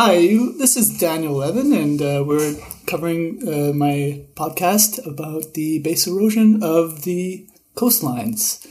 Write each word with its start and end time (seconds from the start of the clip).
Hi, 0.00 0.12
you, 0.12 0.56
this 0.56 0.76
is 0.76 0.96
Daniel 0.96 1.32
Levin, 1.32 1.72
and 1.72 2.00
uh, 2.00 2.22
we're 2.24 2.54
covering 2.86 3.42
uh, 3.42 3.72
my 3.72 4.22
podcast 4.36 5.04
about 5.04 5.54
the 5.54 5.80
base 5.80 6.06
erosion 6.06 6.62
of 6.62 7.02
the 7.02 7.48
coastlines. 7.74 8.64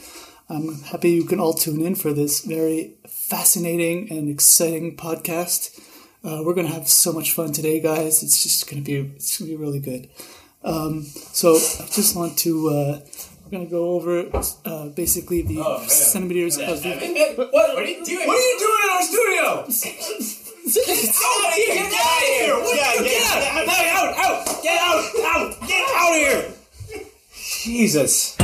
I'm 0.48 0.80
happy 0.84 1.10
you 1.10 1.24
can 1.24 1.38
all 1.38 1.52
tune 1.52 1.82
in 1.82 1.96
for 1.96 2.14
this 2.14 2.42
very 2.42 2.94
fascinating 3.06 4.10
and 4.10 4.30
exciting 4.30 4.96
podcast. 4.96 5.78
Uh, 6.24 6.40
we're 6.46 6.54
going 6.54 6.66
to 6.66 6.72
have 6.72 6.88
so 6.88 7.12
much 7.12 7.34
fun 7.34 7.52
today, 7.52 7.78
guys. 7.78 8.22
It's 8.22 8.42
just 8.42 8.66
going 8.66 8.82
to 8.82 8.86
be 8.86 9.14
it's 9.16 9.38
going 9.38 9.50
to 9.50 9.58
be 9.58 9.62
really 9.62 9.80
good. 9.80 10.08
Um, 10.64 11.02
so 11.02 11.56
I 11.56 11.88
just 11.92 12.16
want 12.16 12.38
to 12.38 12.68
uh, 12.70 13.00
we're 13.44 13.50
going 13.50 13.66
to 13.66 13.70
go 13.70 13.90
over 13.90 14.30
uh, 14.64 14.88
basically 14.88 15.42
the 15.42 15.60
Oh, 15.60 15.86
centimeters 15.88 16.56
of 16.56 16.82
the. 16.82 17.34
What, 17.36 17.52
what 17.52 17.76
are 17.76 17.84
you 17.84 18.02
doing? 18.02 18.26
What 18.26 18.38
are 18.38 18.40
you 18.40 18.58
doing 18.58 18.80
in 18.82 18.90
our 18.94 19.02
studio? 19.02 20.34
Oh, 20.70 20.84
get 20.84 21.08
out 21.08 21.48
of 21.48 21.54
here! 21.54 21.74
Get 21.74 21.94
out 21.94 22.18
of 22.18 22.28
here! 22.28 22.54
What 22.60 22.76
Yeah, 22.76 22.92
get- 22.96 23.04
get 23.04 23.24
out! 23.32 24.18
Out! 24.18 24.18
Out! 24.18 24.62
Get 24.62 24.78
out! 24.78 25.00
Out! 25.24 25.68
Get 25.68 25.82
out 25.96 26.10
of 26.10 26.16
here! 26.16 26.44
Jesus. 27.32 28.37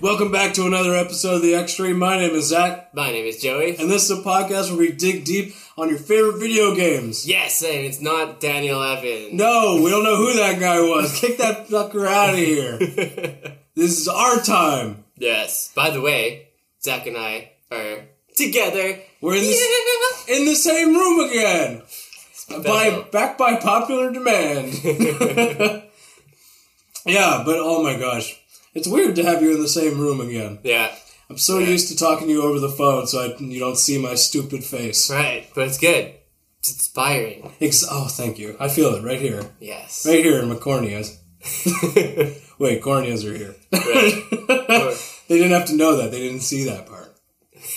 Welcome 0.00 0.32
back 0.32 0.54
to 0.54 0.66
another 0.66 0.94
episode 0.94 1.36
of 1.36 1.42
The 1.42 1.54
Extreme. 1.54 1.98
My 1.98 2.16
name 2.16 2.30
is 2.34 2.46
Zach, 2.48 2.94
My 2.94 3.10
name 3.12 3.26
is 3.26 3.36
Joey. 3.42 3.76
and 3.76 3.90
this 3.90 4.04
is 4.10 4.18
a 4.18 4.22
podcast 4.22 4.70
where 4.70 4.78
we 4.78 4.92
dig 4.92 5.24
deep 5.24 5.54
on 5.76 5.90
your 5.90 5.98
favorite 5.98 6.38
video 6.38 6.74
games. 6.74 7.26
Yes, 7.28 7.62
and 7.62 7.84
it's 7.84 8.00
not 8.00 8.40
Daniel 8.40 8.82
Evan. 8.82 9.36
No, 9.36 9.80
we 9.82 9.90
don't 9.90 10.04
know 10.04 10.16
who 10.16 10.32
that 10.34 10.58
guy 10.58 10.80
was. 10.80 11.18
Kick 11.20 11.36
that 11.38 11.68
fucker 11.68 12.06
out 12.06 12.30
of 12.30 12.36
here. 12.36 12.78
This 13.76 14.00
is 14.00 14.08
our 14.08 14.40
time. 14.40 15.04
Yes. 15.16 15.72
By 15.74 15.90
the 15.90 16.00
way, 16.02 16.48
Zach 16.82 17.06
and 17.06 17.16
I 17.16 17.52
are 17.70 17.98
together. 18.36 18.98
We're 19.22 19.36
in 19.36 19.42
the, 19.44 20.24
Yeah. 20.28 20.36
in 20.36 20.44
the 20.44 20.54
same 20.56 20.92
room 20.94 21.30
again. 21.30 21.82
By 22.64 23.04
back 23.12 23.38
by 23.38 23.56
popular 23.56 24.12
demand. 24.12 24.74
yeah, 27.06 27.42
but 27.46 27.56
oh 27.58 27.82
my 27.82 27.96
gosh. 27.98 28.39
It's 28.74 28.88
weird 28.88 29.16
to 29.16 29.24
have 29.24 29.42
you 29.42 29.54
in 29.54 29.60
the 29.60 29.68
same 29.68 30.00
room 30.00 30.20
again. 30.20 30.58
Yeah. 30.62 30.94
I'm 31.28 31.38
so 31.38 31.58
used 31.58 31.88
to 31.88 31.96
talking 31.96 32.26
to 32.28 32.32
you 32.32 32.42
over 32.42 32.58
the 32.58 32.68
phone 32.68 33.06
so 33.06 33.20
I, 33.20 33.36
you 33.38 33.58
don't 33.60 33.76
see 33.78 33.98
my 33.98 34.14
stupid 34.14 34.64
face. 34.64 35.10
Right. 35.10 35.48
But 35.54 35.68
it's 35.68 35.78
good. 35.78 36.14
It's 36.58 36.72
inspiring. 36.72 37.52
Ex- 37.60 37.84
oh, 37.90 38.06
thank 38.08 38.38
you. 38.38 38.56
I 38.60 38.68
feel 38.68 38.94
it 38.94 39.02
right 39.04 39.20
here. 39.20 39.42
Yes. 39.60 40.04
Right 40.06 40.22
here 40.24 40.40
in 40.40 40.48
my 40.48 40.56
corneas. 40.56 41.16
Wait, 42.58 42.82
corneas 42.82 43.24
are 43.24 43.36
here. 43.36 43.54
they 45.28 45.38
didn't 45.38 45.52
have 45.58 45.66
to 45.68 45.76
know 45.76 45.96
that. 45.96 46.10
They 46.10 46.18
didn't 46.20 46.40
see 46.40 46.64
that 46.64 46.86
part. 46.86 47.16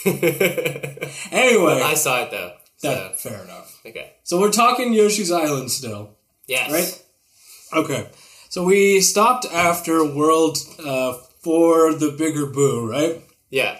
Anyway, 1.31 1.81
I 1.81 1.93
saw 1.95 2.23
it 2.23 2.31
though. 2.31 2.53
So, 2.77 2.89
that, 2.89 3.19
fair 3.19 3.43
enough. 3.43 3.79
okay. 3.85 4.13
So 4.23 4.39
we're 4.39 4.51
talking 4.51 4.93
Yoshi's 4.93 5.31
Island 5.31 5.71
still, 5.71 6.17
Yes. 6.47 6.71
right? 6.71 7.83
Okay. 7.83 8.09
So 8.53 8.63
we 8.63 9.01
stopped 9.01 9.47
after 9.51 10.05
World 10.05 10.59
uh, 10.77 11.13
for 11.39 11.91
the 11.91 12.11
Bigger 12.15 12.45
Boo, 12.45 12.87
right? 12.87 13.19
Yeah. 13.49 13.79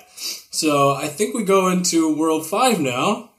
So 0.50 0.96
I 0.96 1.10
think 1.10 1.36
we 1.36 1.44
go 1.44 1.68
into 1.68 2.18
World 2.18 2.48
5 2.48 2.80
now 2.80 3.30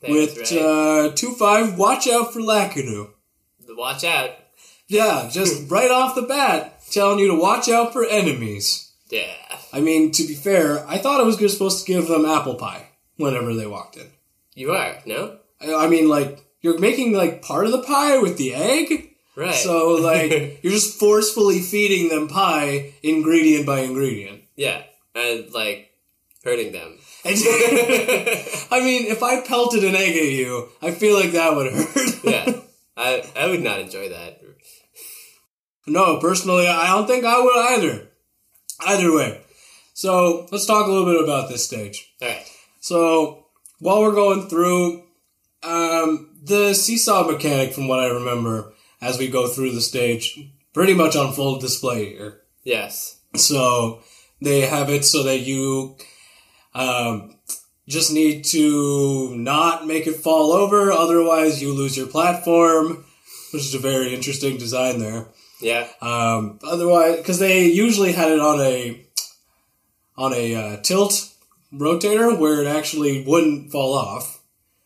That's 0.00 0.12
with 0.12 0.38
right. 0.52 0.60
uh, 0.60 1.10
2-5, 1.10 1.76
Watch 1.76 2.06
Out 2.06 2.32
for 2.32 2.38
Lakitu. 2.38 3.10
Watch 3.70 4.04
out. 4.04 4.36
Yeah, 4.86 5.28
just 5.32 5.68
right 5.68 5.90
off 5.90 6.14
the 6.14 6.22
bat, 6.22 6.80
telling 6.92 7.18
you 7.18 7.26
to 7.26 7.40
watch 7.40 7.68
out 7.68 7.92
for 7.92 8.04
enemies. 8.04 8.92
Yeah. 9.10 9.34
I 9.72 9.80
mean, 9.80 10.12
to 10.12 10.22
be 10.22 10.34
fair, 10.34 10.88
I 10.88 10.98
thought 10.98 11.20
I 11.20 11.24
was 11.24 11.38
supposed 11.52 11.84
to 11.84 11.92
give 11.92 12.06
them 12.06 12.24
apple 12.24 12.54
pie 12.54 12.86
whenever 13.16 13.52
they 13.52 13.66
walked 13.66 13.96
in. 13.96 14.06
You 14.54 14.70
are, 14.70 14.98
no? 15.06 15.38
I 15.60 15.74
I 15.74 15.88
mean, 15.88 16.08
like, 16.08 16.46
you're 16.60 16.78
making, 16.78 17.14
like, 17.14 17.42
part 17.42 17.66
of 17.66 17.72
the 17.72 17.82
pie 17.82 18.18
with 18.18 18.38
the 18.38 18.54
egg? 18.54 19.13
Right. 19.36 19.54
So, 19.54 19.88
like, 19.94 20.30
you're 20.62 20.72
just 20.72 20.98
forcefully 20.98 21.60
feeding 21.60 22.08
them 22.08 22.28
pie 22.28 22.94
ingredient 23.02 23.66
by 23.66 23.80
ingredient. 23.80 24.42
yeah. 24.56 24.82
And 25.16 25.52
like 25.52 25.90
hurting 26.42 26.72
them. 26.72 26.98
I 27.24 28.80
mean, 28.82 29.06
if 29.06 29.22
I 29.22 29.40
pelted 29.46 29.84
an 29.84 29.94
egg 29.94 30.16
at 30.16 30.24
you, 30.32 30.68
I 30.82 30.90
feel 30.90 31.14
like 31.18 31.32
that 31.32 31.54
would 31.56 31.72
hurt. 31.72 32.24
Yeah. 32.24 32.52
I 32.96 33.22
I 33.36 33.46
would 33.48 33.62
not 33.62 33.80
enjoy 33.80 34.08
that. 34.08 34.40
no, 35.86 36.18
personally, 36.18 36.66
I 36.66 36.86
don't 36.88 37.06
think 37.06 37.24
I 37.24 37.40
would 37.40 37.56
either. 37.56 38.08
Either 38.86 39.14
way. 39.14 39.40
So, 39.94 40.46
let's 40.50 40.66
talk 40.66 40.86
a 40.86 40.90
little 40.90 41.06
bit 41.12 41.22
about 41.22 41.48
this 41.48 41.64
stage. 41.64 42.12
Alright. 42.20 42.50
So 42.80 43.46
while 43.78 44.00
we're 44.00 44.14
going 44.14 44.48
through 44.48 45.04
um, 45.62 46.30
the 46.42 46.74
seesaw 46.74 47.26
mechanic, 47.30 47.72
from 47.72 47.88
what 47.88 48.00
I 48.00 48.06
remember, 48.08 48.73
as 49.04 49.18
we 49.18 49.28
go 49.28 49.46
through 49.46 49.72
the 49.72 49.80
stage, 49.80 50.40
pretty 50.72 50.94
much 50.94 51.14
on 51.14 51.32
full 51.32 51.58
display 51.58 52.14
here. 52.14 52.40
Yes. 52.62 53.20
So 53.36 54.02
they 54.40 54.62
have 54.62 54.88
it 54.88 55.04
so 55.04 55.22
that 55.24 55.40
you 55.40 55.96
um, 56.74 57.36
just 57.86 58.12
need 58.12 58.44
to 58.46 59.34
not 59.36 59.86
make 59.86 60.06
it 60.06 60.16
fall 60.16 60.52
over, 60.52 60.90
otherwise 60.90 61.62
you 61.62 61.72
lose 61.72 61.96
your 61.96 62.06
platform, 62.06 63.04
which 63.52 63.62
is 63.62 63.74
a 63.74 63.78
very 63.78 64.14
interesting 64.14 64.56
design 64.56 64.98
there. 64.98 65.26
Yeah. 65.60 65.86
Um, 66.00 66.58
otherwise, 66.64 67.18
because 67.18 67.38
they 67.38 67.66
usually 67.66 68.12
had 68.12 68.30
it 68.30 68.40
on 68.40 68.60
a 68.60 69.00
on 70.16 70.32
a 70.32 70.54
uh, 70.54 70.76
tilt 70.78 71.30
rotator 71.72 72.38
where 72.38 72.62
it 72.62 72.66
actually 72.66 73.24
wouldn't 73.24 73.70
fall 73.70 73.94
off. 73.94 74.40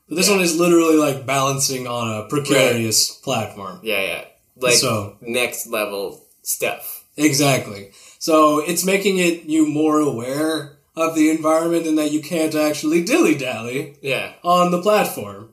But 0.09 0.17
this 0.17 0.29
Yeah. 0.29 0.37
one 0.37 0.45
is 0.45 0.57
literally 0.57 0.97
like 0.97 1.27
balancing 1.27 1.87
on 1.87 2.11
a 2.19 2.27
precarious 2.29 3.11
platform. 3.11 3.81
Yeah, 3.83 4.03
yeah. 4.03 4.25
Like 4.57 4.75
So- 4.75 5.17
next 5.21 5.67
level 5.67 6.25
stuff. 6.43 7.05
Exactly. 7.17 7.91
So 8.19 8.59
it's 8.61 8.85
making 8.85 9.19
it 9.19 9.45
you 9.45 9.67
more 9.67 10.01
aware 10.01 10.79
of 10.97 11.15
the 11.15 11.31
environment 11.31 11.87
and 11.87 11.99
that 11.99 12.11
you 12.13 12.21
can't 12.21 12.55
actually 12.55 13.03
dilly 13.05 13.35
dally 13.35 13.97
Yeah. 14.03 14.33
on 14.43 14.71
the 14.71 14.83
platform. 14.83 15.51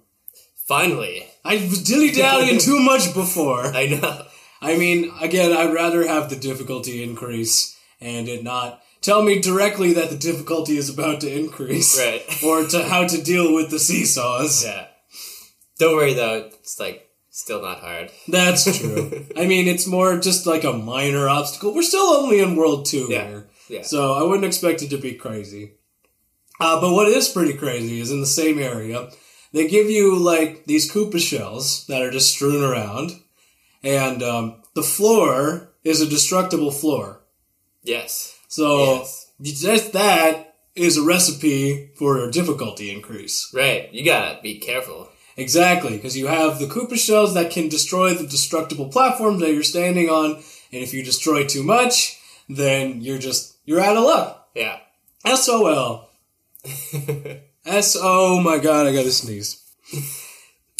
Finally. 0.68 1.26
I 1.44 1.58
was 1.58 1.84
dilly 1.84 2.12
dallying 2.12 2.58
too 2.70 2.80
much 2.80 3.14
before. 3.14 3.66
I 3.68 3.86
know. 3.88 4.26
I 4.62 4.78
mean, 4.78 5.12
again, 5.22 5.54
I'd 5.54 5.74
rather 5.74 6.08
have 6.08 6.30
the 6.30 6.36
difficulty 6.36 7.04
increase 7.04 7.76
and 8.02 8.28
it 8.28 8.44
not 8.44 8.82
tell 9.06 9.22
me 9.22 9.40
directly 9.40 9.94
that 9.94 10.10
the 10.10 10.18
difficulty 10.18 10.78
is 10.78 10.90
about 10.90 11.22
to 11.22 11.32
increase. 11.32 11.98
Right. 11.98 12.24
or 12.44 12.66
to 12.66 12.84
how 12.84 13.08
to 13.08 13.22
deal 13.22 13.54
with 13.54 13.70
the 13.70 13.80
seesaws. 13.80 14.66
Yeah. 14.66 14.88
Don't 15.78 15.96
worry 15.96 16.14
though, 16.14 16.50
it's 16.60 16.80
like 16.80 17.10
still 17.30 17.62
not 17.62 17.80
hard. 17.80 18.12
That's 18.28 18.80
true. 18.80 19.26
I 19.38 19.46
mean, 19.46 19.68
it's 19.68 19.88
more 19.88 20.18
just 20.18 20.48
like 20.48 20.64
a 20.64 20.74
minor 20.74 21.30
obstacle. 21.30 21.74
We're 21.74 21.84
still 21.84 22.08
only 22.08 22.40
in 22.40 22.56
World 22.56 22.86
2 22.86 23.08
Yeah. 23.10 23.28
here. 23.28 23.48
Yeah. 23.70 23.82
So 23.84 24.14
I 24.14 24.24
wouldn't 24.24 24.46
expect 24.46 24.82
it 24.82 24.90
to 24.90 24.98
be 24.98 25.14
crazy. 25.14 25.74
Uh, 26.60 26.80
but 26.80 26.94
what 26.94 27.08
is 27.08 27.28
pretty 27.30 27.54
crazy 27.54 28.00
is 28.00 28.12
in 28.12 28.22
the 28.22 28.26
same 28.26 28.60
area, 28.60 29.10
they 29.52 29.68
give 29.68 29.90
you 29.90 30.18
like 30.18 30.66
these 30.66 30.92
Koopa 30.92 31.20
shells 31.20 31.86
that 31.88 32.02
are 32.02 32.12
just 32.12 32.34
strewn 32.34 32.64
around, 32.64 33.12
and 33.84 34.24
um, 34.24 34.62
the 34.74 34.84
floor 34.84 35.74
is 35.84 36.00
a 36.02 36.08
destructible 36.08 36.72
floor. 36.72 37.22
Yes. 37.84 38.34
So 38.56 38.96
Yes. 38.96 39.28
just 39.42 39.92
that 39.92 40.56
is 40.76 40.96
a 40.98 41.04
recipe 41.04 41.90
for 41.98 42.18
a 42.24 42.32
difficulty 42.32 42.90
increase. 42.90 43.50
Right. 43.54 43.94
You 43.94 44.06
gotta 44.06 44.40
be 44.42 44.60
careful. 44.60 45.10
Exactly, 45.38 45.97
because 45.97 46.16
you 46.16 46.28
have 46.28 46.59
the 46.59 46.66
Koopa 46.66 46.97
shells 46.97 47.34
that 47.34 47.52
can 47.52 47.68
destroy 47.68 48.14
the 48.14 48.26
destructible 48.26 48.88
platforms 48.88 49.41
that 49.41 49.52
you're 49.53 49.64
standing 49.64 50.09
on, 50.09 50.35
and 50.72 50.82
if 50.82 50.94
you 50.94 51.03
destroy 51.03 51.44
too 51.46 51.64
much, 51.64 52.18
then 52.47 53.02
you're 53.02 53.18
just 53.18 53.58
you're 53.66 53.82
out 53.82 53.97
of 53.97 54.06
luck. 54.06 54.47
Yeah. 54.56 54.78
SOL. 55.26 56.09
S 57.66 57.97
oh 58.00 58.40
my 58.41 58.58
god, 58.59 58.88
I 58.88 58.94
gotta 58.94 59.12
sneeze. 59.12 59.62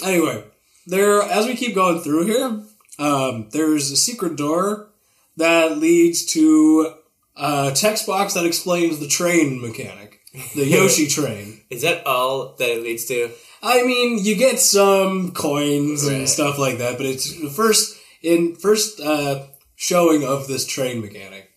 anyway, 0.02 0.46
there 0.88 1.22
as 1.22 1.46
we 1.46 1.56
keep 1.56 1.76
going 1.76 2.00
through 2.00 2.26
here, 2.26 2.62
um, 3.00 3.50
there's 3.52 3.92
a 3.92 3.98
secret 3.98 4.38
door 4.38 4.92
that 5.36 5.78
leads 5.78 6.26
to 6.28 6.94
a 7.36 7.72
text 7.76 8.08
box 8.08 8.34
that 8.34 8.46
explains 8.46 9.00
the 9.00 9.08
train 9.08 9.62
mechanic. 9.62 10.20
The 10.56 10.66
Yoshi 10.66 11.08
train. 11.18 11.62
Is 11.70 11.82
that 11.84 12.06
all 12.06 12.56
that 12.60 12.70
it 12.70 12.84
leads 12.84 13.06
to? 13.06 13.32
I 13.64 13.84
mean, 13.84 14.20
you 14.24 14.36
get 14.36 14.60
some 14.60 15.32
coins 15.32 16.06
and 16.06 16.28
stuff 16.30 16.58
like 16.60 16.78
that, 16.80 16.98
but 16.98 17.06
it's 17.06 17.40
the 17.42 17.50
first 17.50 17.98
in 18.22 18.56
first 18.56 19.00
uh, 19.00 19.44
showing 19.76 20.24
of 20.24 20.48
this 20.48 20.66
train 20.68 21.02
mechanic, 21.02 21.52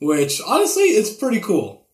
which 0.00 0.40
honestly, 0.46 0.84
it's 0.84 1.10
pretty 1.14 1.40
cool. 1.40 1.86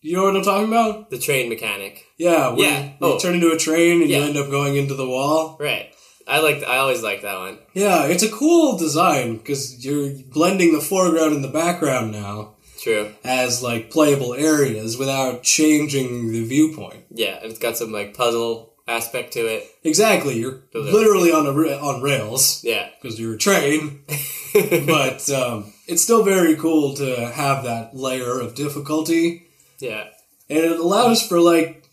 You 0.00 0.16
know 0.16 0.22
what 0.24 0.36
I'm 0.36 0.42
talking 0.42 0.68
about? 0.68 1.10
The 1.10 1.18
train 1.18 1.48
mechanic. 1.48 2.04
Yeah, 2.16 2.54
Yeah. 2.56 2.84
you 2.84 2.92
Oh. 3.00 3.18
turn 3.18 3.34
into 3.34 3.50
a 3.50 3.58
train 3.58 4.02
and 4.02 4.10
you 4.10 4.16
end 4.22 4.36
up 4.36 4.50
going 4.50 4.76
into 4.76 4.94
the 4.94 5.08
wall. 5.08 5.56
Right. 5.58 5.90
I 6.26 6.40
like. 6.40 6.62
I 6.64 6.78
always 6.78 7.02
like 7.02 7.22
that 7.22 7.38
one. 7.38 7.58
Yeah, 7.74 8.06
it's 8.06 8.22
a 8.22 8.30
cool 8.30 8.76
design 8.76 9.36
because 9.36 9.84
you're 9.84 10.10
blending 10.32 10.72
the 10.72 10.80
foreground 10.80 11.34
and 11.34 11.44
the 11.44 11.48
background 11.48 12.12
now 12.12 12.54
True. 12.80 13.12
as 13.24 13.62
like 13.62 13.90
playable 13.90 14.34
areas 14.34 14.98
without 14.98 15.42
changing 15.44 16.32
the 16.32 16.44
viewpoint. 16.44 17.04
Yeah, 17.10 17.36
and 17.40 17.50
it's 17.50 17.60
got 17.60 17.76
some 17.76 17.92
like 17.92 18.16
puzzle 18.16 18.74
aspect 18.88 19.32
to 19.34 19.40
it. 19.40 19.64
Exactly, 19.84 20.38
you're 20.38 20.62
Those 20.72 20.92
literally 20.92 21.30
on 21.32 21.46
a 21.46 21.52
ra- 21.52 21.78
on 21.88 22.02
rails 22.02 22.62
Yeah. 22.64 22.88
because 23.00 23.18
you're 23.20 23.34
a 23.34 23.38
train, 23.38 24.00
but 24.86 25.28
um, 25.30 25.72
it's 25.86 26.02
still 26.02 26.22
very 26.24 26.56
cool 26.56 26.94
to 26.94 27.26
have 27.34 27.64
that 27.64 27.94
layer 27.96 28.40
of 28.40 28.54
difficulty, 28.54 29.46
yeah. 29.80 30.04
and 30.48 30.58
it 30.58 30.78
allows 30.80 31.22
for 31.26 31.40
like 31.40 31.84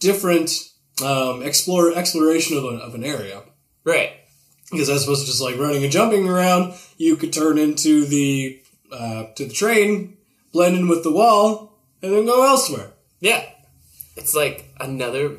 different 0.00 0.50
um, 1.04 1.42
explore 1.42 1.92
exploration 1.92 2.56
of, 2.56 2.64
a, 2.64 2.68
of 2.68 2.94
an 2.94 3.04
area. 3.04 3.42
Right. 3.84 4.12
because 4.70 4.88
as 4.88 5.04
opposed 5.04 5.22
to 5.22 5.26
just 5.26 5.42
like 5.42 5.58
running 5.58 5.82
and 5.82 5.92
jumping 5.92 6.28
around, 6.28 6.74
you 6.96 7.16
could 7.16 7.32
turn 7.32 7.58
into 7.58 8.04
the 8.04 8.60
uh, 8.92 9.26
to 9.36 9.46
the 9.46 9.52
train, 9.54 10.16
blend 10.52 10.76
in 10.76 10.88
with 10.88 11.02
the 11.02 11.12
wall, 11.12 11.78
and 12.02 12.12
then 12.12 12.26
go 12.26 12.46
elsewhere. 12.46 12.90
Yeah. 13.20 13.44
It's 14.16 14.34
like 14.34 14.70
another 14.78 15.38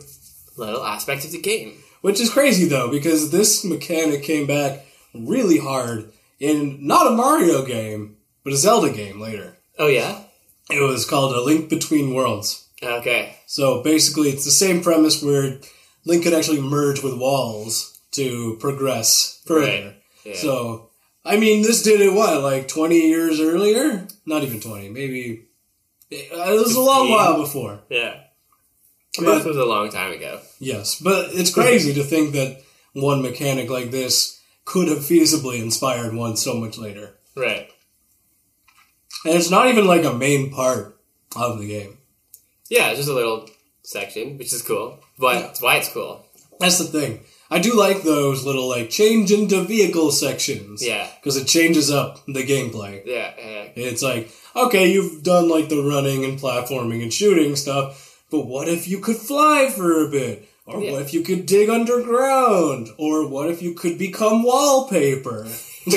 little 0.58 0.84
aspect 0.84 1.26
of 1.26 1.32
the 1.32 1.42
game. 1.42 1.74
Which 2.02 2.20
is 2.20 2.32
crazy 2.32 2.66
though, 2.66 2.90
because 2.90 3.32
this 3.32 3.64
mechanic 3.64 4.24
came 4.24 4.46
back 4.48 4.86
really 5.14 5.60
hard 5.60 6.12
in 6.40 6.86
not 6.86 7.08
a 7.08 7.16
Mario 7.16 7.64
game, 7.66 8.18
but 8.44 8.54
a 8.54 8.58
Zelda 8.58 8.92
game 8.92 9.22
later. 9.22 9.58
Oh 9.80 9.88
yeah. 9.88 10.24
It 10.70 10.82
was 10.82 11.06
called 11.06 11.36
A 11.36 11.42
Link 11.42 11.70
Between 11.70 12.14
Worlds. 12.14 12.68
Okay. 12.82 13.38
So 13.46 13.84
basically, 13.84 14.30
it's 14.30 14.46
the 14.46 14.52
same 14.52 14.82
premise 14.82 15.22
where 15.22 15.60
Link 16.06 16.24
could 16.24 16.34
actually 16.34 16.62
merge 16.62 17.04
with 17.04 17.18
walls 17.18 17.93
to 18.14 18.58
progress 18.60 19.42
further. 19.46 19.66
Right. 19.68 19.96
Yeah. 20.26 20.36
So, 20.36 20.90
I 21.26 21.38
mean, 21.38 21.62
this 21.62 21.84
did 21.84 22.02
it 22.02 22.14
what, 22.14 22.42
like 22.42 22.68
20 22.68 22.96
years 22.96 23.40
earlier? 23.40 24.08
Not 24.26 24.44
even 24.44 24.60
20, 24.60 24.90
maybe. 24.90 25.48
Uh, 26.12 26.16
it 26.54 26.60
was 26.60 26.76
a 26.76 26.82
long 26.82 27.08
15. 27.08 27.12
while 27.12 27.38
before. 27.42 27.80
yeah. 27.90 28.20
But- 29.20 29.36
this 29.38 29.46
was 29.46 29.58
a 29.58 29.66
long 29.66 29.90
time 29.92 30.12
ago. 30.12 30.40
Yes, 30.60 31.00
but 31.00 31.30
it's 31.34 31.54
crazy 31.54 31.94
to 31.94 32.04
think 32.04 32.34
that 32.34 32.62
one 32.94 33.22
mechanic 33.22 33.70
like 33.70 33.92
this 33.92 34.40
could 34.66 34.88
have 34.88 35.00
feasibly 35.00 35.62
inspired 35.62 36.16
one 36.16 36.36
so 36.36 36.56
much 36.56 36.78
later. 36.78 37.16
Right. 37.36 37.70
And 39.26 39.36
it's 39.36 39.52
not 39.52 39.68
even 39.68 39.86
like 39.86 40.04
a 40.04 40.14
main 40.14 40.52
part 40.52 40.98
of 41.36 41.60
the 41.60 41.68
game. 41.68 41.98
Yeah, 42.70 42.90
it's 42.90 42.98
just 43.00 43.10
a 43.10 43.14
little 43.14 43.48
section, 43.84 44.38
which 44.38 44.52
is 44.54 44.62
cool. 44.62 45.00
But 45.20 45.46
it's 45.52 45.62
why 45.62 45.76
it's 45.76 45.92
cool. 45.94 46.26
That's 46.60 46.80
the 46.80 46.86
thing. 46.86 47.20
I 47.54 47.60
do 47.60 47.76
like 47.78 48.02
those 48.02 48.46
little 48.46 48.68
like 48.68 48.90
change 48.90 49.32
into 49.32 49.64
vehicle 49.64 50.12
sections. 50.12 50.84
Yeah. 50.86 51.08
Because 51.20 51.38
it 51.38 51.46
changes 51.46 51.92
up 51.92 52.26
the 52.26 52.44
gameplay. 52.44 53.06
Yeah. 53.06 53.32
yeah. 53.38 53.70
It's 53.76 54.02
like, 54.02 54.32
okay, 54.56 54.92
you've 54.92 55.22
done 55.22 55.50
like 55.50 55.70
the 55.70 55.84
running 55.84 56.26
and 56.26 56.40
platforming 56.40 57.04
and 57.04 57.14
shooting 57.14 57.56
stuff, 57.56 58.26
but 58.32 58.48
what 58.48 58.68
if 58.68 58.88
you 58.88 59.00
could 59.00 59.18
fly 59.18 59.70
for 59.70 60.04
a 60.04 60.10
bit? 60.10 60.50
Or 60.66 60.82
Yeah. 60.82 60.94
what 60.94 61.02
if 61.04 61.14
you 61.14 61.22
could 61.22 61.46
dig 61.46 61.70
underground? 61.70 62.88
Or 62.98 63.28
what 63.28 63.50
if 63.52 63.62
you 63.62 63.76
could 63.76 64.00
become 64.00 64.42
wallpaper? 64.42 65.46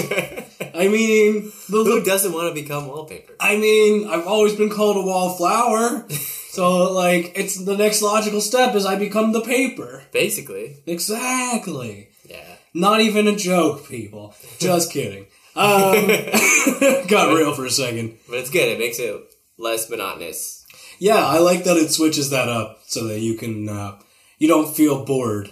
I 0.75 0.89
mean, 0.89 1.53
the, 1.71 1.85
Who 1.85 2.03
doesn't 2.05 2.33
want 2.33 2.55
to 2.55 2.61
become 2.61 2.87
wallpaper? 2.89 3.35
I 3.41 3.57
mean, 3.57 4.09
I've 4.09 4.27
always 4.27 4.55
been 4.55 4.69
called 4.69 4.97
a 4.99 5.03
wallflower. 5.03 6.07
so 6.57 6.93
like, 6.93 7.33
it's 7.37 7.57
the 7.65 7.77
next 7.77 8.03
logical 8.03 8.41
step 8.41 8.75
is 8.75 8.85
I 8.87 8.97
become 8.97 9.33
the 9.33 9.41
paper. 9.43 10.03
Basically. 10.13 10.77
Exactly. 10.87 12.09
Yeah. 12.29 12.57
Not 12.75 13.01
even 13.01 13.29
a 13.29 13.37
joke, 13.37 13.89
people. 13.89 14.35
Just 14.59 14.93
kidding. 14.93 15.27
Um, 15.59 15.95
got 17.09 17.35
real 17.35 17.55
for 17.55 17.65
a 17.65 17.71
second. 17.71 18.19
But 18.29 18.41
it's 18.41 18.51
good. 18.51 18.69
It 18.69 18.79
makes 18.79 18.99
it 18.99 19.17
less 19.57 19.89
monotonous. 19.89 20.67
Yeah, 20.99 21.17
I 21.25 21.39
like 21.39 21.65
that 21.65 21.79
it 21.79 21.91
switches 21.91 22.29
that 22.29 22.51
up 22.51 22.81
so 22.87 23.05
that 23.07 23.21
you 23.21 23.37
can 23.39 23.67
uh, 23.67 23.99
you 24.39 24.49
don't 24.49 24.77
feel 24.77 25.07
bored 25.07 25.49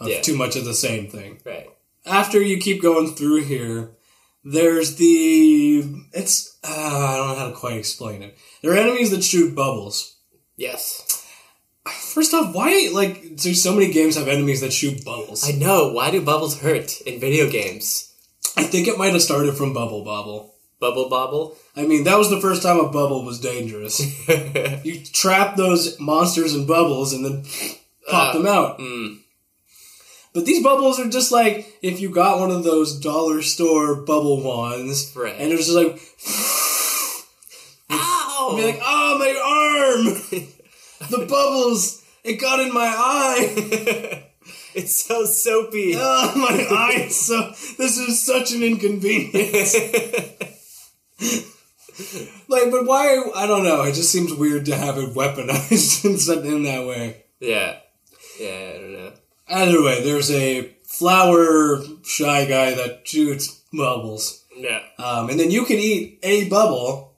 of 0.00 0.08
Yeah. 0.08 0.22
too 0.22 0.36
much 0.36 0.56
of 0.56 0.64
the 0.64 0.74
same 0.74 1.06
thing. 1.08 1.38
Right. 1.46 1.70
After 2.04 2.42
you 2.42 2.58
keep 2.58 2.82
going 2.82 3.14
through 3.14 3.44
here, 3.44 3.92
there's 4.42 4.96
the 4.96 5.84
it's 6.12 6.58
uh, 6.64 6.68
I 6.68 7.16
don't 7.16 7.28
know 7.28 7.34
how 7.36 7.48
to 7.50 7.54
quite 7.54 7.76
explain 7.76 8.24
it. 8.24 8.36
There 8.60 8.72
are 8.72 8.76
enemies 8.76 9.12
that 9.12 9.22
shoot 9.22 9.54
bubbles. 9.54 10.13
Yes. 10.56 11.10
First 12.14 12.32
off, 12.32 12.54
why 12.54 12.88
like 12.92 13.36
do 13.36 13.54
so 13.54 13.72
many 13.74 13.92
games 13.92 14.16
have 14.16 14.28
enemies 14.28 14.60
that 14.62 14.72
shoot 14.72 15.04
bubbles? 15.04 15.48
I 15.48 15.52
know. 15.52 15.92
Why 15.92 16.10
do 16.10 16.20
bubbles 16.22 16.60
hurt 16.60 17.00
in 17.02 17.20
video 17.20 17.50
games? 17.50 18.12
I 18.56 18.62
think 18.62 18.86
it 18.88 18.96
might 18.98 19.12
have 19.12 19.22
started 19.22 19.56
from 19.56 19.72
Bubble 19.74 20.04
Bobble. 20.04 20.54
Bubble 20.80 21.08
bobble? 21.08 21.56
I 21.76 21.86
mean, 21.86 22.04
that 22.04 22.18
was 22.18 22.30
the 22.30 22.40
first 22.40 22.62
time 22.62 22.78
a 22.78 22.84
bubble 22.88 23.24
was 23.24 23.40
dangerous. 23.40 24.00
you 24.84 25.02
trap 25.04 25.56
those 25.56 25.98
monsters 25.98 26.54
in 26.54 26.66
bubbles 26.66 27.12
and 27.12 27.24
then 27.24 27.44
pop 28.08 28.34
Uh, 28.34 28.38
them 28.38 28.46
out. 28.46 28.78
mm. 28.78 29.18
But 30.34 30.46
these 30.46 30.62
bubbles 30.62 30.98
are 31.00 31.08
just 31.08 31.32
like 31.32 31.78
if 31.80 32.00
you 32.00 32.10
got 32.10 32.38
one 32.40 32.50
of 32.50 32.64
those 32.64 32.98
dollar 33.00 33.40
store 33.42 33.94
bubble 33.94 34.42
wands, 34.42 35.12
Right. 35.16 35.34
and 35.38 35.52
it 35.52 35.56
was 35.56 35.66
just 35.66 35.76
like, 35.78 35.98
Ow! 38.36 38.56
be 38.56 38.64
like, 38.64 38.80
oh 38.82 39.18
my 39.18 40.40
arm, 40.40 40.48
the 41.10 41.26
bubbles, 41.26 42.02
it 42.24 42.34
got 42.40 42.60
in 42.60 42.72
my 42.72 42.86
eye. 42.86 44.24
it's 44.74 45.04
so 45.04 45.24
soapy. 45.24 45.94
Oh, 45.96 46.32
my 46.36 46.66
eye. 46.76 47.06
is 47.06 47.16
So 47.26 47.50
this 47.78 47.98
is 47.98 48.24
such 48.24 48.52
an 48.52 48.62
inconvenience. 48.62 49.76
Like, 52.48 52.72
but 52.72 52.86
why? 52.86 53.22
I 53.36 53.46
don't 53.46 53.62
know. 53.62 53.82
It 53.82 53.94
just 53.94 54.10
seems 54.10 54.34
weird 54.34 54.66
to 54.66 54.76
have 54.76 54.98
it 54.98 55.14
weaponized 55.14 56.04
in, 56.04 56.44
in 56.44 56.62
that 56.64 56.86
way. 56.86 57.24
yeah. 57.40 57.76
Yeah, 58.38 58.72
I 58.74 58.78
don't 58.78 58.92
know. 58.92 59.12
Either 59.48 59.82
way, 59.82 60.02
there's 60.02 60.30
a 60.30 60.74
flower 60.84 61.80
shy 62.02 62.46
guy 62.46 62.74
that 62.74 63.06
shoots 63.06 63.62
bubbles. 63.72 64.44
Yeah. 64.56 64.80
Um, 64.98 65.30
and 65.30 65.38
then 65.38 65.52
you 65.52 65.64
can 65.64 65.76
eat 65.78 66.18
a 66.24 66.48
bubble, 66.48 67.13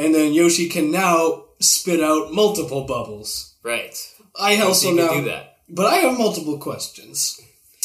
and 0.00 0.14
then 0.14 0.32
Yoshi 0.32 0.68
can 0.68 0.90
now 0.90 1.44
spit 1.60 2.00
out 2.00 2.32
multiple 2.32 2.84
bubbles. 2.84 3.54
Right. 3.62 3.94
I 4.38 4.60
also 4.62 4.92
now, 4.92 5.12
do 5.12 5.24
that. 5.24 5.58
but 5.68 5.86
I 5.86 5.96
have 5.96 6.18
multiple 6.18 6.58
questions. 6.58 7.38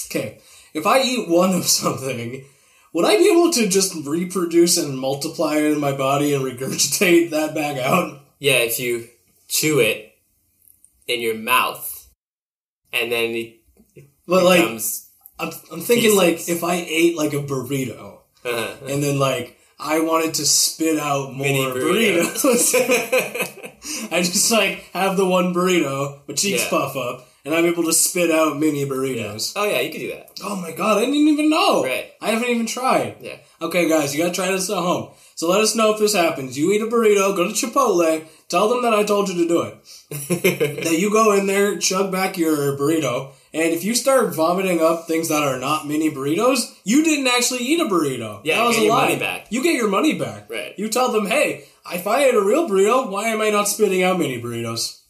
Okay, 0.07 0.39
if 0.73 0.87
I 0.87 1.01
eat 1.01 1.27
one 1.27 1.53
of 1.53 1.65
something, 1.81 2.45
would 2.93 3.05
I 3.05 3.17
be 3.17 3.29
able 3.29 3.51
to 3.51 3.67
just 3.67 3.93
reproduce 4.05 4.77
and 4.77 4.97
multiply 4.97 5.57
it 5.57 5.73
in 5.73 5.79
my 5.79 5.91
body 5.91 6.33
and 6.33 6.43
regurgitate 6.45 7.31
that 7.31 7.53
back 7.53 7.77
out? 7.77 8.21
Yeah, 8.39 8.59
if 8.59 8.79
you 8.79 9.07
chew 9.49 9.79
it 9.79 10.15
in 11.07 11.19
your 11.19 11.35
mouth, 11.35 12.07
and 12.93 13.11
then 13.11 13.31
it 13.31 13.61
But 14.25 14.43
like. 14.43 14.79
I'm, 15.37 15.51
I'm 15.69 15.81
thinking 15.81 16.15
like 16.15 16.47
if 16.47 16.63
I 16.63 16.75
ate 16.75 17.17
like 17.17 17.33
a 17.33 17.43
burrito, 17.43 18.19
uh 18.45 18.77
and 18.87 19.03
then 19.03 19.19
like 19.19 19.59
I 19.85 19.99
wanted 19.99 20.33
to 20.35 20.45
spit 20.45 20.97
out 20.99 21.33
more 21.33 21.45
Mini 21.45 21.59
burrito. 21.65 22.23
burritos. 22.25 24.11
I 24.11 24.21
just 24.21 24.51
like 24.51 24.79
have 24.93 25.15
the 25.17 25.25
one 25.27 25.53
burrito, 25.53 26.19
my 26.27 26.33
cheeks 26.33 26.63
Yeah. 26.63 26.69
puff 26.69 26.95
up, 26.95 27.27
and 27.45 27.53
I'm 27.53 27.65
able 27.65 27.83
to 27.83 27.93
spit 27.93 28.31
out 28.31 28.57
mini 28.57 28.85
burritos. 28.85 29.53
oh 29.55 29.63
yeah, 29.65 29.79
you 29.81 29.91
could 29.91 29.99
do 29.99 30.09
that. 30.11 30.31
Oh 30.43 30.55
my 30.55 30.71
god, 30.71 30.97
I 30.97 31.01
didn't 31.01 31.15
even 31.15 31.49
know. 31.49 31.83
Right. 31.83 32.11
I 32.21 32.31
haven't 32.31 32.49
even 32.49 32.65
tried. 32.65 33.17
Yeah. 33.21 33.37
Okay, 33.61 33.87
guys, 33.87 34.13
you 34.15 34.21
gotta 34.23 34.33
try 34.33 34.51
this 34.51 34.69
at 34.69 34.77
home. 34.77 35.11
So 35.35 35.49
let 35.49 35.61
us 35.61 35.75
know 35.75 35.93
if 35.93 35.99
this 35.99 36.15
happens. 36.15 36.57
You 36.57 36.71
eat 36.71 36.81
a 36.81 36.85
burrito, 36.87 37.35
go 37.35 37.47
to 37.47 37.53
Chipotle, 37.53 38.25
tell 38.49 38.69
them 38.69 38.81
that 38.83 38.93
I 38.93 39.03
told 39.03 39.29
you 39.29 39.35
to 39.43 39.47
do 39.47 39.61
it. 39.61 39.75
that 40.83 40.97
you 40.97 41.11
go 41.11 41.33
in 41.33 41.45
there, 41.45 41.77
chug 41.77 42.11
back 42.11 42.37
your 42.37 42.77
burrito, 42.77 43.31
and 43.55 43.73
if 43.73 43.83
you 43.83 43.95
start 43.95 44.35
vomiting 44.35 44.81
up 44.81 45.07
things 45.07 45.29
that 45.29 45.41
are 45.41 45.57
not 45.57 45.87
mini 45.87 46.11
burritos, 46.11 46.77
you 46.83 47.03
didn't 47.03 47.27
actually 47.27 47.61
eat 47.61 47.79
a 47.79 47.85
burrito. 47.85 48.41
Yeah, 48.43 48.57
that 48.57 48.67
was 48.67 48.75
get 48.75 48.81
a 48.81 48.85
your 48.85 48.95
lie. 48.95 49.05
money 49.05 49.19
back. 49.19 49.47
You 49.49 49.63
get 49.63 49.75
your 49.75 49.87
money 49.87 50.19
back. 50.19 50.49
Right. 50.49 50.77
You 50.77 50.89
tell 50.89 51.11
them, 51.11 51.25
hey, 51.25 51.63
if 51.91 52.05
I 52.05 52.25
ate 52.25 52.35
a 52.35 52.43
real 52.43 52.67
burrito, 52.69 53.09
why 53.09 53.29
am 53.29 53.41
I 53.41 53.49
not 53.49 53.67
spitting 53.69 54.03
out 54.03 54.19
mini 54.19 54.41
burritos? 54.41 55.01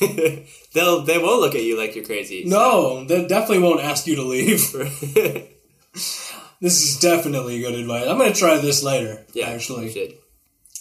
They'll 0.74 1.02
they 1.02 1.18
won't 1.18 1.40
look 1.40 1.54
at 1.54 1.62
you 1.62 1.78
like 1.78 1.94
you're 1.94 2.04
crazy. 2.04 2.44
No, 2.44 3.04
they 3.04 3.26
definitely 3.26 3.60
won't 3.60 3.80
ask 3.80 4.06
you 4.06 4.16
to 4.16 4.22
leave. 4.22 4.74
This 6.60 6.82
is 6.82 6.98
definitely 6.98 7.60
good 7.60 7.74
advice. 7.74 8.08
I'm 8.08 8.18
gonna 8.18 8.32
try 8.34 8.58
this 8.58 8.82
later. 8.82 9.24
yeah, 9.32 9.46
actually. 9.50 10.18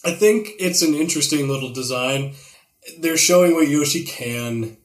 I 0.03 0.11
think 0.11 0.49
it's 0.59 0.81
an 0.81 0.95
interesting 0.95 1.47
little 1.47 1.71
design. 1.71 2.33
They're 2.99 3.17
showing 3.17 3.53
what 3.53 3.67
Yoshi 3.67 4.03
can 4.03 4.77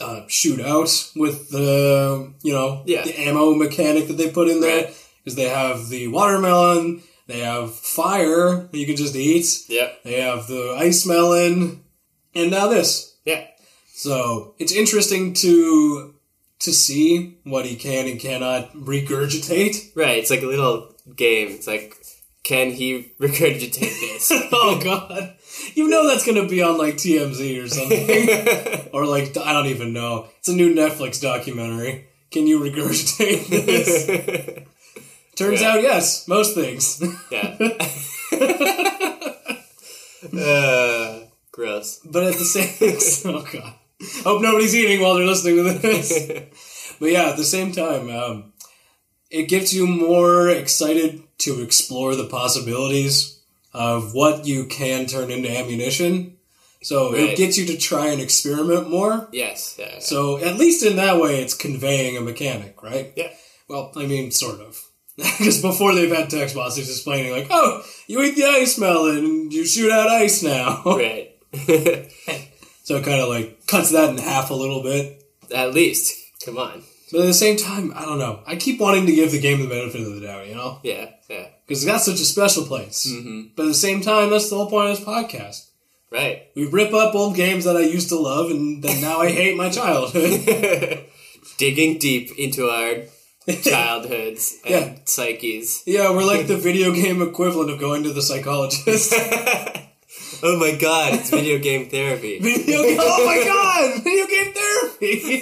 uh, 0.00 0.22
shootout 0.28 1.16
with 1.16 1.50
the 1.50 2.32
you 2.42 2.52
know 2.52 2.82
Yeah. 2.86 3.04
the 3.04 3.18
ammo 3.20 3.54
mechanic 3.54 4.06
that 4.08 4.16
they 4.16 4.30
put 4.30 4.48
in 4.48 4.60
there 4.60 4.90
because 5.24 5.36
they 5.36 5.48
have 5.48 5.88
the 5.88 6.08
watermelon, 6.08 7.02
they 7.26 7.40
have 7.40 7.74
fire 7.74 8.68
that 8.70 8.78
you 8.78 8.86
can 8.86 8.96
just 8.96 9.14
eat, 9.16 9.46
Yeah, 9.68 9.90
they 10.04 10.20
have 10.20 10.46
the 10.46 10.74
ice 10.78 11.04
melon, 11.06 11.82
and 12.34 12.50
now 12.50 12.68
this. 12.68 13.16
Yeah. 13.24 13.46
So 13.94 14.54
it's 14.58 14.72
interesting 14.72 15.34
to 15.34 16.14
to 16.60 16.72
see 16.72 17.38
what 17.44 17.66
he 17.66 17.76
can 17.76 18.06
and 18.08 18.18
cannot 18.20 18.72
regurgitate. 18.74 19.92
Right. 19.94 20.18
It's 20.18 20.30
like 20.30 20.42
a 20.42 20.46
little 20.46 20.94
game. 21.14 21.48
It's 21.48 21.66
like, 21.68 21.94
can 22.42 22.70
he 22.72 23.12
regurgitate 23.20 24.00
this? 24.00 24.30
oh 24.52 24.80
God, 24.82 25.36
you 25.74 25.88
know 25.88 26.06
that's 26.08 26.24
gonna 26.26 26.46
be 26.46 26.62
on 26.62 26.76
like 26.78 26.94
TMZ 26.94 27.62
or 27.64 27.68
something, 27.68 28.90
or 28.92 29.06
like 29.06 29.36
I 29.36 29.52
don't 29.52 29.66
even 29.66 29.92
know. 29.92 30.26
It's 30.38 30.48
a 30.48 30.52
new 30.54 30.74
Netflix 30.74 31.20
documentary. 31.20 32.06
Can 32.30 32.46
you 32.46 32.60
regurgitate 32.60 33.46
this? 33.48 34.06
Turns 35.36 35.60
Yeah. 35.62 35.68
out, 35.72 35.82
yes, 35.82 36.26
most 36.28 36.54
things. 36.54 37.00
yeah. 37.30 37.56
uh, 40.36 41.20
gross. 41.52 42.00
but 42.04 42.24
at 42.24 42.34
the 42.34 42.44
same, 42.44 43.34
oh 43.34 43.42
God, 43.52 43.74
hope 44.24 44.42
nobody's 44.42 44.74
eating 44.74 45.00
while 45.00 45.14
they're 45.14 45.24
listening 45.26 45.56
to 45.64 45.78
this. 45.78 46.96
But 47.00 47.12
yeah, 47.12 47.28
at 47.30 47.36
the 47.36 47.44
same 47.44 47.72
time, 47.72 48.10
um, 48.10 48.52
it 49.30 49.44
gets 49.48 49.72
you 49.72 49.86
more 49.86 50.48
excited 50.48 51.22
to 51.38 51.62
explore 51.62 52.16
the 52.16 52.26
possibilities 52.26 53.37
of 53.72 54.14
what 54.14 54.46
you 54.46 54.66
can 54.66 55.06
turn 55.06 55.30
into 55.30 55.50
ammunition. 55.50 56.36
So 56.82 57.12
Right. 57.12 57.30
it 57.30 57.36
gets 57.36 57.58
you 57.58 57.66
to 57.66 57.76
try 57.76 58.08
and 58.08 58.20
experiment 58.20 58.88
more. 58.88 59.28
yes. 59.32 59.74
Yeah. 59.78 59.98
So 59.98 60.38
at 60.38 60.56
least 60.56 60.84
in 60.84 60.96
that 60.96 61.20
way, 61.20 61.40
it's 61.42 61.54
conveying 61.54 62.16
a 62.16 62.20
mechanic, 62.20 62.82
right? 62.82 63.12
Yeah. 63.16 63.30
Well, 63.68 63.92
I 63.96 64.06
mean, 64.06 64.30
sort 64.30 64.60
of. 64.60 64.82
Because 65.16 65.60
before 65.60 65.94
they've 65.96 66.14
had 66.14 66.30
text 66.30 66.54
boxes 66.54 66.88
explaining, 66.88 67.32
like, 67.32 67.48
oh, 67.50 67.82
you 68.06 68.22
eat 68.22 68.36
the 68.36 68.44
ice 68.44 68.78
melon 68.78 69.18
and 69.18 69.52
you 69.52 69.64
shoot 69.66 69.90
out 69.90 70.08
ice 70.08 70.42
now. 70.44 70.82
right. 70.86 71.32
so 72.84 72.96
it 72.96 73.04
kind 73.04 73.20
of 73.20 73.28
like 73.28 73.66
cuts 73.66 73.90
that 73.90 74.10
in 74.10 74.18
half 74.18 74.50
a 74.50 74.54
little 74.54 74.82
bit. 74.82 75.24
At 75.54 75.74
least. 75.74 76.14
Come 76.44 76.56
on. 76.58 76.82
But 77.10 77.22
at 77.22 77.26
the 77.26 77.34
same 77.34 77.56
time, 77.56 77.92
I 77.96 78.04
don't 78.04 78.18
know. 78.18 78.40
I 78.46 78.54
keep 78.56 78.78
wanting 78.80 79.06
to 79.06 79.14
give 79.14 79.32
the 79.32 79.40
game 79.40 79.60
the 79.60 79.66
benefit 79.68 80.02
of 80.02 80.14
the 80.14 80.20
doubt, 80.26 80.46
you 80.46 80.54
know? 80.54 80.78
Yeah. 80.84 81.10
Yeah. 81.28 81.46
Because 81.68 81.84
it's 81.84 81.92
got 81.92 82.00
such 82.00 82.14
a 82.20 82.24
special 82.24 82.64
place. 82.64 83.06
Mm-hmm. 83.06 83.48
But 83.54 83.64
at 83.66 83.68
the 83.68 83.74
same 83.74 84.00
time, 84.00 84.30
that's 84.30 84.48
the 84.48 84.56
whole 84.56 84.70
point 84.70 84.90
of 84.90 84.96
this 84.96 85.06
podcast. 85.06 85.66
Right. 86.10 86.44
We 86.56 86.64
rip 86.66 86.94
up 86.94 87.14
old 87.14 87.36
games 87.36 87.64
that 87.66 87.76
I 87.76 87.80
used 87.82 88.08
to 88.08 88.18
love 88.18 88.50
and 88.50 88.82
then 88.82 89.02
now 89.02 89.18
I 89.20 89.30
hate 89.30 89.54
my 89.56 89.68
childhood. 89.68 91.04
Digging 91.58 91.98
deep 91.98 92.30
into 92.38 92.70
our 92.70 93.02
childhoods 93.62 94.56
and 94.64 94.70
Yeah. 94.96 94.98
psyches. 95.04 95.82
yeah, 95.86 96.10
we're 96.10 96.24
like 96.24 96.46
the 96.46 96.56
video 96.68 96.92
game 96.94 97.20
equivalent 97.20 97.70
of 97.70 97.78
going 97.78 98.04
to 98.04 98.12
the 98.14 98.22
psychologist. 98.22 99.12
oh 100.42 100.56
my 100.58 100.74
god, 100.76 101.14
it's 101.14 101.28
video 101.30 101.58
game 101.58 101.90
therapy. 101.90 102.38
Video 102.40 102.82
game. 102.84 102.98
Oh 103.00 103.26
my 103.26 103.44
god! 103.44 104.02
Video 104.02 104.26
game 104.26 104.52
therapy. 104.54 105.40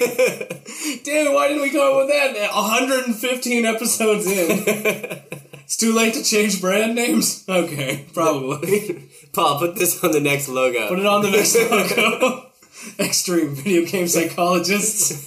Damn 1.05 1.27
it! 1.29 1.33
Why 1.33 1.49
didn't 1.49 1.63
we 1.63 1.71
come 1.71 1.93
up 1.93 1.97
with 1.99 2.09
that? 2.09 2.51
115 2.53 3.65
episodes 3.67 4.27
in. 4.27 5.23
It's 5.67 5.77
too 5.77 5.93
late 5.93 6.15
to 6.15 6.23
change 6.23 6.61
brand 6.61 6.95
names. 6.95 7.45
Okay, 7.49 8.07
probably. 8.15 9.11
Paul, 9.33 9.59
put 9.59 9.75
this 9.75 10.03
on 10.05 10.13
the 10.13 10.21
next 10.21 10.49
logo. 10.49 10.87
Put 10.87 11.01
it 11.01 11.07
on 11.07 11.23
the 11.23 11.31
next 11.33 11.57
logo. 11.71 12.53
Extreme 13.01 13.57
video 13.57 13.85
game 13.85 14.07
psychologists 14.07 15.27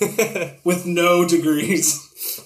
with 0.64 0.86
no 0.86 1.28
degrees. 1.28 2.40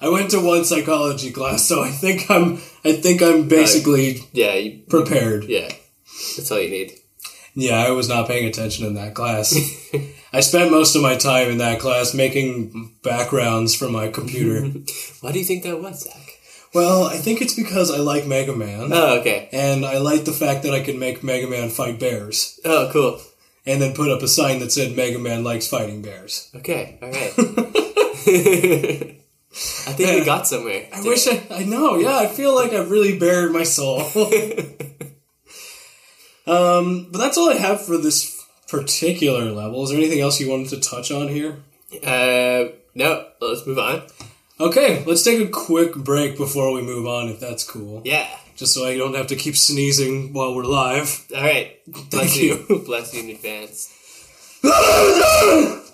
I 0.00 0.08
went 0.08 0.30
to 0.30 0.38
one 0.38 0.64
psychology 0.64 1.32
class, 1.32 1.66
so 1.66 1.82
I 1.82 1.90
think 1.90 2.30
I'm. 2.30 2.58
I 2.84 2.92
think 2.92 3.22
I'm 3.22 3.48
basically 3.48 4.20
yeah, 4.32 4.54
you, 4.54 4.84
prepared. 4.88 5.46
yeah. 5.46 5.72
That's 6.36 6.48
all 6.52 6.60
you 6.60 6.70
need. 6.70 6.92
Yeah, 7.56 7.84
I 7.84 7.90
was 7.90 8.08
not 8.08 8.28
paying 8.28 8.46
attention 8.46 8.86
in 8.86 8.94
that 8.94 9.14
class. 9.14 9.52
I 10.32 10.38
spent 10.38 10.70
most 10.70 10.94
of 10.94 11.02
my 11.02 11.16
time 11.16 11.50
in 11.50 11.58
that 11.58 11.80
class 11.80 12.14
making 12.14 12.94
backgrounds 13.02 13.74
for 13.74 13.88
my 13.88 14.06
computer. 14.06 14.78
Why 15.22 15.32
do 15.32 15.40
you 15.40 15.44
think 15.44 15.64
that 15.64 15.80
was, 15.80 16.04
Zach? 16.04 16.27
Well, 16.74 17.04
I 17.04 17.16
think 17.16 17.40
it's 17.40 17.54
because 17.54 17.90
I 17.90 17.98
like 17.98 18.26
Mega 18.26 18.54
Man, 18.54 18.90
Oh, 18.92 19.18
okay. 19.20 19.48
and 19.52 19.84
I 19.86 19.98
like 19.98 20.24
the 20.24 20.32
fact 20.32 20.62
that 20.64 20.74
I 20.74 20.80
can 20.80 20.98
make 20.98 21.22
Mega 21.24 21.46
Man 21.46 21.70
fight 21.70 21.98
bears, 22.00 22.58
Oh, 22.64 22.90
cool. 22.92 23.20
and 23.66 23.80
then 23.82 23.94
put 23.94 24.10
up 24.10 24.22
a 24.22 24.28
sign 24.28 24.58
that 24.60 24.72
said 24.72 24.94
Mega 24.96 25.18
Man 25.18 25.44
likes 25.44 25.66
fighting 25.66 26.02
bears. 26.02 26.50
Okay, 26.54 26.98
alright. 27.02 27.32
I 29.86 29.92
think 29.92 30.20
we 30.20 30.24
got 30.24 30.46
somewhere. 30.46 30.86
I 30.92 31.00
wish 31.02 31.26
I, 31.26 31.42
I 31.50 31.64
know, 31.64 31.96
yeah, 31.96 32.16
I 32.18 32.26
feel 32.26 32.54
like 32.54 32.72
I've 32.72 32.90
really 32.90 33.18
bared 33.18 33.50
my 33.50 33.62
soul. 33.64 34.00
um, 36.46 37.08
but 37.10 37.18
that's 37.18 37.36
all 37.38 37.50
I 37.50 37.54
have 37.54 37.84
for 37.84 37.96
this 37.98 38.36
particular 38.68 39.50
level. 39.50 39.82
Is 39.84 39.90
there 39.90 39.98
anything 39.98 40.20
else 40.20 40.38
you 40.40 40.50
wanted 40.50 40.68
to 40.70 40.80
touch 40.80 41.10
on 41.10 41.28
here? 41.28 41.56
Uh, 42.04 42.66
no, 42.94 43.26
let's 43.40 43.66
move 43.66 43.78
on. 43.78 44.02
Okay, 44.60 45.04
let's 45.04 45.22
take 45.22 45.40
a 45.40 45.48
quick 45.48 45.94
break 45.94 46.36
before 46.36 46.72
we 46.72 46.82
move 46.82 47.06
on, 47.06 47.28
if 47.28 47.38
that's 47.38 47.62
cool. 47.62 48.02
Yeah. 48.04 48.28
Just 48.56 48.74
so 48.74 48.84
I 48.84 48.96
don't 48.96 49.14
have 49.14 49.28
to 49.28 49.36
keep 49.36 49.56
sneezing 49.56 50.32
while 50.32 50.52
we're 50.52 50.64
live. 50.64 51.24
Alright. 51.32 51.78
Bless 52.10 52.36
you. 52.36 52.66
you. 52.68 52.78
Bless 52.80 53.14
you 53.14 53.22
in 53.22 53.30
advance. 53.30 53.94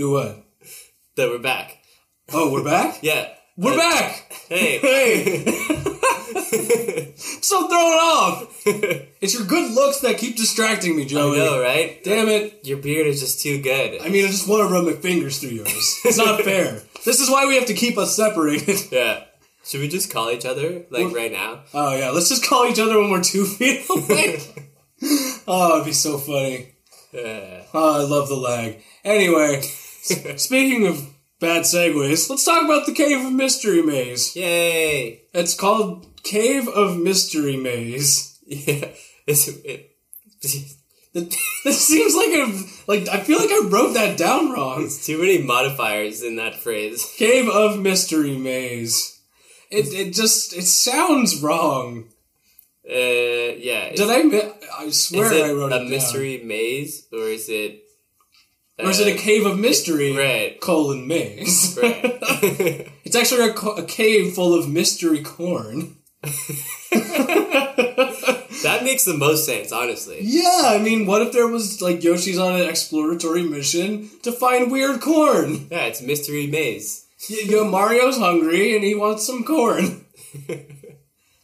Do 0.00 0.12
what? 0.12 0.46
Then 1.14 1.28
we're 1.28 1.38
back. 1.40 1.76
Oh, 2.32 2.50
we're 2.50 2.64
back? 2.64 3.00
Yeah. 3.02 3.28
We're 3.58 3.74
Uh, 3.74 3.76
back! 3.76 4.32
Hey. 4.48 4.78
Hey! 4.80 5.44
so 7.16 7.68
thrown 7.68 7.98
off! 7.98 8.62
It's 9.20 9.34
your 9.34 9.46
good 9.46 9.70
looks 9.72 9.98
that 10.00 10.16
keep 10.16 10.38
distracting 10.38 10.96
me, 10.96 11.04
Joey. 11.04 11.38
I 11.42 11.44
know, 11.44 11.60
right? 11.60 12.02
Damn 12.02 12.28
it. 12.30 12.60
Your 12.64 12.78
beard 12.78 13.08
is 13.08 13.20
just 13.20 13.42
too 13.42 13.60
good. 13.60 14.00
I 14.00 14.08
mean, 14.08 14.24
I 14.24 14.28
just 14.28 14.48
want 14.48 14.66
to 14.66 14.72
run 14.72 14.86
my 14.86 14.94
fingers 14.94 15.36
through 15.38 15.50
yours. 15.50 16.00
It's 16.06 16.16
not 16.16 16.40
fair. 16.44 16.80
This 17.04 17.20
is 17.20 17.28
why 17.28 17.44
we 17.46 17.56
have 17.56 17.66
to 17.66 17.74
keep 17.74 17.98
us 17.98 18.16
separated. 18.16 18.78
yeah. 18.90 19.24
Should 19.66 19.80
we 19.82 19.88
just 19.88 20.10
call 20.10 20.30
each 20.30 20.46
other 20.46 20.86
like 20.88 21.12
right 21.14 21.30
now? 21.30 21.64
Oh, 21.74 21.94
yeah, 21.94 22.08
let's 22.08 22.30
just 22.30 22.46
call 22.48 22.64
each 22.66 22.78
other 22.80 22.98
when 22.98 23.10
we're 23.10 23.22
two 23.22 23.44
feet 23.44 23.84
away. 23.90 24.40
oh, 25.46 25.74
it'd 25.74 25.84
be 25.84 25.92
so 25.92 26.16
funny. 26.16 26.68
Uh, 27.12 27.64
Oh, 27.74 28.00
I 28.00 28.04
love 28.04 28.28
the 28.28 28.36
lag. 28.36 28.82
Anyway, 29.04 29.62
speaking 30.36 30.86
of 30.86 31.08
bad 31.40 31.62
segues, 31.62 32.28
let's 32.30 32.44
talk 32.44 32.64
about 32.64 32.86
the 32.86 32.92
Cave 32.92 33.24
of 33.24 33.32
Mystery 33.32 33.82
Maze. 33.82 34.34
yay! 34.36 35.22
It's 35.32 35.54
called 35.54 36.06
Cave 36.22 36.68
of 36.68 36.98
Mystery 36.98 37.56
Maze. 37.56 38.38
Yeah. 38.46 38.88
It's, 39.26 39.46
it, 39.46 39.90
that 41.14 41.72
seems 41.72 42.14
like 42.14 42.30
a 42.30 42.62
like 42.86 43.08
I 43.08 43.20
feel 43.22 43.38
like 43.38 43.50
I 43.50 43.68
wrote 43.68 43.94
that 43.94 44.16
down 44.16 44.52
wrong. 44.52 44.80
There's 44.80 45.04
too 45.04 45.18
many 45.18 45.38
modifiers 45.38 46.22
in 46.22 46.36
that 46.36 46.54
phrase. 46.54 47.12
Cave 47.16 47.48
of 47.48 47.78
Mystery 47.78 48.36
Maze. 48.36 49.20
It 49.70 49.86
it 49.92 50.14
just 50.14 50.56
it 50.56 50.64
sounds 50.64 51.42
wrong. 51.42 52.08
Uh, 52.88 53.54
yeah. 53.58 53.92
Did 53.94 54.08
I? 54.08 54.52
I 54.78 54.90
swear 54.90 55.44
I 55.44 55.52
wrote 55.52 55.72
a 55.72 55.76
it 55.76 55.78
down. 55.80 55.90
mystery 55.90 56.42
maze 56.44 57.06
or 57.12 57.28
is 57.28 57.48
it? 57.48 57.82
Or 58.84 58.90
is 58.90 59.00
it 59.00 59.14
a 59.14 59.18
cave 59.18 59.46
of 59.46 59.58
mystery? 59.58 60.16
Right. 60.16 60.60
Colon 60.60 61.06
maze. 61.06 61.78
Right. 61.80 62.00
it's 63.04 63.16
actually 63.16 63.48
a, 63.48 63.52
a 63.52 63.84
cave 63.84 64.34
full 64.34 64.54
of 64.54 64.68
mystery 64.68 65.22
corn. 65.22 65.96
that 68.62 68.80
makes 68.84 69.04
the 69.04 69.16
most 69.16 69.46
sense, 69.46 69.72
honestly. 69.72 70.18
Yeah, 70.20 70.62
I 70.66 70.78
mean, 70.78 71.06
what 71.06 71.22
if 71.22 71.32
there 71.32 71.46
was 71.46 71.80
like 71.80 72.02
Yoshi's 72.04 72.38
on 72.38 72.60
an 72.60 72.68
exploratory 72.68 73.42
mission 73.42 74.10
to 74.22 74.32
find 74.32 74.70
weird 74.70 75.00
corn? 75.00 75.68
Yeah, 75.70 75.86
it's 75.86 76.02
mystery 76.02 76.46
maze. 76.46 77.06
You 77.28 77.50
know, 77.50 77.64
Mario's 77.64 78.18
hungry 78.18 78.74
and 78.74 78.84
he 78.84 78.94
wants 78.94 79.26
some 79.26 79.44
corn. 79.44 80.04
and 80.48 80.66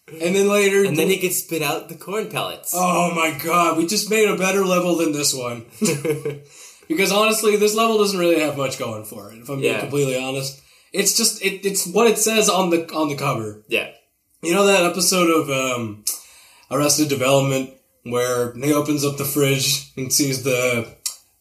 then 0.08 0.48
later, 0.48 0.84
And 0.84 0.96
then 0.96 1.08
he 1.08 1.18
could 1.18 1.32
spit 1.32 1.62
out 1.62 1.88
the 1.88 1.96
corn 1.96 2.28
pellets. 2.28 2.72
oh 2.74 3.14
my 3.14 3.38
god, 3.42 3.76
we 3.76 3.86
just 3.86 4.10
made 4.10 4.28
a 4.28 4.36
better 4.36 4.64
level 4.64 4.96
than 4.96 5.12
this 5.12 5.34
one. 5.34 5.66
Because 6.88 7.12
honestly, 7.12 7.56
this 7.56 7.74
level 7.74 7.98
doesn't 7.98 8.18
really 8.18 8.40
have 8.40 8.56
much 8.56 8.78
going 8.78 9.04
for 9.04 9.30
it. 9.32 9.38
If 9.38 9.48
I'm 9.48 9.60
being 9.60 9.78
completely 9.80 10.16
honest, 10.16 10.60
it's 10.92 11.16
just 11.16 11.42
it, 11.44 11.64
it's 11.66 11.86
what 11.86 12.06
it 12.06 12.18
says 12.18 12.48
on 12.48 12.70
the 12.70 12.92
on 12.94 13.08
the 13.08 13.16
cover. 13.16 13.64
yeah. 13.68 13.90
You 14.42 14.54
know 14.54 14.66
that 14.66 14.84
episode 14.84 15.30
of 15.30 15.50
um, 15.50 16.04
Arrested 16.70 17.08
Development 17.08 17.70
where 18.04 18.52
he 18.54 18.72
opens 18.72 19.04
up 19.04 19.16
the 19.16 19.24
fridge 19.24 19.90
and 19.96 20.12
sees 20.12 20.44
the 20.44 20.94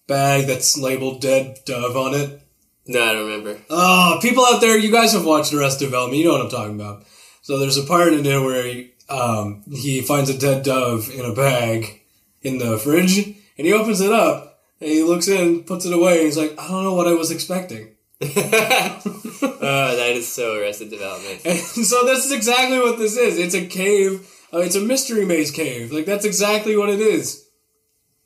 bag 0.08 0.48
that's 0.48 0.78
labeled 0.78 1.22
"dead 1.22 1.60
dove" 1.66 1.96
on 1.96 2.14
it. 2.16 2.42
No, 2.88 3.04
I 3.04 3.14
don't 3.14 3.26
remember. 3.30 3.62
Oh, 3.70 4.20
people 4.22 4.46
out 4.46 4.62
there, 4.62 4.78
you 4.78 4.92
guys 4.92 5.14
have 5.14 5.26
watched 5.26 5.54
Arrested 5.54 5.86
Development. 5.86 6.18
You 6.20 6.26
know 6.26 6.34
what 6.34 6.42
I'm 6.42 6.50
talking 6.50 6.76
about. 6.80 7.04
So 7.42 7.60
there's 7.60 7.78
a 7.78 7.84
part 7.84 8.14
in 8.14 8.24
there 8.24 8.42
where 8.42 8.64
he, 8.64 8.92
um, 9.10 9.64
he 9.72 10.02
finds 10.02 10.30
a 10.30 10.38
dead 10.38 10.64
dove 10.64 11.10
in 11.12 11.26
a 11.26 11.34
bag 11.34 12.02
in 12.42 12.60
the 12.60 12.78
fridge, 12.78 13.18
and 13.58 13.68
he 13.68 13.74
opens 13.74 14.02
it 14.02 14.12
up, 14.12 14.55
and 14.86 14.94
he 14.94 15.02
looks 15.04 15.28
in, 15.28 15.64
puts 15.64 15.86
it 15.86 15.94
away, 15.94 16.18
and 16.18 16.26
he's 16.26 16.38
like, 16.38 16.54
I 16.60 16.68
don't 16.68 16.84
know 16.84 16.94
what 16.94 17.08
I 17.08 17.14
was 17.14 17.32
expecting. 17.32 17.96
oh, 18.22 18.28
that 19.98 20.12
is 20.14 20.32
so 20.32 20.56
Arrested 20.60 20.92
Development. 20.92 21.42
And 21.46 21.58
so 21.60 22.06
this 22.06 22.24
is 22.26 22.32
exactly 22.32 22.78
what 22.80 23.00
this 23.00 23.18
is. 23.18 23.38
It's 23.40 23.56
a 23.56 23.66
cave. 23.66 24.30
Uh, 24.54 24.60
it's 24.60 24.76
a 24.76 24.82
mystery 24.82 25.26
maze 25.26 25.50
cave. 25.52 25.92
Like 25.92 26.06
that's 26.06 26.24
exactly 26.24 26.78
what 26.78 26.90
it 26.90 27.00
is. 27.00 27.48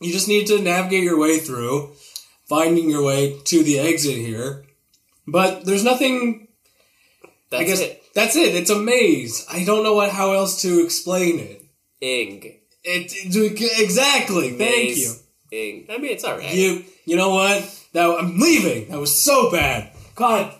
You 0.01 0.12
just 0.12 0.28
need 0.28 0.48
to 0.48 0.62
navigate 0.62 1.04
your 1.04 1.18
way 1.18 1.39
through, 1.39 1.94
finding 2.48 2.89
your 2.89 3.04
way 3.04 3.39
to 3.46 3.63
the 3.63 3.80
exit 3.80 4.18
here. 4.18 4.66
But 5.28 5.66
there's 5.66 5.84
nothing. 5.84 6.50
That's 7.50 7.62
I 7.62 7.66
guess 7.66 7.80
it. 7.82 8.04
that's 8.13 8.36
it. 8.36 8.54
It's 8.56 8.70
a 8.70 8.78
maze. 8.78 9.46
I 9.51 9.63
don't 9.63 9.84
know 9.84 9.96
what 9.96 10.10
how 10.12 10.34
else 10.34 10.62
to 10.63 10.84
explain 10.84 11.39
it. 11.39 11.63
Ing. 12.01 12.60
It, 12.84 13.12
it- 13.16 13.82
exactly. 13.82 14.51
Thank 14.58 14.98
you. 14.98 15.13
Maze. 15.51 15.60
Ing. 15.60 15.86
I 15.89 15.98
mean, 15.98 16.12
it's 16.12 16.25
alright. 16.25 16.53
You 16.53 16.84
you 17.06 17.15
know 17.15 17.34
what? 17.34 17.63
That 17.94 18.06
I'm 18.10 18.39
leaving. 18.39 18.89
That 18.89 19.00
was 19.00 19.20
so 19.20 19.51
bad. 19.51 19.91
God, 20.15 20.53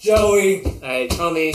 Joey. 0.00 0.64
Alright, 0.64 1.10
call 1.10 1.32
me. 1.32 1.52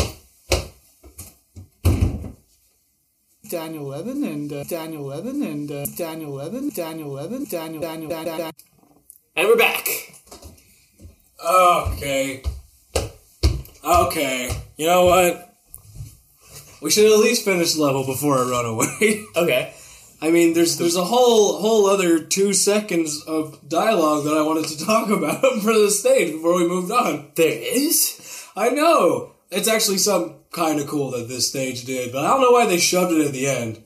Daniel 3.50 3.86
Levin 3.86 4.24
and 4.24 4.52
uh, 4.52 4.64
Daniel 4.64 5.04
Levin 5.06 5.44
and 5.44 5.72
uh, 5.72 5.86
Daniel 5.96 6.32
Levin, 6.34 6.70
Daniel 6.70 7.12
Levin, 7.12 7.46
Daniel 7.46 7.82
Daniel 7.82 8.10
Daniel. 8.10 8.52
And 9.36 9.48
we're 9.48 9.58
back. 9.58 9.88
Okay. 11.46 12.44
Okay. 13.84 14.50
You 14.78 14.88
know 14.88 15.06
what? 15.06 15.56
We 16.82 16.90
should 16.90 17.12
at 17.12 17.20
least 17.20 17.46
finish 17.46 17.78
level 17.78 18.06
before 18.06 18.38
I 18.40 18.50
run 18.50 18.66
away. 18.66 19.24
Okay. 19.36 19.74
I 20.22 20.32
mean, 20.32 20.54
there's 20.54 20.78
there's 20.78 20.96
a 20.96 21.04
whole 21.04 21.60
whole 21.60 21.88
other 21.88 22.20
two 22.20 22.54
seconds 22.54 23.24
of 23.24 23.68
dialogue 23.68 24.24
that 24.26 24.38
I 24.38 24.42
wanted 24.42 24.66
to 24.70 24.86
talk 24.86 25.10
about 25.10 25.42
for 25.62 25.74
the 25.74 25.92
stage 25.92 26.34
before 26.34 26.56
we 26.56 26.68
moved 26.68 26.92
on. 26.92 27.32
There 27.36 27.52
is? 27.52 28.48
I 28.56 28.70
know 28.70 29.34
it's 29.52 29.68
actually 29.68 29.98
some 29.98 30.36
kind 30.52 30.80
of 30.80 30.88
cool 30.88 31.12
that 31.12 31.28
this 31.28 31.50
stage 31.50 31.86
did, 31.86 32.12
but 32.12 32.24
I 32.24 32.30
don't 32.30 32.42
know 32.42 32.52
why 32.52 32.66
they 32.66 32.78
shoved 32.78 33.12
it 33.12 33.26
at 33.26 33.34
the 33.34 33.48
end. 33.48 33.82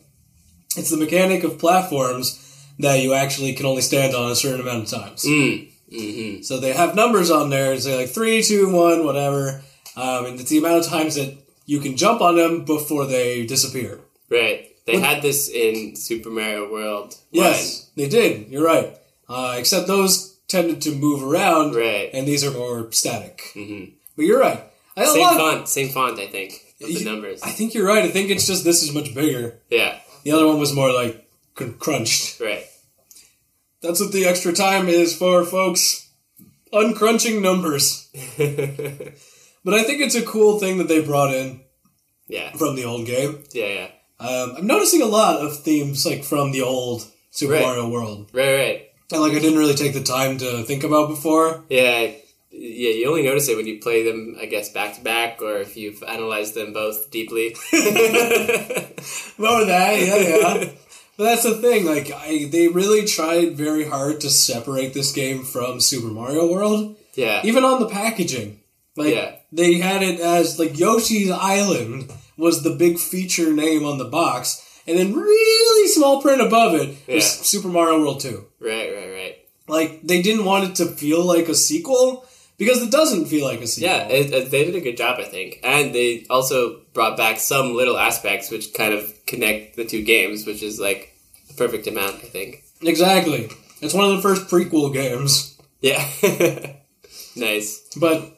It's 0.78 0.92
the 0.92 0.98
mechanic 0.98 1.44
of 1.44 1.58
platforms 1.58 2.46
that 2.78 3.02
you 3.02 3.14
actually 3.14 3.54
can 3.54 3.66
only 3.66 3.82
stand 3.82 4.16
on 4.16 4.32
a 4.32 4.36
certain 4.36 4.62
amount 4.62 4.84
of 4.84 5.00
times. 5.00 5.26
Mm. 5.26 5.72
Mm-hmm. 5.92 6.42
So 6.44 6.60
they 6.60 6.74
have 6.74 6.96
numbers 6.96 7.32
on 7.32 7.50
there, 7.50 7.72
and 7.72 7.82
say 7.82 7.98
like 7.98 8.10
three, 8.10 8.44
two, 8.44 8.74
one, 8.74 9.06
whatever. 9.06 9.64
Um, 9.96 10.26
and 10.26 10.40
it's 10.40 10.50
the 10.50 10.60
amount 10.60 10.86
of 10.86 10.92
times 10.92 11.16
that 11.16 11.36
you 11.66 11.80
can 11.80 11.98
jump 11.98 12.22
on 12.22 12.36
them 12.36 12.66
before 12.66 13.06
they 13.06 13.46
disappear. 13.46 14.00
Right. 14.30 14.69
They 14.92 15.00
had 15.00 15.22
this 15.22 15.50
in 15.50 15.96
Super 15.96 16.30
Mario 16.30 16.72
World. 16.72 17.16
Yes, 17.32 17.90
they 17.96 18.08
did. 18.10 18.50
You're 18.50 18.66
right. 18.66 18.98
Uh, 19.28 19.56
except 19.58 19.88
those 19.88 20.38
tended 20.48 20.82
to 20.82 20.92
move 20.92 21.24
around, 21.24 21.76
Right. 21.76 22.10
and 22.14 22.28
these 22.28 22.44
are 22.44 22.52
more 22.52 22.92
static. 22.92 23.52
Mhm. 23.56 23.92
But 24.16 24.26
you're 24.26 24.40
right. 24.40 24.64
I, 24.98 25.06
Same 25.06 25.22
lot- 25.22 25.38
font. 25.38 25.70
Same 25.70 25.90
font, 25.90 26.20
I 26.20 26.28
think, 26.28 26.54
of 26.82 26.88
the 26.90 27.04
numbers. 27.06 27.42
I 27.44 27.52
think 27.52 27.74
you're 27.74 27.86
right. 27.88 28.04
I 28.04 28.10
think 28.10 28.30
it's 28.32 28.48
just 28.48 28.64
this 28.64 28.82
is 28.84 28.92
much 28.94 29.14
bigger. 29.14 29.60
Yeah. 29.70 30.00
The 30.24 30.32
other 30.32 30.48
one 30.48 30.60
was 30.60 30.74
more 30.74 30.92
like 30.92 31.26
crunched. 31.80 32.40
Right. 32.40 32.66
That's 33.82 34.00
what 34.02 34.12
the 34.12 34.26
extra 34.26 34.52
time 34.52 34.90
is 34.90 35.16
for, 35.16 35.46
folks. 35.46 36.10
Uncrunching 36.74 37.42
numbers. 37.42 38.08
But 39.66 39.74
I 39.74 39.84
think 39.84 40.02
it's 40.02 40.16
a 40.16 40.22
cool 40.26 40.58
thing 40.58 40.78
that 40.78 40.88
they 40.88 41.02
brought 41.02 41.34
in 41.34 41.60
yeah. 42.28 42.54
from 42.56 42.76
the 42.78 42.86
old 42.86 43.06
game. 43.06 43.44
Yeah, 43.52 43.66
yeah. 43.68 43.88
Um, 44.20 44.56
I'm 44.58 44.68
noticing 44.68 45.02
a 45.02 45.06
lot 45.06 45.38
of 45.38 45.60
themes 45.64 46.06
like 46.06 46.24
from 46.24 46.52
the 46.52 46.62
old 46.62 47.06
Super 47.32 47.54
Right. 47.54 47.62
Mario 47.62 47.90
World, 47.90 48.30
Right, 48.34 48.56
right. 48.56 48.90
and 49.12 49.22
like 49.22 49.32
I 49.34 49.40
didn't 49.40 49.60
really 49.60 49.76
take 49.76 49.94
the 49.94 50.04
time 50.04 50.38
to 50.40 50.64
think 50.64 50.84
about 50.84 51.08
before. 51.10 51.64
Yeah, 51.70 52.12
yeah. 52.52 52.90
You 52.92 53.08
only 53.10 53.24
notice 53.24 53.48
it 53.48 53.56
when 53.56 53.68
you 53.68 53.80
play 53.80 54.04
them, 54.04 54.36
I 54.42 54.46
guess, 54.46 54.70
back 54.70 54.96
to 54.96 55.02
back, 55.02 55.42
or 55.42 55.58
if 55.60 55.78
you've 55.78 56.04
analyzed 56.04 56.54
them 56.56 56.74
both 56.74 57.10
deeply. 57.12 57.56
More 59.38 59.64
that, 59.66 60.00
yeah, 60.00 60.18
yeah. 60.18 60.70
but 61.18 61.24
that's 61.24 61.44
the 61.44 61.56
thing. 61.56 61.86
Like, 61.86 62.12
I 62.12 62.46
they 62.52 62.68
really 62.68 63.06
tried 63.06 63.56
very 63.56 63.86
hard 63.86 64.20
to 64.22 64.30
separate 64.30 64.94
this 64.94 65.12
game 65.14 65.44
from 65.46 65.80
Super 65.80 66.08
Mario 66.08 66.52
World, 66.52 66.98
yeah, 67.16 67.42
even 67.46 67.64
on 67.64 67.80
the 67.80 67.88
packaging. 67.88 68.60
Like, 68.98 69.14
Yeah. 69.16 69.36
they 69.54 69.76
had 69.76 70.04
it 70.04 70.20
as 70.20 70.60
like 70.60 70.78
Yoshi's 70.78 71.32
Island 71.32 72.12
was 72.40 72.64
the 72.64 72.72
big 72.76 72.98
feature 72.98 73.52
name 73.54 73.86
on 73.86 73.98
the 74.00 74.06
box, 74.06 74.66
and 74.88 74.98
then 74.98 75.14
really 75.14 75.88
small 75.90 76.22
print 76.22 76.42
above 76.42 76.74
it 76.76 76.88
was 77.08 77.08
Yeah. 77.08 77.20
Super 77.22 77.68
Mario 77.68 78.00
World 78.00 78.22
Two. 78.22 78.46
right, 78.60 78.92
right, 78.96 79.12
right. 79.12 79.36
Like, 79.68 80.02
they 80.02 80.22
didn't 80.24 80.46
want 80.46 80.64
it 80.70 80.76
to 80.78 80.86
feel 80.88 81.24
like 81.24 81.48
a 81.48 81.54
sequel 81.54 82.26
because 82.58 82.82
it 82.82 82.90
doesn't 82.92 83.26
feel 83.28 83.46
like 83.46 83.62
a 83.62 83.68
sequel. 83.68 83.90
Yeah, 83.92 84.08
it, 84.08 84.34
it- 84.34 84.50
they 84.52 84.66
did 84.66 84.76
a 84.76 84.82
good 84.82 84.98
job, 84.98 85.20
I 85.20 85.26
think, 85.26 85.60
and 85.64 85.94
they 85.94 86.26
also 86.30 86.82
brought 86.94 87.18
back 87.18 87.40
some 87.40 87.76
little 87.76 87.98
aspects 87.98 88.50
which 88.50 88.74
kind 88.74 88.94
of 88.94 89.14
connect 89.28 89.76
the 89.76 89.86
two 89.86 90.04
games, 90.04 90.46
which 90.48 90.64
is 90.64 90.80
like 90.80 91.14
the 91.50 91.54
perfect 91.54 91.86
amount, 91.88 92.16
I 92.16 92.28
think. 92.30 92.64
exactly. 92.82 93.50
It's 93.82 93.94
one 93.94 94.10
of 94.10 94.16
the 94.18 94.22
first 94.24 94.48
prequel 94.48 94.92
games. 94.94 95.56
Yeah, 95.82 96.04
nice. 97.36 97.82
But 97.96 98.38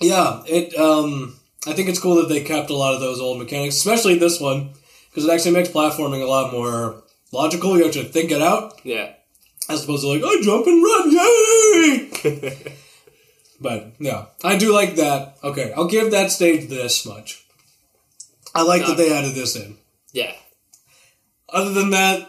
yeah, 0.00 0.42
it. 0.46 0.74
Um, 0.76 1.35
I 1.66 1.72
think 1.72 1.88
it's 1.88 1.98
cool 2.00 2.16
that 2.16 2.28
they 2.28 2.42
kept 2.44 2.70
a 2.70 2.74
lot 2.76 2.94
of 2.94 3.00
those 3.00 3.20
old 3.20 3.38
mechanics, 3.38 3.76
especially 3.76 4.18
this 4.18 4.40
one, 4.40 4.70
because 5.10 5.24
it 5.24 5.32
actually 5.32 5.52
makes 5.52 5.68
platforming 5.68 6.22
a 6.22 6.26
lot 6.26 6.52
more 6.52 7.02
logical. 7.32 7.76
You 7.76 7.84
have 7.84 7.92
to 7.94 8.04
think 8.04 8.30
it 8.30 8.40
out, 8.42 8.80
Yeah, 8.84 9.12
as 9.68 9.82
opposed 9.84 10.02
to 10.02 10.08
like, 10.08 10.22
I 10.24 10.40
jump 10.42 10.66
and 10.66 10.82
run, 10.84 11.10
yay! 11.12 12.72
but 13.60 13.92
yeah, 13.98 14.26
I 14.44 14.56
do 14.56 14.72
like 14.72 14.94
that. 14.96 15.36
Okay, 15.42 15.72
I'll 15.76 15.88
give 15.88 16.10
that 16.12 16.30
stage 16.30 16.68
this 16.68 17.04
much. 17.06 17.44
I 18.54 18.62
like 18.62 18.86
that 18.86 18.96
they 18.96 19.12
added 19.12 19.34
this 19.34 19.56
in. 19.56 19.76
yeah. 20.12 20.32
Other 21.48 21.72
than 21.72 21.90
that, 21.90 22.28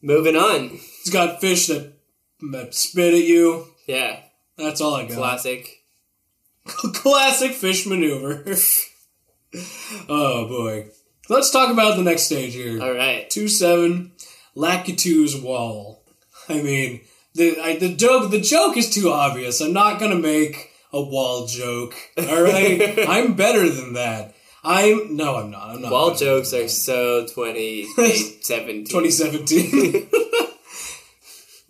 Moving 0.00 0.36
on. 0.36 0.70
it's 1.00 1.10
got 1.10 1.40
fish 1.40 1.66
that, 1.66 1.92
that 2.52 2.72
spit 2.74 3.14
at 3.14 3.24
you. 3.24 3.66
Yeah, 3.88 4.20
That's 4.56 4.80
all 4.80 4.94
I 4.94 5.06
got. 5.06 5.16
classic. 5.16 5.82
Classic 6.94 7.52
fish 7.52 7.86
maneuver. 7.86 8.44
oh 10.08 10.48
boy. 10.48 10.88
Let's 11.28 11.50
talk 11.50 11.72
about 11.72 11.96
the 11.96 12.02
next 12.02 12.24
stage 12.24 12.54
here. 12.54 12.82
All 12.82 12.92
right. 12.92 13.28
Two 13.28 13.48
seven, 13.48 14.12
Lakitu's 14.56 15.40
wall. 15.40 16.04
I 16.48 16.62
mean, 16.62 17.00
the 17.34 17.60
I, 17.60 17.76
the 17.76 17.94
joke 17.94 18.30
the 18.30 18.40
joke 18.40 18.76
is 18.76 18.90
too 18.90 19.10
obvious. 19.10 19.60
I'm 19.60 19.72
not 19.72 20.00
gonna 20.00 20.16
make 20.16 20.70
a 20.92 21.00
wall 21.02 21.46
joke. 21.46 21.94
All 22.18 22.42
right, 22.42 22.98
I'm 23.08 23.34
better 23.34 23.68
than 23.68 23.94
that. 23.94 24.34
I'm 24.64 25.16
no, 25.16 25.36
I'm 25.36 25.50
not. 25.50 25.70
I'm 25.70 25.82
not. 25.82 25.92
Wall 25.92 26.14
jokes 26.14 26.52
are 26.52 26.68
so 26.68 27.26
2017. 27.26 28.86
2017. 28.86 30.10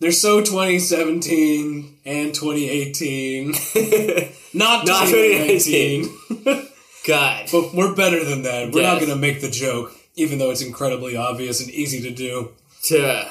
They're 0.00 0.12
so 0.12 0.40
2017 0.40 1.98
and 2.04 2.34
2018. 2.34 3.52
Not 4.54 4.86
Not 4.86 5.08
2019. 5.08 6.68
God. 7.06 7.48
but 7.52 7.72
we're 7.72 7.94
better 7.94 8.24
than 8.24 8.42
that. 8.42 8.72
We're 8.72 8.82
not 8.82 8.98
going 8.98 9.12
to 9.12 9.16
make 9.16 9.40
the 9.40 9.50
joke, 9.50 9.92
even 10.16 10.38
though 10.38 10.50
it's 10.50 10.62
incredibly 10.62 11.16
obvious 11.16 11.60
and 11.60 11.70
easy 11.70 12.02
to 12.02 12.10
do. 12.10 12.50
Tuh. 12.82 13.22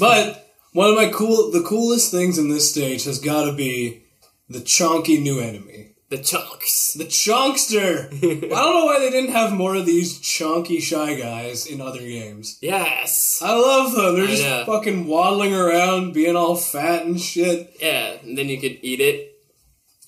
But 0.00 0.52
one 0.72 0.90
of 0.90 0.96
my 0.96 1.08
cool, 1.08 1.50
the 1.50 1.62
coolest 1.62 2.10
things 2.10 2.38
in 2.38 2.48
this 2.48 2.70
stage 2.70 3.04
has 3.04 3.20
got 3.20 3.44
to 3.44 3.52
be 3.52 4.02
the 4.48 4.58
chonky 4.58 5.20
new 5.20 5.38
enemy. 5.40 5.87
The 6.10 6.18
chunks. 6.18 6.94
The 6.94 7.04
chunkster. 7.04 8.08
I 8.10 8.18
don't 8.20 8.48
know 8.48 8.86
why 8.86 8.98
they 8.98 9.10
didn't 9.10 9.32
have 9.32 9.52
more 9.52 9.74
of 9.74 9.84
these 9.84 10.18
chunky 10.20 10.80
shy 10.80 11.14
guys 11.14 11.66
in 11.66 11.82
other 11.82 12.00
games. 12.00 12.58
Yes. 12.62 13.40
I 13.42 13.54
love 13.54 13.92
them. 13.92 14.14
They're 14.16 14.24
I 14.24 14.28
just 14.28 14.42
know. 14.42 14.64
fucking 14.64 15.06
waddling 15.06 15.54
around, 15.54 16.14
being 16.14 16.34
all 16.34 16.56
fat 16.56 17.04
and 17.04 17.20
shit. 17.20 17.76
Yeah, 17.80 18.16
and 18.22 18.38
then 18.38 18.48
you 18.48 18.58
could 18.58 18.78
eat 18.80 19.00
it. 19.00 19.34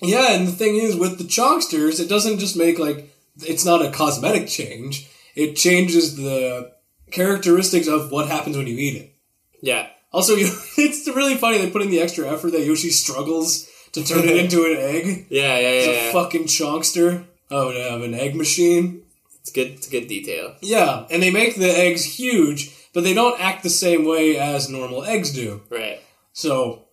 Yeah, 0.01 0.33
and 0.33 0.49
the 0.49 0.53
thing 0.53 0.77
is, 0.77 0.97
with 0.97 1.19
the 1.19 1.25
chunksters, 1.25 2.01
it 2.01 2.09
doesn't 2.09 2.39
just 2.39 2.57
make 2.57 2.79
like 2.79 3.15
it's 3.43 3.67
not 3.67 3.85
a 3.85 3.91
cosmetic 3.91 4.49
change. 4.49 5.11
It 5.35 5.55
changes 5.55 6.17
the 6.17 6.73
characteristics 7.11 7.89
of 7.89 8.11
what 8.11 8.29
happens 8.29 8.57
when 8.57 8.67
you 8.67 8.77
eat 8.77 8.97
it. 8.97 9.15
Yeah. 9.63 9.89
Also, 10.13 10.35
you, 10.35 10.47
it's 10.79 11.07
really 11.09 11.37
funny 11.37 11.59
they 11.59 11.71
put 11.71 11.83
in 11.83 11.91
the 11.91 12.01
extra 12.01 12.27
effort 12.27 12.53
that 12.53 12.65
Yoshi 12.65 12.91
struggles 12.91 13.69
to 13.92 14.05
turn 14.05 14.29
it 14.29 14.37
into 14.37 14.64
an 14.64 14.76
egg. 14.76 15.26
Yeah, 15.31 15.59
yeah, 15.59 15.68
It's 15.68 15.87
yeah. 15.87 15.92
a 15.92 16.07
yeah. 16.07 16.12
fucking 16.12 16.44
Chonkster. 16.44 17.24
Oh, 17.50 17.72
to 17.72 17.79
have 17.90 18.03
an 18.03 18.14
egg 18.14 18.35
machine. 18.37 19.03
It's 19.40 19.50
good. 19.50 19.68
It's 19.68 19.88
good 19.88 20.07
detail. 20.07 20.55
Yeah, 20.61 21.07
and 21.11 21.22
they 21.22 21.31
make 21.31 21.57
the 21.57 21.70
eggs 21.70 22.05
huge, 22.05 22.70
but 22.94 23.03
they 23.05 23.14
don't 23.14 23.40
act 23.40 23.62
the 23.62 23.70
same 23.70 24.05
way 24.05 24.37
as 24.37 24.68
normal 24.68 25.03
eggs 25.05 25.33
do. 25.33 25.62
Right. 25.70 26.00
So, 26.33 26.85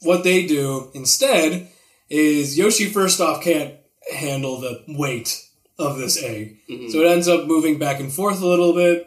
what 0.00 0.24
they 0.24 0.46
do 0.46 0.90
instead 0.94 1.68
is 2.08 2.56
Yoshi 2.56 2.86
first 2.86 3.20
off 3.20 3.42
can't 3.42 3.74
handle 4.12 4.58
the 4.60 4.82
weight 4.88 5.46
of 5.78 5.98
this 5.98 6.22
egg. 6.22 6.56
So 6.90 7.00
it 7.02 7.06
ends 7.06 7.28
up 7.28 7.46
moving 7.46 7.78
back 7.78 8.00
and 8.00 8.10
forth 8.12 8.40
a 8.42 8.46
little 8.46 8.72
bit, 8.72 9.06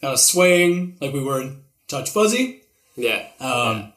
kind 0.00 0.12
of 0.14 0.20
swaying 0.20 0.96
like 1.00 1.12
we 1.12 1.22
were 1.22 1.40
in 1.40 1.62
Touch 1.88 2.10
Fuzzy. 2.10 2.62
Yeah. 2.96 3.26
Um, 3.40 3.92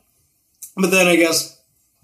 But 0.75 0.89
then 0.91 1.07
I 1.07 1.15
guess 1.15 1.60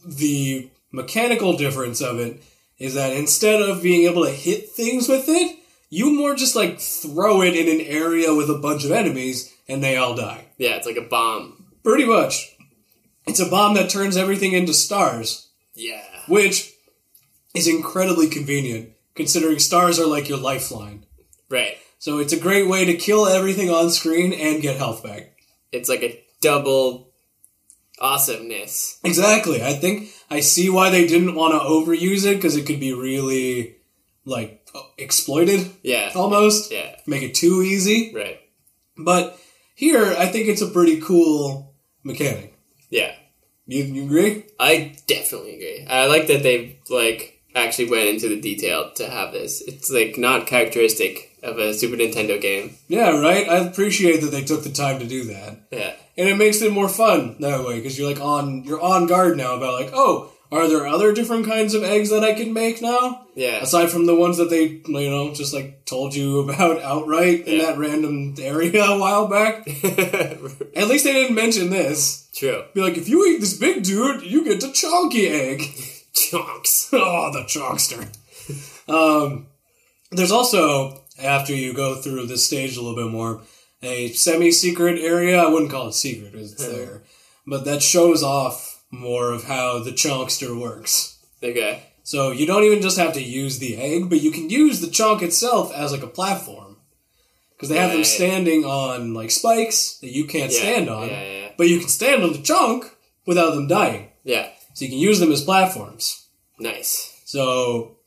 the 0.08 0.70
mechanical 0.92 1.58
difference 1.58 2.02
of 2.02 2.20
it 2.20 2.42
is 2.80 2.94
that 2.94 3.14
instead 3.14 3.62
of 3.62 3.82
being 3.84 4.08
able 4.08 4.24
to 4.26 4.32
hit 4.32 4.70
things 4.70 5.08
with 5.10 5.26
it, 5.28 5.58
you 5.90 6.12
more 6.14 6.36
just 6.36 6.56
like 6.56 6.80
throw 6.80 7.42
it 7.42 7.56
in 7.56 7.68
an 7.80 7.86
area 7.86 8.34
with 8.34 8.50
a 8.50 8.58
bunch 8.58 8.84
of 8.86 8.92
enemies 8.92 9.54
and 9.68 9.84
they 9.84 9.98
all 9.98 10.16
die. 10.16 10.46
yeah, 10.58 10.76
it's 10.76 10.86
like 10.88 10.96
a 10.98 11.02
bomb. 11.02 11.66
Pretty 11.84 12.06
much. 12.06 12.56
It's 13.26 13.40
a 13.40 13.50
bomb 13.50 13.74
that 13.76 13.90
turns 13.90 14.16
everything 14.18 14.54
into 14.54 14.74
stars, 14.74 15.50
Yeah. 15.76 16.02
which 16.28 16.72
is 17.54 17.68
incredibly 17.68 18.28
convenient 18.28 18.92
considering 19.16 19.60
stars 19.60 20.00
are 20.00 20.06
like 20.08 20.30
your 20.30 20.38
lifeline. 20.38 21.06
Right. 21.50 21.78
So 22.00 22.20
it's 22.20 22.34
a 22.34 22.40
great 22.40 22.68
way 22.68 22.86
to 22.86 22.94
kill 22.96 23.26
everything 23.28 23.70
on 23.70 23.90
screen 23.90 24.32
and 24.32 24.62
get 24.62 24.78
health 24.78 25.04
back. 25.04 25.32
It's 25.72 25.90
like 25.90 26.04
a 26.04 26.24
double 26.42 27.07
awesomeness. 28.00 29.00
Exactly. 29.04 29.62
I 29.64 29.74
think 29.74 30.10
I 30.30 30.40
see 30.42 30.70
why 30.70 30.90
they 30.90 31.08
didn't 31.08 31.36
want 31.36 31.54
to 31.54 31.60
overuse 31.60 32.26
it 32.26 32.36
because 32.36 32.56
it 32.56 32.66
could 32.66 32.80
be 32.80 32.94
really 32.94 33.78
like 34.26 34.68
exploited 34.98 35.72
Yeah. 35.84 36.12
almost. 36.16 36.72
Yeah. 36.72 36.96
Make 37.06 37.24
it 37.24 37.36
too 37.36 37.62
easy. 37.62 38.12
Right. 38.14 38.40
But 38.98 39.40
here, 39.76 40.16
I 40.18 40.26
think 40.28 40.48
it's 40.48 40.62
a 40.62 40.68
pretty 40.68 41.00
cool 41.02 41.74
mechanic. 42.04 42.58
Yeah. 42.90 43.14
You, 43.66 43.84
you 43.84 44.04
agree? 44.06 44.46
I 44.60 44.96
definitely 45.08 45.56
agree. 45.56 45.86
I 45.90 46.08
like 46.08 46.28
that 46.28 46.44
they 46.44 46.80
like 46.90 47.42
actually 47.56 47.90
went 47.90 48.10
into 48.10 48.30
the 48.30 48.40
detail 48.40 48.92
to 48.96 49.10
have 49.10 49.34
this. 49.34 49.62
It's 49.62 49.90
like 49.90 50.18
not 50.18 50.48
characteristic 50.48 51.37
of 51.48 51.58
a 51.60 51.74
Super 51.74 51.96
Nintendo 51.96 52.40
game. 52.42 52.76
Yeah, 52.88 53.20
right. 53.20 53.48
I 53.48 53.58
appreciate 53.58 54.22
that 54.22 54.32
they 54.32 54.44
took 54.44 54.64
the 54.64 54.70
time 54.72 55.00
to 55.00 55.06
do 55.08 55.24
that. 55.26 55.68
Yeah. 55.72 55.94
and 56.18 56.28
it 56.30 56.36
makes 56.38 56.62
it 56.62 56.72
more 56.72 56.90
fun 56.90 57.38
that 57.40 57.66
way 57.66 57.78
because 57.78 57.98
you're 57.98 58.10
like 58.10 58.22
on 58.22 58.64
you're 58.66 58.82
on 58.82 59.08
guard 59.08 59.38
now 59.38 59.56
about 59.56 59.80
like 59.80 59.92
oh 59.94 60.32
are 60.50 60.68
there 60.70 60.88
other 60.88 61.14
different 61.14 61.46
kinds 61.46 61.74
of 61.74 61.84
eggs 61.84 62.10
that 62.10 62.24
I 62.24 62.34
can 62.34 62.54
make 62.54 62.82
now 62.82 63.26
Yeah. 63.36 63.58
aside 63.62 63.90
from 63.92 64.06
the 64.06 64.16
ones 64.16 64.38
that 64.38 64.50
they 64.50 64.82
you 64.88 65.10
know 65.10 65.34
just 65.34 65.54
like 65.54 65.86
told 65.86 66.16
you 66.16 66.40
about 66.40 66.82
outright 66.82 67.46
in 67.48 67.60
Yeah. 67.60 67.66
that 67.66 67.78
random 67.78 68.34
area 68.40 68.84
a 68.86 68.98
while 68.98 69.28
back. 69.28 69.68
At 70.78 70.88
least 70.88 71.04
they 71.06 71.14
didn't 71.14 71.36
mention 71.36 71.70
this. 71.70 72.30
True. 72.36 72.64
Be 72.74 72.82
like 72.82 72.98
if 72.98 73.10
you 73.10 73.26
eat 73.28 73.40
this 73.40 73.58
big 73.58 73.84
dude, 73.84 74.24
you 74.24 74.44
get 74.44 74.62
the 74.62 74.68
chonky 74.68 75.30
egg. 75.30 75.62
Chunks. 76.14 76.90
oh, 76.94 77.32
the 77.32 77.44
chonkster. 77.44 78.08
um, 78.90 79.48
there's 80.12 80.32
also 80.32 81.04
after 81.20 81.54
you 81.54 81.74
go 81.74 81.96
through 81.96 82.28
this 82.28 82.46
stage 82.46 82.78
a 82.78 82.82
little 82.82 82.96
bit 82.96 83.12
more 83.12 83.42
a 83.82 84.10
semi-secret 84.10 85.00
area. 85.00 85.42
I 85.42 85.48
wouldn't 85.48 85.72
call 85.72 85.88
it 85.88 85.94
secret; 85.94 86.36
it's 86.36 86.64
hmm. 86.64 86.72
there, 86.72 87.04
but 87.46 87.66
that 87.66 87.84
shows 87.84 88.24
off 88.24 88.84
more 88.92 89.32
of 89.32 89.46
how 89.46 89.80
the 89.80 89.92
chunkster 89.92 90.56
works. 90.56 91.18
Okay. 91.44 91.84
So 92.04 92.32
you 92.32 92.46
don't 92.46 92.64
even 92.64 92.82
just 92.82 92.98
have 92.98 93.14
to 93.14 93.22
use 93.22 93.60
the 93.60 93.76
egg, 93.76 94.10
but 94.10 94.22
you 94.22 94.32
can 94.32 94.50
use 94.50 94.80
the 94.80 94.90
chunk 94.90 95.22
itself 95.22 95.74
as 95.74 95.92
like 95.92 96.04
a 96.04 96.08
platform. 96.08 96.78
Because 97.52 97.70
they 97.70 97.78
have 97.78 97.92
them 97.92 98.04
standing 98.04 98.66
on 98.66 99.16
like 99.16 99.32
spikes 99.32 99.98
that 100.00 100.14
you 100.14 100.26
can't 100.26 100.52
Yeah, 100.52 100.60
stand 100.60 100.90
on, 100.90 101.10
yeah, 101.10 101.24
yeah. 101.24 101.52
but 101.58 101.68
you 101.68 101.80
can 101.80 101.90
stand 101.90 102.24
on 102.24 102.32
the 102.32 102.42
chunk 102.42 102.86
without 103.26 103.56
them 103.56 103.68
dying. 103.68 104.10
Yeah. 104.24 104.48
So 104.74 104.86
you 104.86 104.92
can 104.92 105.00
use 105.00 105.20
them 105.20 105.32
as 105.32 105.44
platforms. 105.44 106.28
Nice. 106.60 107.20
So 107.26 107.98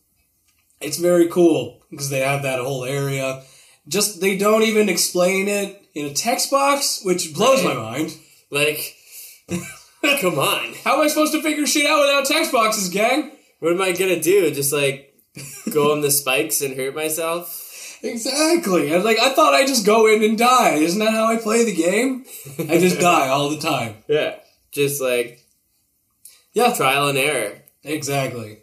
it's 0.81 0.99
very 0.99 1.29
cool 1.29 1.80
because 1.91 2.11
they 2.11 2.21
have 2.21 2.43
that 2.43 2.61
whole 2.61 2.85
area. 2.85 3.43
Just 3.89 4.21
they 4.21 4.37
don't 4.37 4.63
even 4.63 4.89
explain 4.89 5.49
it 5.49 5.83
in 5.95 6.07
a 6.07 6.15
text 6.15 6.51
box, 6.51 7.01
which 7.05 7.35
blows 7.35 7.65
my 7.65 7.75
mind. 7.75 8.13
Like, 8.51 8.95
come 10.21 10.39
on. 10.39 10.75
How 10.85 10.95
am 10.95 11.01
I 11.01 11.09
supposed 11.09 11.33
to 11.33 11.43
figure 11.43 11.67
shit 11.67 11.87
out 11.87 12.01
without 12.01 12.25
text 12.27 12.53
boxes, 12.53 12.89
gang? 12.89 13.33
What 13.61 13.73
am 13.73 13.83
I 13.83 13.93
gonna 13.93 14.21
do? 14.21 14.51
Just 14.53 14.73
like 14.73 15.15
go 15.73 15.93
on 15.93 16.01
the 16.01 16.11
spikes 16.11 16.61
and 16.61 16.77
hurt 16.77 16.95
myself? 16.95 17.99
Exactly. 18.03 18.93
I 18.93 18.97
was 18.97 19.05
like, 19.05 19.19
I 19.19 19.31
thought 19.35 19.53
I 19.55 19.67
just 19.67 19.85
go 19.85 20.07
in 20.07 20.23
and 20.25 20.39
die. 20.39 20.77
Isn't 20.77 21.01
that 21.01 21.13
how 21.13 21.27
I 21.27 21.37
play 21.37 21.65
the 21.65 21.75
game? 21.75 22.25
I 22.59 22.79
just 22.79 22.99
die 23.01 23.29
all 23.29 23.51
the 23.51 23.59
time. 23.59 23.97
Yeah. 24.09 24.37
Just 24.73 25.03
like 25.03 25.41
Yeah, 26.55 26.73
trial 26.73 27.09
and 27.09 27.19
error. 27.19 27.59
exactly. 27.85 28.59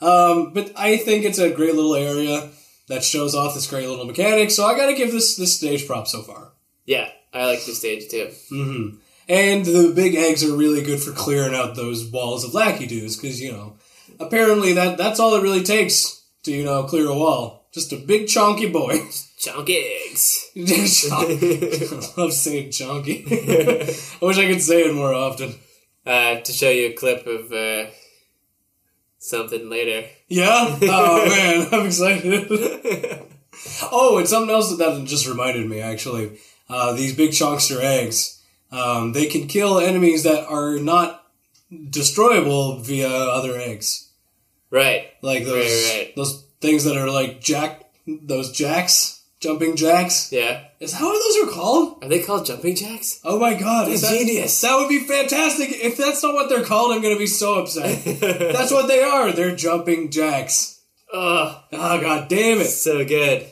Um, 0.00 0.52
but 0.52 0.72
I 0.76 0.98
think 0.98 1.24
it's 1.24 1.38
a 1.38 1.50
great 1.50 1.74
little 1.74 1.94
area 1.96 2.50
that 2.88 3.04
shows 3.04 3.34
off 3.34 3.54
this 3.54 3.66
great 3.68 3.88
little 3.88 4.04
mechanic. 4.06 4.50
So 4.50 4.64
I 4.66 4.76
got 4.76 4.86
to 4.86 4.94
give 4.94 5.12
this 5.12 5.36
this 5.36 5.56
stage 5.56 5.86
prop 5.86 6.06
so 6.06 6.22
far. 6.22 6.52
Yeah. 6.84 7.08
I 7.32 7.46
like 7.46 7.64
the 7.64 7.72
stage 7.72 8.08
too. 8.08 8.30
hmm 8.48 8.96
And 9.28 9.64
the 9.66 9.92
big 9.94 10.14
eggs 10.14 10.42
are 10.44 10.56
really 10.56 10.82
good 10.82 11.00
for 11.02 11.12
clearing 11.12 11.54
out 11.54 11.74
those 11.76 12.06
walls 12.10 12.44
of 12.44 12.52
Lakitus 12.52 13.20
because 13.20 13.40
you 13.40 13.52
know 13.52 13.76
apparently 14.20 14.72
that 14.74 14.96
that's 14.96 15.20
all 15.20 15.34
it 15.34 15.42
really 15.42 15.62
takes 15.64 16.24
to 16.44 16.52
you 16.52 16.64
know 16.64 16.84
clear 16.84 17.08
a 17.08 17.14
wall. 17.14 17.68
Just 17.72 17.92
a 17.92 17.96
big 17.96 18.22
chonky 18.26 18.72
boy. 18.72 18.96
Chunk 19.38 19.68
eggs. 19.68 20.50
I 20.56 22.12
love 22.16 22.32
saying 22.32 22.70
chonky. 22.70 23.26
I 24.22 24.24
wish 24.24 24.38
I 24.38 24.46
could 24.46 24.62
say 24.62 24.82
it 24.82 24.94
more 24.94 25.12
often. 25.12 25.54
uh, 26.06 26.40
to 26.40 26.52
show 26.52 26.70
you 26.70 26.86
a 26.88 26.92
clip 26.94 27.26
of 27.26 27.52
uh, 27.52 27.90
something 29.28 29.68
later. 29.68 30.06
Yeah? 30.28 30.76
Oh 30.82 31.26
man, 31.28 31.68
I'm 31.72 31.86
excited. 31.86 32.46
oh, 33.92 34.18
and 34.18 34.28
something 34.28 34.54
else 34.54 34.76
that 34.76 35.04
just 35.04 35.26
reminded 35.28 35.68
me 35.68 35.80
actually. 35.80 36.38
Uh, 36.68 36.92
these 36.92 37.14
big 37.16 37.30
chonkster 37.30 37.80
eggs, 37.80 38.42
um, 38.72 39.12
they 39.12 39.26
can 39.26 39.46
kill 39.46 39.78
enemies 39.78 40.24
that 40.24 40.46
are 40.48 40.78
not 40.78 41.24
destroyable 41.90 42.78
via 42.80 43.08
other 43.08 43.56
eggs. 43.58 44.10
right. 44.70 45.06
Like 45.22 45.44
those 45.44 45.66
Right, 45.90 45.96
right. 46.06 46.16
those 46.16 46.44
things 46.60 46.84
that 46.84 46.96
are 46.96 47.10
like 47.10 47.40
jack 47.40 47.84
those 48.06 48.52
jacks, 48.52 49.15
jumping 49.46 49.76
jacks. 49.76 50.32
Yeah. 50.32 50.64
Is 50.80 50.92
that 50.92 51.02
what 51.02 51.12
those 51.22 51.48
are 51.48 51.52
called? 51.54 52.02
Are 52.04 52.08
they 52.08 52.22
called 52.22 52.46
jumping 52.46 52.74
jacks? 52.74 53.20
Oh 53.24 53.38
my 53.38 53.54
god, 53.54 53.88
is 53.88 54.02
that, 54.02 54.10
Genius. 54.10 54.60
That 54.60 54.76
would 54.76 54.88
be 54.88 55.00
fantastic. 55.00 55.68
If 55.70 55.96
that's 55.96 56.22
not 56.22 56.34
what 56.34 56.48
they're 56.48 56.64
called, 56.64 56.92
I'm 56.94 57.02
gonna 57.02 57.16
be 57.18 57.26
so 57.26 57.60
upset. 57.62 58.04
that's 58.20 58.72
what 58.72 58.88
they 58.88 59.02
are. 59.02 59.32
They're 59.32 59.54
jumping 59.56 60.10
jacks. 60.10 60.80
Oh, 61.12 61.62
Oh 61.72 62.00
god 62.00 62.28
damn 62.28 62.58
it. 62.60 62.64
so 62.66 63.04
good. 63.04 63.46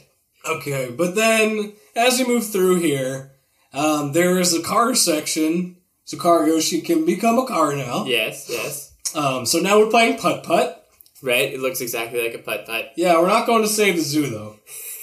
Okay, 0.47 0.91
but 0.91 1.15
then 1.15 1.73
as 1.97 2.19
we 2.19 2.27
move 2.27 2.47
through 2.51 2.81
here, 2.81 3.33
um, 3.73 4.13
there 4.13 4.39
is 4.39 4.55
a 4.55 4.63
car 4.63 4.95
section. 4.95 5.77
So 6.07 6.19
car 6.19 6.47
Yoshi 6.47 6.83
can 6.83 7.07
become 7.07 7.39
a 7.39 7.47
car 7.47 7.75
now. 7.75 8.05
Yes, 8.05 8.47
yes. 8.51 8.93
Um, 9.15 9.47
so 9.47 9.59
now 9.61 9.79
we're 9.79 9.89
playing 9.91 10.19
putt 10.19 10.43
putt. 10.45 10.81
Right? 11.23 11.55
It 11.55 11.61
looks 11.61 11.81
exactly 11.81 12.23
like 12.23 12.35
a 12.35 12.43
putt 12.43 12.67
putt. 12.67 12.93
Yeah, 12.97 13.19
we're 13.19 13.29
not 13.29 13.47
going 13.47 13.63
to 13.63 13.69
save 13.69 13.97
the 13.97 14.03
zoo 14.03 14.29
though. 14.29 14.57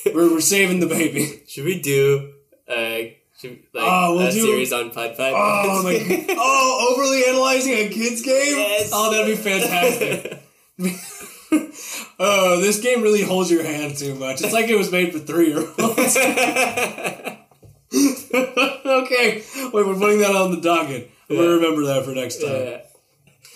we're, 0.13 0.31
we're 0.31 0.39
saving 0.41 0.79
the 0.79 0.87
baby. 0.87 1.43
Should 1.47 1.65
we 1.65 1.79
do 1.81 2.33
a 2.69 3.17
Should, 3.39 3.59
like, 3.73 3.83
Oh, 3.87 4.15
we'll 4.17 4.27
a 4.27 4.31
do- 4.31 4.41
series 4.41 4.71
on 4.73 4.91
Putt 4.91 5.17
Putt. 5.17 5.33
Oh 5.35 5.81
my! 5.83 6.25
Oh, 6.43 6.93
overly 6.95 7.23
analyzing 7.25 7.73
a 7.73 7.89
kids 7.89 8.21
game. 8.21 8.57
Yes. 8.57 8.89
Oh, 8.93 9.11
that'd 9.11 9.27
be 9.27 9.35
fantastic. 9.41 10.41
oh, 12.19 12.59
this 12.61 12.79
game 12.81 13.01
really 13.01 13.21
holds 13.23 13.51
your 13.51 13.63
hand 13.63 13.97
too 13.97 14.15
much. 14.15 14.41
It's 14.41 14.53
like 14.53 14.69
it 14.69 14.77
was 14.77 14.91
made 14.91 15.11
for 15.13 15.19
three 15.19 15.49
year 15.49 15.59
olds. 15.79 16.17
okay, 17.93 19.43
wait, 19.73 19.73
we're 19.73 19.95
putting 19.95 20.19
that 20.19 20.35
on 20.35 20.51
the 20.51 20.61
docket. 20.61 21.11
I'm 21.29 21.35
gonna 21.37 21.49
remember 21.49 21.83
that 21.85 22.05
for 22.05 22.11
next 22.11 22.37
time. 22.41 22.51
Yeah. 22.55 22.81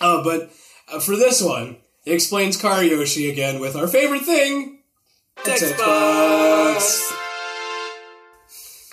Uh, 0.00 0.22
but 0.24 0.50
uh, 0.92 1.00
for 1.00 1.16
this 1.16 1.42
one, 1.42 1.76
it 2.04 2.12
explains 2.12 2.56
Car 2.60 2.82
Yoshi 2.84 3.30
again 3.30 3.60
with 3.60 3.76
our 3.76 3.86
favorite 3.88 4.22
thing, 4.22 4.75
Text 5.44 5.76
box. 5.78 7.12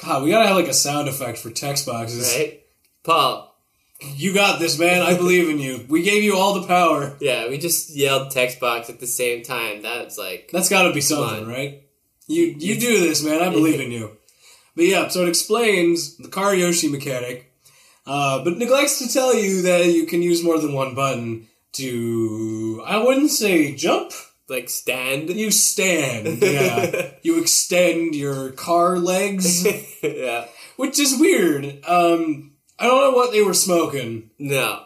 God, 0.01 0.23
we 0.23 0.31
gotta 0.31 0.47
have 0.47 0.57
like 0.57 0.67
a 0.67 0.73
sound 0.73 1.07
effect 1.07 1.37
for 1.37 1.49
text 1.49 1.85
boxes. 1.85 2.35
Right? 2.37 2.61
Paul, 3.03 3.55
You 4.01 4.33
got 4.33 4.59
this, 4.59 4.77
man. 4.77 5.01
I 5.01 5.15
believe 5.15 5.49
in 5.49 5.59
you. 5.59 5.85
We 5.89 6.03
gave 6.03 6.23
you 6.23 6.35
all 6.37 6.53
the 6.59 6.67
power. 6.67 7.15
yeah, 7.19 7.47
we 7.49 7.57
just 7.57 7.95
yelled 7.95 8.31
text 8.31 8.59
box 8.59 8.89
at 8.89 8.99
the 8.99 9.07
same 9.07 9.43
time. 9.43 9.81
That's 9.81 10.17
like, 10.17 10.49
That's 10.53 10.69
got 10.69 10.83
to 10.83 10.93
be 10.93 11.01
something, 11.01 11.43
on. 11.45 11.49
right? 11.49 11.83
You 12.27 12.55
you 12.57 12.79
do 12.79 12.99
this, 12.99 13.23
man. 13.23 13.41
I 13.41 13.49
believe 13.49 13.79
in 13.79 13.91
you. 13.91 14.17
But 14.75 14.85
yeah, 14.85 15.07
so 15.07 15.23
it 15.23 15.29
explains 15.29 16.17
the 16.17 16.29
Car 16.29 16.55
Yoshi 16.55 16.89
mechanic, 16.89 17.51
uh, 18.07 18.43
but 18.43 18.57
neglects 18.57 18.99
to 18.99 19.11
tell 19.11 19.33
you 19.35 19.61
that 19.63 19.85
you 19.85 20.05
can 20.05 20.21
use 20.21 20.43
more 20.43 20.57
than 20.59 20.73
one 20.73 20.95
button 20.95 21.47
to. 21.73 22.83
I 22.85 22.97
wouldn't 22.97 23.31
say 23.31 23.73
jump. 23.75 24.11
Like 24.49 24.69
stand. 24.69 25.29
You 25.29 25.51
stand. 25.51 26.41
Yeah, 26.41 27.11
you 27.21 27.41
extend 27.41 28.15
your 28.15 28.51
car 28.51 28.97
legs, 28.97 29.65
yeah. 30.03 30.47
which 30.77 30.99
is 30.99 31.19
weird. 31.19 31.65
Um, 31.87 32.53
I 32.79 32.87
don't 32.87 33.01
know 33.01 33.17
what 33.17 33.31
they 33.31 33.41
were 33.41 33.53
smoking. 33.53 34.31
No. 34.39 34.83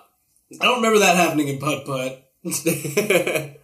I 0.62 0.66
don't 0.66 0.78
remember 0.78 1.00
that 1.00 1.18
happening 1.18 1.48
in 1.50 1.60
Putt 1.60 1.86
Putt. 1.86 2.24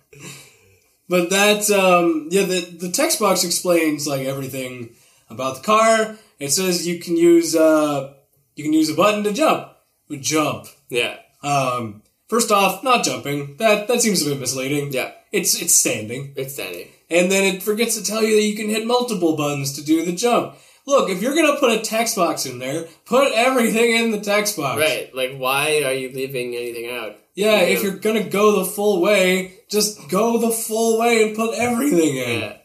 But 1.10 1.29
that, 1.29 1.69
um, 1.69 2.29
yeah, 2.32 2.43
the, 2.43 2.62
the 2.62 2.89
text 2.89 3.19
box 3.19 3.43
explains 3.43 4.08
like 4.08 4.25
everything 4.25 4.95
about 5.29 5.58
the 5.58 5.62
car. 5.62 6.17
It 6.39 6.49
says 6.49 6.88
you 6.88 6.99
can 6.99 7.17
use, 7.17 7.56
uh, 7.56 8.13
you 8.56 8.63
can 8.63 8.73
use 8.73 8.89
a 8.89 8.95
button 8.95 9.23
to 9.25 9.34
jump. 9.34 9.69
Jump. 10.10 10.67
yeah. 10.89 11.17
Um, 11.43 12.03
first 12.27 12.51
off, 12.51 12.84
not 12.84 13.03
jumping. 13.03 13.58
That 13.58 13.88
that 13.88 14.01
seems 14.01 14.21
a 14.25 14.29
bit 14.29 14.39
misleading. 14.39 14.93
Yeah. 14.93 15.12
It's 15.33 15.61
it's 15.61 15.73
standing, 15.75 16.33
It's 16.37 16.53
standing. 16.53 16.87
and 17.09 17.29
then 17.31 17.43
it 17.55 17.61
forgets 17.63 17.97
to 17.97 18.03
tell 18.03 18.23
you 18.23 18.35
that 18.35 18.43
you 18.43 18.55
can 18.55 18.69
hit 18.69 18.87
multiple 18.87 19.35
buttons 19.35 19.73
to 19.73 19.83
do 19.83 20.05
the 20.05 20.13
jump. 20.13 20.55
Look, 20.85 21.09
if 21.09 21.21
you're 21.21 21.35
gonna 21.35 21.57
put 21.59 21.71
a 21.77 21.81
text 21.81 22.15
box 22.15 22.45
in 22.45 22.59
there, 22.59 22.85
put 23.05 23.31
everything 23.33 23.95
in 23.95 24.11
the 24.11 24.19
text 24.21 24.55
box. 24.57 24.79
Right. 24.79 25.13
Like, 25.15 25.35
why 25.37 25.81
are 25.83 25.93
you 25.93 26.09
leaving 26.13 26.55
anything 26.55 26.89
out? 26.91 27.15
Yeah, 27.35 27.61
Yeah. 27.61 27.67
if 27.73 27.83
you're 27.83 27.97
gonna 27.97 28.23
go 28.29 28.59
the 28.59 28.65
full 28.65 29.01
way, 29.01 29.55
just 29.69 30.07
go 30.09 30.37
the 30.37 30.51
full 30.51 30.99
way 30.99 31.23
and 31.23 31.35
put 31.35 31.55
everything 31.57 32.15
in. 32.17 32.39
Yeah. 32.41 32.57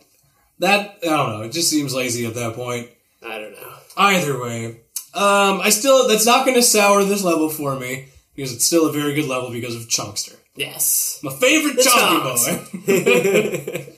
That 0.61 0.98
I 1.02 1.07
don't 1.07 1.33
know. 1.38 1.42
It 1.42 1.52
just 1.52 1.70
seems 1.70 1.94
lazy 1.94 2.26
at 2.26 2.35
that 2.35 2.54
point. 2.54 2.88
I 3.24 3.38
don't 3.38 3.52
know. 3.52 3.72
Either 3.96 4.40
way, 4.40 4.81
um, 5.14 5.61
I 5.61 5.70
still 5.70 6.07
that's 6.09 6.26
not 6.26 6.44
going 6.44 6.57
to 6.57 6.62
sour 6.62 7.02
this 7.04 7.22
level 7.24 7.48
for 7.48 7.76
me 7.78 8.09
because 8.35 8.52
it's 8.52 8.64
still 8.64 8.87
a 8.88 8.92
very 8.92 9.14
good 9.14 9.26
level 9.26 9.50
because 9.50 9.74
of 9.76 9.83
Chunkster, 9.88 10.37
Yes. 10.59 11.21
my 11.23 11.33
favorite 11.33 11.77
The 11.77 11.83
Chonky 11.83 13.87
boy. 13.87 13.94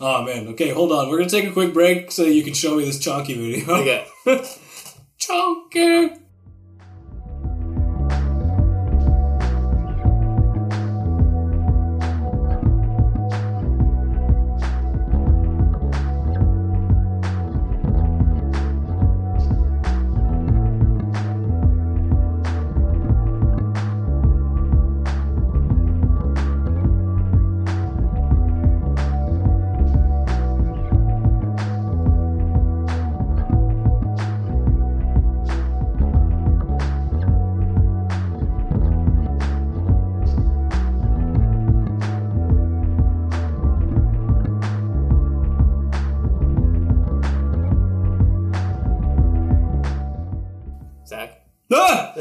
oh 0.00 0.22
man. 0.22 0.48
Okay, 0.48 0.70
hold 0.70 0.92
on. 0.92 1.08
We're 1.08 1.18
gonna 1.18 1.30
take 1.30 1.48
a 1.48 1.52
quick 1.52 1.74
break 1.74 2.12
so 2.12 2.22
you 2.22 2.44
can 2.44 2.54
show 2.54 2.76
me 2.76 2.84
this 2.84 3.04
Chonky 3.04 3.36
video. 3.36 3.74
okay. 3.74 4.06
Chonky. 5.18 6.21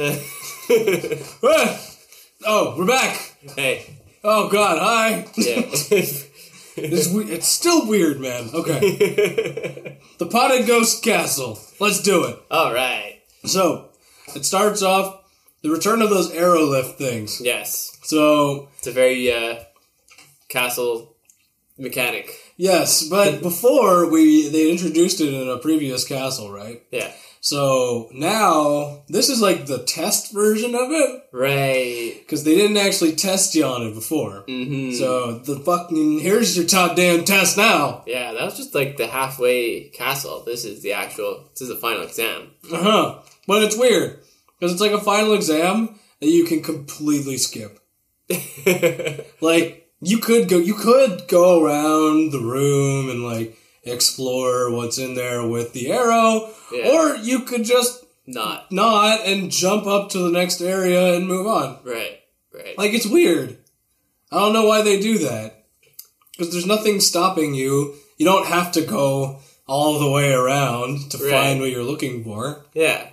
Oh, 2.44 2.76
we're 2.76 2.88
back. 2.88 3.36
hey. 3.56 3.98
Oh 4.24 4.50
God, 4.50 4.80
hi. 4.80 5.26
Yeah. 5.38 5.62
It's, 6.78 7.10
we- 7.12 7.26
it's 7.30 7.48
still 7.50 7.86
weird, 7.86 8.22
man. 8.22 8.50
Okay. 8.54 8.80
the 10.20 10.26
Potted 10.26 10.66
Ghost 10.66 11.04
Castle. 11.04 11.60
Let's 11.82 12.02
do 12.02 12.24
it. 12.24 12.40
All 12.50 12.74
right. 12.74 13.20
So, 13.44 13.90
it 14.34 14.46
starts 14.46 14.82
off 14.82 15.22
the 15.64 15.70
return 15.70 16.02
of 16.02 16.10
those 16.10 16.32
arrow 16.32 16.64
lift 16.64 16.98
things. 16.98 17.42
Yes. 17.42 17.98
So, 18.04 18.70
It's 18.78 18.88
a 18.88 18.92
very 18.94 19.30
uh, 19.32 19.64
castle 20.48 21.18
mechanic. 21.78 22.32
yes, 22.56 23.04
but 23.10 23.42
before 23.42 24.10
we 24.10 24.48
they 24.48 24.72
introduced 24.72 25.20
it 25.20 25.34
in 25.34 25.50
a 25.50 25.58
previous 25.58 26.06
castle, 26.08 26.52
right? 26.54 26.82
Yeah. 26.90 27.12
So 27.44 28.08
now 28.14 29.02
this 29.08 29.28
is 29.30 29.42
like 29.42 29.66
the 29.66 29.80
test 29.84 30.32
version 30.32 30.76
of 30.76 30.92
it 30.92 31.24
Right. 31.34 32.14
because 32.22 32.44
they 32.44 32.54
didn't 32.56 32.78
actually 32.78 33.14
test 33.16 33.56
you 33.56 33.66
on 33.66 33.82
it 33.88 33.96
before. 33.96 34.44
hmm 34.48 34.92
So 34.92 35.40
the 35.40 35.58
fucking 35.60 36.20
here's 36.20 36.56
your 36.56 36.68
top 36.68 36.96
damn 36.96 37.26
test 37.26 37.58
now. 37.58 38.04
Yeah, 38.06 38.32
that 38.34 38.44
was 38.46 38.58
just 38.58 38.76
like 38.76 38.98
the 38.98 39.08
halfway 39.08 39.90
castle. 39.90 40.44
This 40.46 40.66
is 40.66 40.82
the 40.84 40.94
actual. 40.94 41.50
This 41.54 41.62
is 41.62 41.70
the 41.70 41.76
final 41.76 42.04
exam. 42.04 42.52
Uh 42.72 42.78
huh. 42.78 43.20
But 43.48 43.64
it's 43.64 43.76
weird 43.78 44.20
because 44.60 44.72
it's 44.74 44.82
like 44.82 44.92
a 44.92 45.02
final 45.04 45.34
exam 45.34 46.00
that 46.20 46.28
you 46.30 46.46
can 46.46 46.62
completely 46.62 47.38
skip. 47.38 47.80
Like 49.42 49.90
you 50.00 50.20
could 50.20 50.48
go, 50.48 50.58
you 50.58 50.76
could 50.76 51.28
go 51.28 51.64
around 51.64 52.32
the 52.32 52.40
room 52.40 53.10
and 53.10 53.24
like 53.24 53.58
explore 53.84 54.72
what's 54.72 54.98
in 54.98 55.16
there 55.16 55.46
with 55.48 55.74
the 55.74 55.92
arrow, 55.92 56.50
Yeah. 56.72 56.90
or 56.90 57.16
you 57.16 57.40
could 57.42 57.64
just 57.64 58.04
Not 58.28 58.72
not 58.72 59.26
and 59.26 59.52
jump 59.52 59.88
up 59.88 60.10
to 60.12 60.20
the 60.20 60.30
next 60.32 60.62
area 60.62 61.16
and 61.16 61.28
move 61.28 61.48
on. 61.48 61.80
right. 61.84 62.20
Right. 62.54 62.78
Like 62.78 62.94
it's 62.94 63.06
weird. 63.08 63.58
I 64.32 64.40
don't 64.40 64.54
know 64.54 64.66
why 64.68 64.82
they 64.82 65.00
do 65.00 65.18
that 65.20 65.66
because 66.32 66.52
there's 66.52 66.66
nothing 66.66 67.00
stopping 67.00 67.54
you. 67.54 67.96
You 68.18 68.26
don't 68.26 68.46
have 68.48 68.72
to 68.74 68.82
go 68.82 69.40
all 69.68 70.00
the 70.00 70.10
way 70.12 70.32
around 70.34 71.10
to 71.12 71.18
Right. 71.18 71.32
find 71.32 71.60
what 71.60 71.72
you're 71.72 71.84
looking 71.84 72.24
for. 72.24 72.66
yeah. 72.74 73.08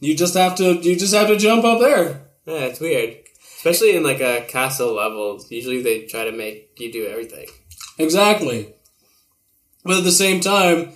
You 0.00 0.16
just 0.16 0.34
have 0.34 0.56
to. 0.56 0.72
You 0.82 0.96
just 0.96 1.14
have 1.14 1.28
to 1.28 1.36
jump 1.36 1.62
up 1.64 1.78
there. 1.78 2.26
Yeah, 2.44 2.64
it's 2.64 2.80
weird. 2.80 3.18
Especially 3.56 3.94
in 3.94 4.02
like 4.02 4.20
a 4.20 4.44
castle 4.48 4.94
level. 4.94 5.40
Usually 5.48 5.80
they 5.80 6.06
try 6.06 6.24
to 6.24 6.32
make 6.32 6.70
you 6.80 6.90
do 6.92 7.06
everything. 7.06 7.46
Exactly. 7.98 8.74
But 9.84 9.98
at 9.98 10.04
the 10.04 10.12
same 10.12 10.40
time, 10.40 10.92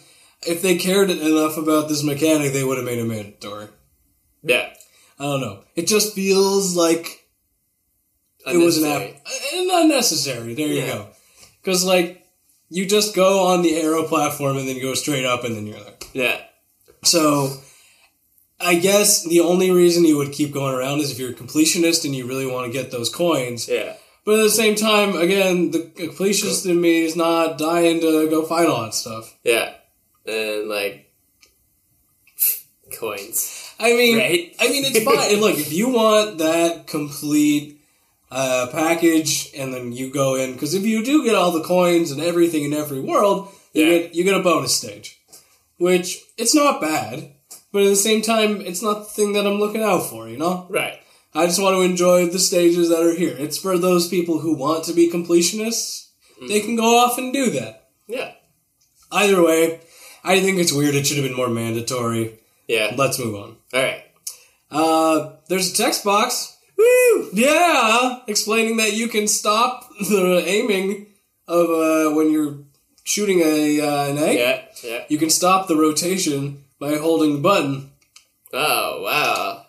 if 0.47 0.63
they 0.63 0.77
cared 0.77 1.11
enough 1.11 1.57
about 1.57 1.89
this 1.89 2.03
mechanic, 2.05 2.53
they 2.53 2.63
would 2.65 2.77
have 2.77 2.87
made 2.87 2.99
it 2.99 3.05
mandatory. 3.05 3.69
Yeah. 4.43 4.73
I 5.19 5.25
don't 5.25 5.41
know. 5.41 5.65
It 5.75 5.87
just 5.89 6.15
feels 6.15 6.77
like 6.77 7.27
it 8.47 8.57
was 8.59 8.83
an 8.83 8.91
app. 8.91 9.27
Unnecessary. 9.55 10.55
There 10.55 10.69
you 10.69 10.75
Yeah. 10.75 10.87
go. 10.87 11.09
Because, 11.63 11.85
like, 11.85 12.25
you 12.69 12.87
just 12.87 13.15
go 13.15 13.41
on 13.47 13.63
the 13.63 13.77
arrow 13.77 14.05
platform 14.07 14.57
and 14.57 14.69
then 14.69 14.81
go 14.81 14.95
straight 14.95 15.25
up 15.25 15.43
and 15.45 15.57
then 15.57 15.67
you're 15.67 15.81
there. 15.81 15.95
Yeah. 16.13 16.41
So, 17.05 17.61
I 18.61 18.77
guess 18.77 19.25
the 19.25 19.41
only 19.41 19.71
reason 19.71 20.05
you 20.05 20.17
would 20.17 20.33
keep 20.33 20.53
going 20.53 20.75
around 20.75 21.01
is 21.01 21.11
if 21.11 21.19
you're 21.19 21.31
a 21.31 21.35
completionist 21.35 22.05
and 22.05 22.15
you 22.15 22.27
really 22.27 22.47
want 22.47 22.67
to 22.67 22.73
get 22.73 22.91
those 22.91 23.11
coins. 23.11 23.69
Yeah. 23.69 23.97
But 24.27 24.41
at 24.41 24.43
the 24.43 24.51
same 24.51 24.75
time, 24.75 25.15
again, 25.17 25.71
the 25.71 25.79
completionist 25.79 26.69
in 26.69 26.81
me 26.81 27.05
is 27.05 27.15
not 27.17 27.57
dying 27.59 28.01
to 28.01 28.29
go 28.29 28.45
find 28.45 28.67
all 28.67 28.83
that 28.83 28.93
stuff. 28.95 29.35
Yeah. 29.45 29.73
And 30.27 30.69
like 30.69 31.13
coins. 32.99 33.73
I 33.79 33.93
mean, 33.93 34.19
Right? 34.19 34.55
I 34.59 34.69
mean, 34.69 34.85
it's 34.85 35.03
fine. 35.05 35.41
Look, 35.41 35.59
if 35.59 35.73
you 35.73 35.89
want 35.91 36.39
that 36.39 36.87
complete 36.87 37.81
uh, 38.31 38.69
package, 38.73 39.51
and 39.57 39.73
then 39.73 39.93
you 39.93 40.11
go 40.13 40.35
in, 40.35 40.53
because 40.55 40.75
if 40.75 40.83
you 40.85 41.05
do 41.05 41.25
get 41.25 41.35
all 41.37 41.53
the 41.53 41.63
coins 41.63 42.11
and 42.11 42.21
everything 42.21 42.65
in 42.65 42.73
every 42.73 43.01
world, 43.01 43.49
you 43.73 43.85
Yeah. 43.85 43.99
get 43.99 44.15
you 44.15 44.25
get 44.25 44.35
a 44.35 44.43
bonus 44.43 44.75
stage, 44.75 45.21
which 45.79 46.19
it's 46.37 46.55
not 46.55 46.81
bad. 46.81 47.33
but 47.73 47.83
at 47.83 47.89
the 47.91 47.97
same 47.97 48.23
time, 48.23 48.63
it's 48.63 48.81
not 48.81 49.01
the 49.01 49.05
thing 49.05 49.35
that 49.35 49.47
I'm 49.47 49.59
looking 49.61 49.83
out 49.83 50.09
for. 50.09 50.29
You 50.29 50.39
know, 50.39 50.67
Right. 50.71 50.99
I 51.37 51.47
just 51.47 51.61
want 51.61 51.77
to 51.77 51.83
enjoy 51.83 52.27
the 52.27 52.39
stages 52.39 52.89
that 52.89 53.03
are 53.03 53.15
here. 53.15 53.37
It's 53.39 53.59
for 53.59 53.77
those 53.77 54.09
people 54.09 54.41
who 54.41 54.57
want 54.57 54.85
to 54.85 54.93
be 54.93 55.11
completionists. 55.11 56.09
They 56.49 56.61
can 56.61 56.77
go 56.77 56.99
off 56.99 57.19
and 57.19 57.33
do 57.33 57.51
that. 57.51 57.89
Yeah. 58.07 58.33
Either 59.11 59.43
way, 59.43 59.81
I 60.25 60.41
think 60.41 60.59
it's 60.59 60.73
weird. 60.73 60.95
It 60.95 61.07
should 61.07 61.19
have 61.19 61.27
been 61.27 61.37
more 61.37 61.49
mandatory. 61.49 62.39
Yeah. 62.69 62.95
Let's 62.97 63.19
move 63.19 63.35
on. 63.35 63.57
All 63.73 63.83
right. 63.83 64.03
Uh, 64.71 65.33
there's 65.49 65.73
a 65.73 65.77
text 65.77 66.05
box. 66.05 66.57
Woo! 66.77 67.31
Yeah, 67.33 68.21
explaining 68.27 68.77
that 68.79 68.95
you 68.95 69.09
can 69.09 69.29
stop 69.29 69.89
the 70.01 70.43
aiming 70.47 71.07
of 71.49 71.71
uh, 71.71 72.15
when 72.15 72.31
you're 72.31 72.59
shooting 73.05 73.41
a 73.41 73.81
uh, 73.81 74.11
an 74.11 74.19
egg. 74.19 74.39
Yeah. 74.39 74.63
Yeah. 74.83 75.05
You 75.09 75.19
can 75.19 75.31
stop 75.31 75.69
the 75.69 75.77
rotation 75.77 76.65
by 76.79 76.97
holding 76.97 77.35
the 77.35 77.41
button. 77.41 77.93
Oh 78.53 79.03
wow. 79.03 79.66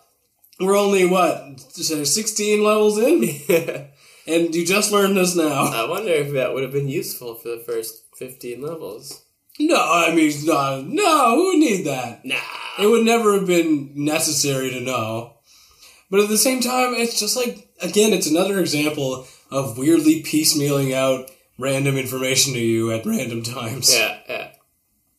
We're 0.60 0.76
only 0.76 1.06
what 1.06 1.60
16 1.60 2.64
levels 2.64 2.98
in, 2.98 3.22
and 4.26 4.54
you 4.54 4.66
just 4.66 4.90
learned 4.90 5.16
this 5.16 5.36
now. 5.36 5.64
I 5.64 5.88
wonder 5.88 6.10
if 6.10 6.32
that 6.32 6.52
would 6.52 6.64
have 6.64 6.72
been 6.72 6.88
useful 6.88 7.34
for 7.36 7.48
the 7.48 7.62
first 7.64 8.04
fifteen 8.16 8.60
levels. 8.60 9.24
No, 9.60 9.76
I 9.76 10.14
mean, 10.14 10.32
no, 10.44 10.82
no, 10.82 11.36
who 11.36 11.46
would 11.48 11.58
need 11.58 11.84
that? 11.86 12.24
Nah. 12.24 12.36
It 12.78 12.86
would 12.86 13.04
never 13.04 13.34
have 13.34 13.46
been 13.46 13.92
necessary 13.94 14.70
to 14.70 14.80
know. 14.80 15.34
But 16.10 16.20
at 16.20 16.28
the 16.28 16.38
same 16.38 16.60
time, 16.60 16.94
it's 16.94 17.18
just 17.18 17.36
like, 17.36 17.68
again, 17.82 18.12
it's 18.12 18.30
another 18.30 18.60
example 18.60 19.26
of 19.50 19.76
weirdly 19.76 20.22
piecemealing 20.22 20.94
out 20.94 21.30
random 21.58 21.96
information 21.96 22.54
to 22.54 22.60
you 22.60 22.92
at 22.92 23.04
random 23.04 23.42
times. 23.42 23.92
Yeah. 23.92 24.18
Yeah. 24.28 24.50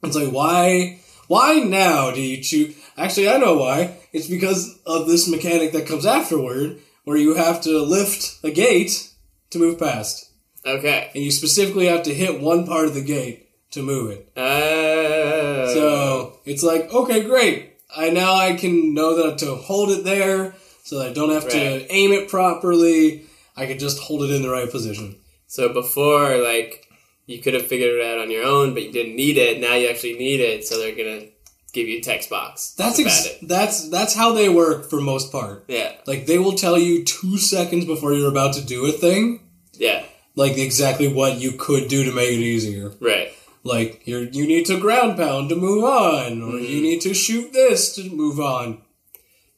It's 0.04 0.15
like, 0.15 0.32
why, 0.32 1.02
why 1.28 1.56
now 1.60 2.12
do 2.12 2.21
you 2.21 2.41
choose? 2.41 2.75
Actually, 2.97 3.30
I 3.30 3.38
know 3.38 3.58
why. 3.58 3.99
It's 4.12 4.28
because 4.28 4.80
of 4.86 5.08
this 5.08 5.28
mechanic 5.30 5.72
that 5.74 5.88
comes 5.88 6.06
afterward, 6.06 6.80
where 7.04 7.17
you 7.17 7.36
have 7.36 7.62
to 7.62 7.82
lift 7.82 8.43
a 8.43 8.52
gate 8.52 9.10
to 9.52 9.60
move 9.60 9.80
past. 9.80 10.30
Okay. 10.65 11.10
And 11.15 11.24
you 11.24 11.32
specifically 11.32 11.88
have 11.88 12.04
to 12.04 12.13
hit 12.13 12.41
one 12.41 12.65
part 12.65 12.86
of 12.86 12.93
the 12.93 13.02
gate 13.04 13.48
to 13.72 13.82
move 13.82 14.12
it. 14.12 14.30
Uh, 14.38 15.74
So 15.74 16.39
it's 16.45 16.63
like, 16.63 16.91
okay, 16.93 17.24
great. 17.24 17.74
I 17.95 18.10
now 18.10 18.36
I 18.36 18.54
can 18.54 18.93
know 18.93 19.15
that 19.15 19.38
to 19.39 19.56
hold 19.56 19.89
it 19.91 20.04
there, 20.04 20.56
so 20.84 21.00
that 21.00 21.10
I 21.10 21.13
don't 21.13 21.32
have 21.32 21.45
Right. 21.45 21.54
to 21.54 21.91
aim 21.93 22.12
it 22.12 22.30
properly. 22.30 23.24
I 23.56 23.65
can 23.65 23.80
just 23.80 24.00
hold 24.00 24.24
it 24.24 24.32
in 24.32 24.41
the 24.41 24.50
right 24.50 24.69
position. 24.69 25.17
So 25.48 25.69
before, 25.69 26.38
like, 26.38 26.86
you 27.26 27.39
could 27.39 27.54
have 27.54 27.67
figured 27.67 28.00
it 28.00 28.06
out 28.06 28.19
on 28.19 28.32
your 28.32 28.43
own, 28.43 28.74
but 28.74 28.84
you 28.84 28.91
didn't 28.91 29.15
need 29.15 29.38
it. 29.38 29.60
Now 29.60 29.76
you 29.76 29.88
actually 29.88 30.17
need 30.17 30.39
it, 30.39 30.65
so 30.65 30.78
they're 30.80 30.95
gonna 30.95 31.26
give 31.71 31.88
you 31.88 31.97
a 31.97 32.01
text 32.01 32.29
box. 32.29 32.73
That's 32.77 32.99
ex- 32.99 33.25
it. 33.25 33.47
that's 33.47 33.89
that's 33.89 34.13
how 34.15 34.34
they 34.34 34.49
work 34.49 34.89
for 34.89 34.99
most 35.01 35.32
part. 35.32 35.65
Yeah, 35.67 35.93
Like 36.08 36.25
they 36.25 36.38
will 36.39 36.53
tell 36.53 36.77
you 36.77 37.03
two 37.03 37.38
seconds 37.38 37.86
before 37.86 38.13
you're 38.13 38.29
about 38.32 38.53
to 38.55 38.62
do 38.65 38.86
a 38.86 38.91
thing, 38.91 39.41
yeah, 39.73 40.03
like 40.36 40.58
exactly 40.58 41.08
what 41.12 41.38
you 41.39 41.51
could 41.53 41.88
do 41.88 42.03
to 42.03 42.12
make 42.12 42.29
it 42.32 42.39
easier. 42.41 42.91
right. 42.99 43.32
Like 43.63 44.08
you 44.08 44.29
you 44.32 44.47
need 44.47 44.65
to 44.67 44.79
ground 44.79 45.17
pound 45.17 45.49
to 45.49 45.55
move 45.55 45.84
on, 45.84 46.41
or 46.41 46.53
Mm-hmm. 46.53 46.65
you 46.65 46.82
need 46.82 47.01
to 47.01 47.13
shoot 47.13 47.51
this 47.51 47.93
to 47.95 48.10
move 48.10 48.39
on. 48.39 48.82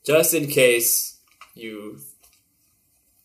Just 0.04 0.34
in 0.34 0.48
case 0.48 1.20
you 1.54 2.00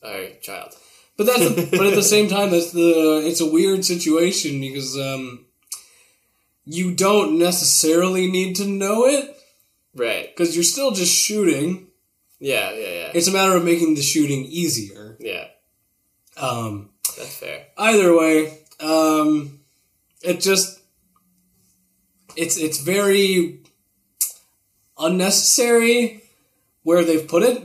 are 0.03 0.19
a 0.21 0.39
child. 0.41 0.75
But 1.17 1.27
that's 1.27 1.71
but 1.71 1.87
at 1.87 1.95
the 1.95 2.03
same 2.03 2.29
time, 2.29 2.51
that's 2.51 2.73
the 2.73 3.23
it's 3.25 3.41
a 3.41 3.51
weird 3.51 3.87
situation 3.87 4.61
because 4.61 4.99
um, 4.99 5.46
you 6.67 6.95
don't 6.95 7.39
necessarily 7.39 8.31
need 8.31 8.57
to 8.57 8.67
know 8.67 9.07
it 9.07 9.37
Right. 9.95 10.29
because 10.35 10.55
you're 10.55 10.65
still 10.65 10.91
just 10.91 11.15
shooting. 11.15 11.87
Yeah, 12.41 12.73
yeah, 12.73 12.79
yeah. 12.89 13.11
It's 13.15 13.29
a 13.29 13.33
matter 13.33 13.57
of 13.57 13.65
making 13.65 13.95
the 13.95 14.03
shooting 14.03 14.45
easier. 14.45 15.17
yeah, 15.21 15.49
Um, 16.37 16.91
that's 17.17 17.37
fair. 17.37 17.67
either 17.79 18.15
way, 18.17 18.59
um, 18.81 19.61
it 20.23 20.41
just 20.41 20.81
it's 22.37 22.57
it's 22.59 22.79
very 22.81 23.61
unnecessary 24.99 26.23
where 26.83 27.05
they've 27.05 27.27
put 27.27 27.43
it. 27.43 27.63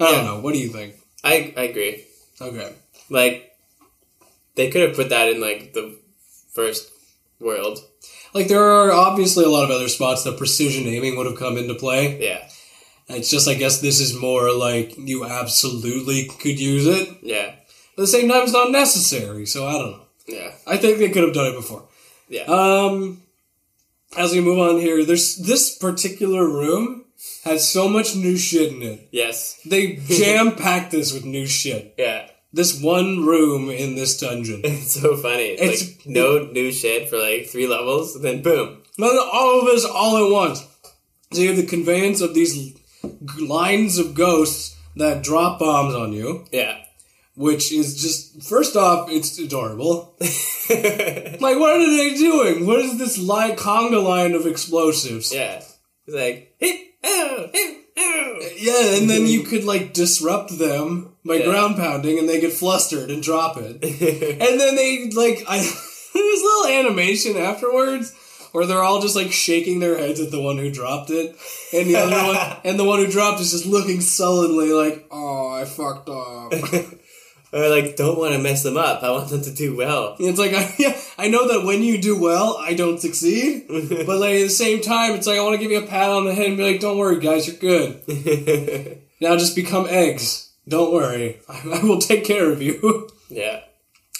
I 0.00 0.10
don't 0.12 0.24
know. 0.24 0.40
What 0.40 0.54
do 0.54 0.58
you 0.60 0.68
think? 0.68 0.96
I, 1.22 1.52
I 1.56 1.62
agree. 1.64 2.04
Okay. 2.40 2.72
Like, 3.08 3.52
they 4.56 4.70
could 4.70 4.82
have 4.82 4.96
put 4.96 5.10
that 5.10 5.28
in, 5.28 5.40
like, 5.40 5.72
the 5.74 5.96
first 6.52 6.90
world. 7.42 7.78
Like 8.34 8.48
there 8.48 8.62
are 8.64 8.90
obviously 8.92 9.44
a 9.44 9.48
lot 9.48 9.64
of 9.64 9.70
other 9.70 9.88
spots 9.88 10.24
that 10.24 10.38
precision 10.38 10.86
aiming 10.86 11.16
would 11.16 11.26
have 11.26 11.38
come 11.38 11.58
into 11.58 11.74
play. 11.74 12.18
Yeah, 12.22 12.48
It's 13.08 13.30
just 13.30 13.48
I 13.48 13.54
guess 13.54 13.80
this 13.80 14.00
is 14.00 14.14
more 14.18 14.52
like 14.52 14.96
you 14.96 15.24
absolutely 15.26 16.28
could 16.40 16.58
use 16.58 16.86
it. 16.86 17.08
yeah, 17.22 17.48
At 17.48 17.96
the 17.96 18.06
same 18.06 18.28
time, 18.30 18.44
it's 18.44 18.52
not 18.52 18.70
necessary, 18.70 19.44
so 19.46 19.66
I 19.66 19.72
don't 19.72 19.90
know. 19.92 20.02
yeah, 20.26 20.52
I 20.66 20.76
think 20.78 20.98
they 20.98 21.10
could 21.10 21.24
have 21.24 21.34
done 21.34 21.52
it 21.52 21.56
before. 21.56 21.84
yeah. 22.28 22.44
Um, 22.44 23.22
as 24.16 24.32
we 24.32 24.40
move 24.40 24.58
on 24.58 24.78
here, 24.80 25.04
there's 25.04 25.36
this 25.36 25.76
particular 25.78 26.46
room 26.46 27.04
has 27.44 27.68
so 27.68 27.88
much 27.88 28.14
new 28.16 28.36
shit 28.36 28.72
in 28.72 28.82
it. 28.82 29.08
yes. 29.12 29.60
They 29.66 29.96
jam 30.08 30.54
packed 30.56 30.90
this 30.92 31.12
with 31.12 31.24
new 31.24 31.46
shit. 31.46 31.94
Yeah. 31.98 32.28
This 32.52 32.80
one 32.82 33.24
room 33.24 33.70
in 33.70 33.94
this 33.94 34.18
dungeon. 34.18 34.60
It's 34.64 34.92
so 35.00 35.16
funny. 35.16 35.56
It's, 35.56 35.82
It's- 35.82 35.96
like 35.98 36.06
no 36.06 36.44
new 36.52 36.70
shit 36.72 37.08
for 37.08 37.16
like 37.18 37.46
three 37.46 37.66
levels, 37.66 38.14
and 38.16 38.24
then 38.24 38.42
boom. 38.42 38.82
All 39.00 39.60
of 39.60 39.66
this 39.66 39.84
all 39.84 40.24
at 40.26 40.30
once. 40.32 40.60
So 41.32 41.40
you 41.40 41.48
have 41.48 41.56
the 41.56 41.66
conveyance 41.66 42.20
of 42.20 42.34
these 42.34 42.74
lines 43.40 43.98
of 43.98 44.14
ghosts 44.14 44.76
that 44.96 45.22
drop 45.22 45.58
bombs 45.58 45.94
on 45.94 46.12
you, 46.12 46.44
Yeah. 46.52 46.76
which 47.34 47.72
is 47.72 48.00
just 48.00 48.42
first 48.42 48.76
off, 48.76 49.08
it's 49.10 49.38
adorable. 49.38 50.16
Like, 50.70 51.58
what 51.58 51.76
are 51.76 51.96
they 51.96 52.14
doing? 52.14 52.66
What 52.66 52.78
is 52.80 52.96
this 52.98 53.18
line, 53.18 53.56
conga 53.56 54.02
line 54.02 54.32
of 54.34 54.46
explosives? 54.46 55.34
yeah. 55.34 55.56
It's 56.06 56.14
like, 56.14 56.54
hey, 56.58 56.88
oh, 57.04 57.48
hey, 57.52 57.76
oh. 57.98 58.38
Yeah, 58.56 58.96
and 58.98 59.10
then 59.10 59.26
you 59.26 59.42
could 59.42 59.64
like 59.64 59.92
disrupt 59.92 60.56
them 60.58 61.11
by 61.24 61.34
Yeah. 61.36 61.46
ground 61.46 61.76
pounding, 61.76 62.18
and 62.18 62.28
they 62.28 62.40
get 62.40 62.52
flustered 62.52 63.10
and 63.10 63.22
drop 63.22 63.56
it. 63.56 63.82
and 63.82 64.60
then 64.60 64.74
they 64.76 65.10
like 65.14 65.44
I 65.48 65.58
there's 66.14 66.40
a 66.40 66.44
little 66.44 66.66
animation 66.66 67.36
afterwards 67.36 68.12
where 68.52 68.66
they're 68.66 68.82
all 68.82 69.00
just 69.00 69.16
like 69.16 69.32
shaking 69.32 69.80
their 69.80 69.96
heads 69.96 70.20
at 70.20 70.30
the 70.30 70.40
one 70.40 70.58
who 70.58 70.70
dropped 70.70 71.10
it, 71.10 71.34
and 71.72 71.88
the 71.88 71.96
other 71.96 72.16
one 72.16 72.56
and 72.64 72.78
the 72.78 72.84
one 72.84 72.98
who 72.98 73.10
dropped 73.10 73.40
is 73.40 73.50
just 73.52 73.66
looking 73.66 74.00
sullenly 74.00 74.72
like, 74.72 75.06
"Oh, 75.10 75.48
I 75.48 75.64
fucked 75.64 76.08
up." 76.08 76.52
Or 77.54 77.68
like, 77.68 77.96
don't 77.96 78.18
want 78.18 78.32
to 78.32 78.38
mess 78.38 78.62
them 78.62 78.78
up. 78.78 79.02
I 79.02 79.10
want 79.10 79.28
them 79.28 79.42
to 79.42 79.50
do 79.52 79.76
well. 79.76 80.16
it's 80.18 80.38
like, 80.38 80.54
I, 80.54 80.74
yeah, 80.78 80.98
I 81.18 81.28
know 81.28 81.48
that 81.48 81.66
when 81.66 81.82
you 81.82 82.00
do 82.00 82.18
well, 82.18 82.56
I 82.58 82.72
don't 82.72 82.98
succeed, 82.98 83.66
but 83.68 84.16
like 84.18 84.36
at 84.36 84.44
the 84.44 84.48
same 84.48 84.80
time, 84.80 85.12
it's 85.16 85.26
like 85.26 85.38
I 85.38 85.42
want 85.42 85.56
to 85.56 85.58
give 85.62 85.70
you 85.70 85.82
a 85.84 85.86
pat 85.86 86.08
on 86.08 86.24
the 86.24 86.32
head 86.34 86.46
and 86.46 86.56
be 86.56 86.64
like, 86.72 86.80
"Don't 86.80 86.96
worry, 86.96 87.20
guys, 87.20 87.46
you're 87.46 87.56
good. 87.56 88.00
Now 89.20 89.36
just 89.36 89.54
become 89.54 89.86
eggs. 89.88 90.48
Don't 90.68 90.92
worry, 90.92 91.40
I, 91.48 91.80
I 91.82 91.84
will 91.84 91.98
take 91.98 92.24
care 92.24 92.50
of 92.50 92.62
you." 92.62 93.08
yeah. 93.28 93.60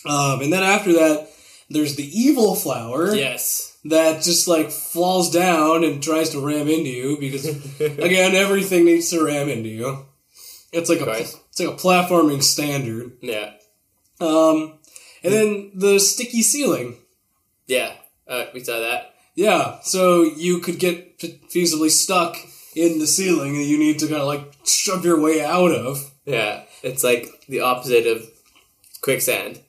Um, 0.05 0.41
and 0.41 0.53
then 0.53 0.63
after 0.63 0.93
that, 0.95 1.29
there's 1.71 1.97
the 1.97 2.09
evil 2.19 2.55
flower. 2.55 3.15
Yes. 3.15 3.77
that 3.85 4.23
just 4.23 4.47
like 4.47 4.71
falls 4.71 5.31
down 5.31 5.85
and 5.85 6.03
tries 6.03 6.31
to 6.31 6.45
ram 6.45 6.69
into 6.69 6.91
you 6.91 7.17
because 7.19 7.47
again 7.81 8.35
everything 8.35 8.85
needs 8.85 9.11
to 9.11 9.25
ram 9.25 9.49
into 9.49 9.69
you. 9.69 10.07
It's 10.73 10.89
like 10.89 11.01
a 11.01 11.11
it's 11.21 11.61
like 11.61 11.69
a 11.69 11.73
platforming 11.73 12.43
standard. 12.43 13.13
Yeah. 13.21 13.53
Um, 14.21 14.79
and 15.23 15.33
then 15.33 15.71
the 15.75 15.99
sticky 15.99 16.43
ceiling. 16.43 16.97
Yeah. 17.67 17.93
Uh, 18.27 18.47
we 18.55 18.63
saw 18.63 18.79
that. 18.79 19.15
Yeah, 19.35 19.81
so 19.81 20.23
you 20.23 20.59
could 20.59 20.79
get 20.79 21.19
feasibly 21.19 21.91
stuck 21.91 22.37
in 22.77 22.99
the 22.99 23.07
ceiling 23.07 23.55
that 23.55 23.65
you 23.65 23.79
need 23.79 23.99
to 24.01 24.07
kind 24.07 24.21
of 24.21 24.27
like 24.29 24.53
shove 24.65 25.05
your 25.05 25.21
way 25.21 25.43
out 25.43 25.73
of. 25.73 26.12
Yeah. 26.25 26.63
It's 26.83 27.03
like 27.05 27.27
the 27.49 27.61
opposite 27.61 28.07
of 28.07 28.23
quicksand. 29.01 29.61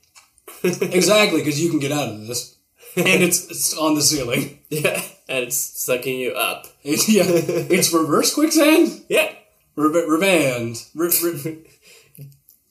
Exactly, 0.64 1.40
because 1.42 1.62
you 1.62 1.70
can 1.70 1.80
get 1.80 1.92
out 1.92 2.08
of 2.08 2.26
this, 2.26 2.56
and 2.96 3.06
it's 3.22 3.50
it's 3.52 3.78
on 3.78 3.96
the 3.96 4.02
ceiling. 4.02 4.60
Yeah. 4.70 5.02
And 5.28 5.44
it's 5.46 5.58
sucking 5.84 6.18
you 6.18 6.32
up. 6.32 6.68
It- 6.84 7.08
yeah, 7.10 7.24
it's 7.28 7.92
reverse 7.94 8.34
quicksand. 8.34 9.04
Yeah. 9.10 9.30
Re- 9.76 9.90
revand. 10.08 10.78
Re- 10.96 11.12
re- 11.22 11.66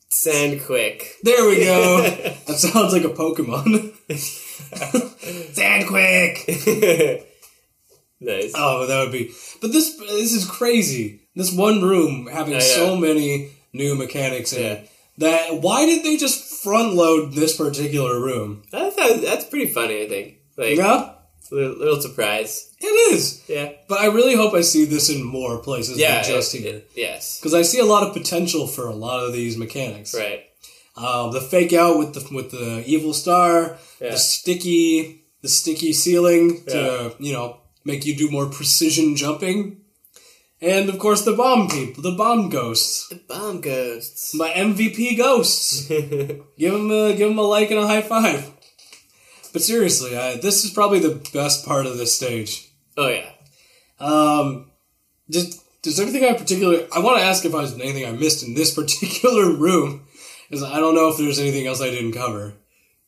Sand 0.08 0.62
quick. 0.64 1.16
There 1.22 1.46
we 1.46 1.64
go. 1.64 2.02
that 2.46 2.56
sounds 2.56 2.92
like 2.94 3.04
a 3.04 3.08
Pokemon. 3.08 3.92
Sand 5.54 5.86
quick. 5.88 7.26
nice. 8.20 8.52
Oh, 8.54 8.86
that 8.86 9.02
would 9.02 9.12
be. 9.12 9.32
But 9.60 9.72
this 9.72 9.96
this 9.98 10.32
is 10.32 10.48
crazy. 10.48 11.22
This 11.34 11.52
one 11.52 11.82
room 11.82 12.26
having 12.32 12.58
so 12.60 12.96
many 12.96 13.50
new 13.72 13.94
mechanics 13.94 14.52
in 14.52 14.62
Yeah. 14.62 14.72
it. 14.72 14.88
That 15.18 15.60
why 15.62 15.84
did 15.86 16.04
they 16.04 16.16
just 16.16 16.62
front 16.62 16.94
load 16.94 17.34
this 17.34 17.56
particular 17.56 18.18
room? 18.20 18.62
I 18.72 18.90
thought 18.90 19.20
that's 19.20 19.44
pretty 19.44 19.66
funny. 19.72 20.02
I 20.02 20.08
think. 20.08 20.34
Like, 20.56 20.76
Yeah, 20.76 21.10
Little, 21.50 21.76
little 21.76 22.00
surprise. 22.00 22.70
It 22.80 22.86
is, 23.14 23.40
Yeah. 23.46 23.72
but 23.88 24.00
I 24.00 24.06
really 24.06 24.34
hope 24.34 24.54
I 24.54 24.62
see 24.62 24.84
this 24.86 25.10
in 25.10 25.22
more 25.22 25.58
places 25.58 25.98
Yeah. 25.98 26.22
than 26.22 26.30
just 26.32 26.54
it- 26.54 26.60
here. 26.62 26.74
it- 26.76 26.90
yes. 26.96 27.38
Because 27.38 27.52
I 27.52 27.60
see 27.62 27.78
a 27.78 27.84
lot 27.84 28.04
of 28.06 28.14
potential 28.14 28.66
for 28.66 28.86
a 28.88 28.94
lot 28.94 29.22
of 29.22 29.34
these 29.34 29.56
mechanics. 29.58 30.14
Right. 30.14 30.44
Um, 30.96 31.32
the 31.32 31.40
fake 31.42 31.72
out 31.74 31.98
with 31.98 32.14
the 32.14 32.24
with 32.34 32.50
the 32.52 32.82
evil 32.86 33.12
star, 33.12 33.78
Yeah. 34.00 34.10
the 34.12 34.18
sticky 34.18 35.24
the 35.42 35.48
sticky 35.48 35.92
ceiling 35.92 36.62
to 36.68 36.76
Yeah. 36.76 37.10
you 37.26 37.32
know 37.34 37.56
make 37.84 38.06
you 38.06 38.14
do 38.14 38.30
more 38.30 38.46
precision 38.46 39.16
jumping, 39.16 39.78
and 40.62 40.88
of 40.88 40.98
course 40.98 41.22
the 41.24 41.32
bomb 41.34 41.68
people, 41.68 42.02
the 42.02 42.12
bomb 42.16 42.48
ghosts, 42.48 43.08
The 43.08 43.16
bomb 43.28 43.60
ghosts. 43.60 44.34
my 44.34 44.50
MVP 44.50 45.18
ghosts. 45.18 45.86
give 45.88 46.72
them 46.72 46.90
a 46.90 47.12
give 47.14 47.28
them 47.28 47.38
a 47.38 47.42
like 47.42 47.70
and 47.70 47.80
a 47.80 47.86
high 47.86 48.02
five. 48.02 48.50
But 49.52 49.60
seriously, 49.62 50.16
I, 50.16 50.36
this 50.36 50.64
is 50.64 50.70
probably 50.70 50.98
the 51.00 51.20
best 51.34 51.66
part 51.66 51.84
of 51.86 51.98
this 51.98 52.16
stage. 52.16 52.70
oh 52.96 53.08
yeah. 53.08 53.28
Um, 54.00 54.70
just 55.30 55.60
does 55.82 56.00
anything 56.00 56.24
I 56.24 56.32
particularly? 56.34 56.86
I 56.94 57.00
want 57.00 57.18
to 57.18 57.24
ask 57.24 57.44
if 57.44 57.54
I 57.54 57.60
was 57.60 57.74
anything 57.74 58.06
I 58.06 58.12
missed 58.12 58.42
in 58.46 58.54
this 58.54 58.74
particular 58.80 59.52
room, 59.54 60.06
because 60.48 60.62
I 60.64 60.78
don't 60.80 60.94
know 60.94 61.08
if 61.08 61.18
there's 61.18 61.38
anything 61.38 61.66
else 61.66 61.80
I 61.82 61.90
didn't 61.90 62.12
cover. 62.12 62.54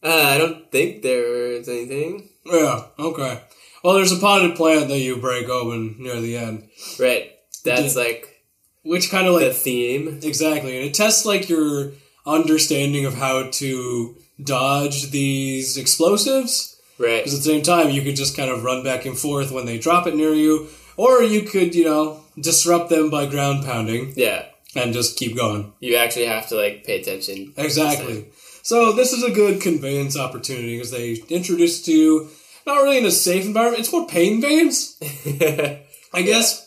Uh, 0.02 0.08
I 0.34 0.36
don't 0.38 0.70
think 0.70 1.02
there's 1.02 1.66
anything. 1.68 2.28
Yeah. 2.44 2.84
Okay. 2.98 3.40
Well, 3.82 3.94
there's 3.94 4.12
a 4.12 4.18
potted 4.18 4.54
plant 4.56 4.88
that 4.88 4.98
you 4.98 5.16
break 5.16 5.48
open 5.48 5.96
near 5.98 6.20
the 6.20 6.36
end, 6.36 6.68
Right. 6.98 7.30
That's 7.64 7.96
like 7.96 8.42
which 8.82 9.10
kind 9.10 9.26
of 9.26 9.34
like 9.34 9.46
the 9.46 9.54
theme. 9.54 10.20
exactly, 10.22 10.76
and 10.76 10.86
it 10.86 10.94
tests 10.94 11.24
like 11.24 11.48
your 11.48 11.92
understanding 12.26 13.04
of 13.06 13.14
how 13.14 13.50
to 13.52 14.16
dodge 14.42 15.10
these 15.10 15.76
explosives. 15.76 16.70
Right. 16.98 17.18
Because 17.24 17.34
at 17.34 17.38
the 17.38 17.50
same 17.50 17.62
time, 17.62 17.90
you 17.90 18.02
could 18.02 18.14
just 18.16 18.36
kind 18.36 18.50
of 18.50 18.62
run 18.62 18.84
back 18.84 19.04
and 19.04 19.18
forth 19.18 19.50
when 19.50 19.66
they 19.66 19.78
drop 19.78 20.06
it 20.06 20.14
near 20.14 20.32
you, 20.32 20.68
or 20.96 21.22
you 21.22 21.42
could, 21.42 21.74
you 21.74 21.84
know, 21.84 22.20
disrupt 22.40 22.88
them 22.88 23.10
by 23.10 23.26
ground 23.26 23.64
pounding 23.64 24.12
Yeah. 24.16 24.44
and 24.76 24.92
just 24.92 25.16
keep 25.18 25.36
going. 25.36 25.72
You 25.80 25.96
actually 25.96 26.26
have 26.26 26.46
to 26.48 26.56
like 26.56 26.84
pay 26.84 27.00
attention. 27.00 27.52
Exactly. 27.56 28.26
So 28.62 28.92
this 28.92 29.12
is 29.12 29.22
a 29.24 29.30
good 29.32 29.60
conveyance 29.60 30.16
opportunity 30.16 30.76
because 30.76 30.90
they 30.92 31.14
introduce 31.28 31.82
to 31.82 31.92
you 31.92 32.28
not 32.66 32.82
really 32.82 32.98
in 32.98 33.04
a 33.04 33.10
safe 33.10 33.44
environment. 33.44 33.80
It's 33.80 33.92
more 33.92 34.06
pain 34.06 34.40
veins, 34.40 34.96
I 36.14 36.22
guess. 36.22 36.63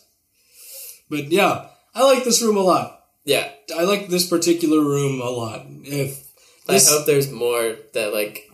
But 1.10 1.32
yeah, 1.32 1.68
I 1.96 2.04
like 2.04 2.24
this 2.24 2.42
room 2.42 2.58
a 2.58 2.62
lot. 2.62 3.06
yeah. 3.26 3.50
I 3.76 3.84
like 3.84 4.08
this 4.08 4.28
particular 4.28 4.80
room 4.80 5.20
a 5.22 5.30
lot. 5.30 5.66
If 5.84 6.24
this, 6.68 6.90
I 6.90 6.94
hope 6.98 7.06
there's 7.06 7.32
more 7.32 7.76
that 7.94 8.14
like 8.14 8.50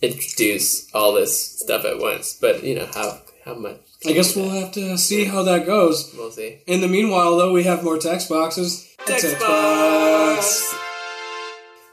introduce 0.00 0.92
all 0.94 1.12
this 1.12 1.58
stuff 1.60 1.84
at 1.84 1.98
once. 1.98 2.38
But 2.40 2.62
you 2.62 2.76
know 2.76 2.86
how 2.94 3.20
how 3.44 3.54
much? 3.54 3.78
I 4.06 4.12
guess 4.12 4.36
we'll 4.36 4.50
have 4.50 4.70
to 4.72 4.96
see 4.98 5.24
how 5.24 5.42
that 5.44 5.66
goes. 5.66 6.12
we'll 6.16 6.30
see. 6.30 6.60
In 6.66 6.80
the 6.82 6.88
meanwhile, 6.88 7.36
though, 7.36 7.52
we 7.52 7.64
have 7.64 7.82
more 7.82 7.98
text 7.98 8.28
boxes. 8.28 8.86
Text 9.06 9.38
box. 9.40 9.40
box. 9.40 10.74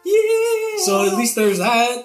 Yeah. 0.06 0.84
So 0.86 1.06
at 1.08 1.18
least 1.18 1.36
there's 1.36 1.60
that. 1.60 2.04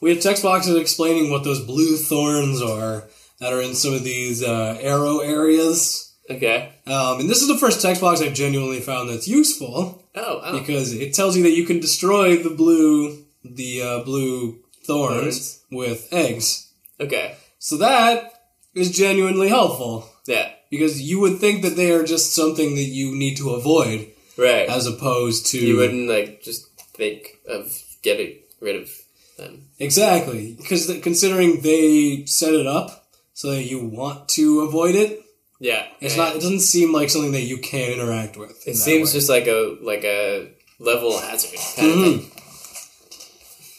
We 0.00 0.10
have 0.10 0.20
text 0.20 0.42
boxes 0.42 0.76
explaining 0.76 1.30
what 1.30 1.44
those 1.44 1.64
blue 1.64 1.96
thorns 1.96 2.60
are 2.62 3.04
that 3.38 3.52
are 3.52 3.60
in 3.62 3.74
some 3.74 3.92
of 3.94 4.02
these 4.02 4.42
uh, 4.42 4.78
arrow 4.80 5.18
areas. 5.20 6.11
Okay. 6.30 6.72
Um, 6.86 7.20
and 7.20 7.30
this 7.30 7.42
is 7.42 7.48
the 7.48 7.58
first 7.58 7.80
text 7.82 8.00
box 8.00 8.20
I've 8.20 8.34
genuinely 8.34 8.80
found 8.80 9.08
that's 9.10 9.28
useful 9.28 10.04
Oh. 10.14 10.40
oh. 10.44 10.58
because 10.58 10.92
it 10.94 11.14
tells 11.14 11.36
you 11.36 11.42
that 11.44 11.56
you 11.56 11.64
can 11.66 11.80
destroy 11.80 12.36
the 12.36 12.50
blue 12.50 13.24
the 13.44 13.82
uh, 13.82 14.02
blue 14.04 14.60
thorns 14.84 15.56
Thorns. 15.58 15.60
with 15.70 16.08
eggs. 16.12 16.70
Okay. 17.00 17.36
So 17.58 17.76
that 17.78 18.32
is 18.74 18.90
genuinely 18.90 19.48
helpful 19.48 20.08
Yeah. 20.26 20.50
because 20.70 21.00
you 21.02 21.20
would 21.20 21.38
think 21.38 21.62
that 21.62 21.76
they 21.76 21.90
are 21.92 22.04
just 22.04 22.34
something 22.34 22.74
that 22.76 22.82
you 22.98 23.14
need 23.14 23.36
to 23.38 23.50
avoid 23.50 24.08
Right. 24.36 24.68
as 24.68 24.86
opposed 24.86 25.46
to 25.46 25.58
you 25.58 25.76
wouldn't 25.76 26.08
like 26.08 26.42
just 26.42 26.66
think 26.94 27.38
of 27.46 27.72
getting 28.02 28.36
rid 28.60 28.76
of 28.76 28.90
them. 29.38 29.68
Exactly, 29.78 30.54
because 30.58 30.86
considering 31.02 31.60
they 31.62 32.24
set 32.26 32.54
it 32.54 32.66
up 32.66 33.06
so 33.34 33.50
that 33.50 33.64
you 33.64 33.84
want 33.84 34.28
to 34.30 34.60
avoid 34.60 34.94
it, 34.94 35.20
Yeah. 35.62 35.86
it's 36.00 36.16
not. 36.16 36.34
It 36.34 36.40
doesn't 36.40 36.60
seem 36.60 36.92
like 36.92 37.08
something 37.08 37.32
that 37.32 37.42
you 37.42 37.58
can 37.58 37.92
interact 37.92 38.36
with. 38.36 38.66
It 38.66 38.74
seems 38.74 39.10
way. 39.10 39.18
just 39.18 39.28
like 39.28 39.46
a 39.46 39.78
like 39.80 40.04
a 40.04 40.50
level 40.80 41.18
hazard 41.18 41.58
kind 41.76 41.88
of 41.88 41.96
mm-hmm. 41.96 42.18
thing. 42.18 42.30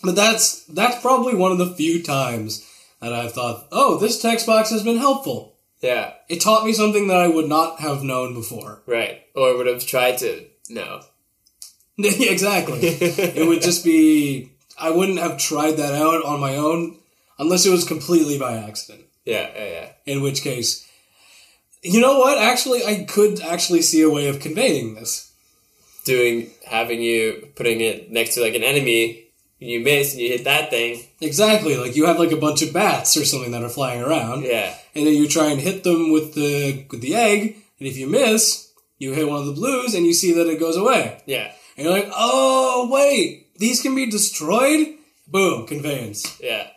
But 0.03 0.15
that's 0.15 0.63
that's 0.65 1.01
probably 1.01 1.35
one 1.35 1.51
of 1.51 1.57
the 1.57 1.75
few 1.75 2.01
times 2.01 2.65
that 3.01 3.13
I've 3.13 3.33
thought, 3.33 3.67
oh, 3.71 3.97
this 3.97 4.21
text 4.21 4.45
box 4.45 4.69
has 4.69 4.81
been 4.81 4.97
helpful. 4.97 5.57
Yeah. 5.81 6.13
It 6.29 6.39
taught 6.39 6.65
me 6.65 6.71
something 6.71 7.09
that 7.09 7.17
I 7.17 7.27
would 7.27 7.49
not 7.49 7.81
have 7.81 8.01
known 8.01 8.33
before. 8.33 8.81
Right. 8.85 9.21
Or 9.35 9.57
would 9.57 9.67
have 9.67 9.85
tried 9.85 10.19
to 10.19 10.45
know. 10.69 11.01
exactly. 11.97 12.79
it 12.81 13.45
would 13.45 13.61
just 13.61 13.83
be. 13.83 14.51
I 14.79 14.89
wouldn't 14.89 15.19
have 15.19 15.37
tried 15.37 15.73
that 15.77 15.93
out 15.93 16.23
on 16.23 16.39
my 16.39 16.55
own 16.55 16.97
unless 17.37 17.65
it 17.65 17.71
was 17.71 17.85
completely 17.85 18.39
by 18.39 18.55
accident. 18.55 19.03
Yeah. 19.25 19.49
Yeah. 19.53 19.65
Yeah. 19.65 19.89
In 20.05 20.21
which 20.21 20.41
case, 20.41 20.87
you 21.83 21.99
know 22.01 22.17
what? 22.19 22.37
Actually, 22.37 22.83
I 22.85 23.03
could 23.03 23.41
actually 23.41 23.81
see 23.81 24.01
a 24.01 24.09
way 24.09 24.27
of 24.29 24.39
conveying 24.39 24.95
this. 24.95 25.31
Doing 26.05 26.49
having 26.65 27.01
you 27.01 27.49
putting 27.55 27.79
it 27.79 28.11
next 28.11 28.35
to 28.35 28.41
like 28.41 28.55
an 28.55 28.63
enemy, 28.63 29.27
and 29.61 29.69
you 29.69 29.79
miss 29.79 30.11
and 30.13 30.21
you 30.21 30.29
hit 30.29 30.43
that 30.43 30.69
thing. 30.69 31.01
Exactly, 31.21 31.77
like 31.77 31.95
you 31.95 32.05
have 32.05 32.19
like 32.19 32.31
a 32.33 32.37
bunch 32.37 32.61
of 32.61 32.73
bats 32.73 33.15
or 33.15 33.23
something 33.23 33.51
that 33.51 33.63
are 33.63 33.69
flying 33.69 34.01
around, 34.01 34.43
Yeah. 34.43 34.75
and 34.95 35.07
then 35.07 35.13
you 35.13 35.29
try 35.29 35.49
and 35.51 35.61
hit 35.61 35.85
them 35.85 36.11
with 36.11 36.33
the 36.33 36.85
with 36.91 36.99
the 37.01 37.15
egg, 37.15 37.55
and 37.79 37.87
if 37.87 37.95
you 37.97 38.07
miss, 38.07 38.69
you 38.97 39.13
hit 39.13 39.29
one 39.29 39.39
of 39.39 39.45
the 39.45 39.53
blues, 39.53 39.93
and 39.93 40.05
you 40.05 40.13
see 40.13 40.33
that 40.33 40.47
it 40.47 40.59
goes 40.59 40.75
away, 40.75 41.21
Yeah. 41.25 41.53
and 41.77 41.85
you're 41.85 41.93
like, 41.97 42.09
oh 42.13 42.89
wait, 42.91 43.47
these 43.57 43.81
can 43.81 43.95
be 43.95 44.05
destroyed. 44.05 44.95
Boom, 45.25 45.65
conveyance. 45.65 46.37
Yeah. 46.41 46.67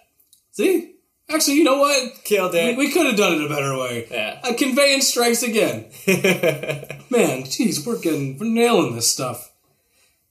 See, 0.53 0.95
actually, 1.31 1.55
you 1.57 1.65
know 1.65 1.79
what? 1.79 2.25
Killed 2.25 2.53
We, 2.53 2.59
it. 2.61 2.77
we 2.79 2.91
could 2.93 3.07
have 3.07 3.17
done 3.17 3.35
it 3.35 3.45
a 3.45 3.49
better 3.49 3.77
way. 3.77 4.07
Yeah. 4.11 4.41
A 4.45 4.55
conveyance 4.55 5.09
strikes 5.09 5.43
again. 5.43 5.87
Man, 7.11 7.43
jeez, 7.45 7.87
we're 7.87 7.99
getting 8.01 8.39
we're 8.39 8.47
nailing 8.47 8.95
this 8.95 9.11
stuff. 9.11 9.53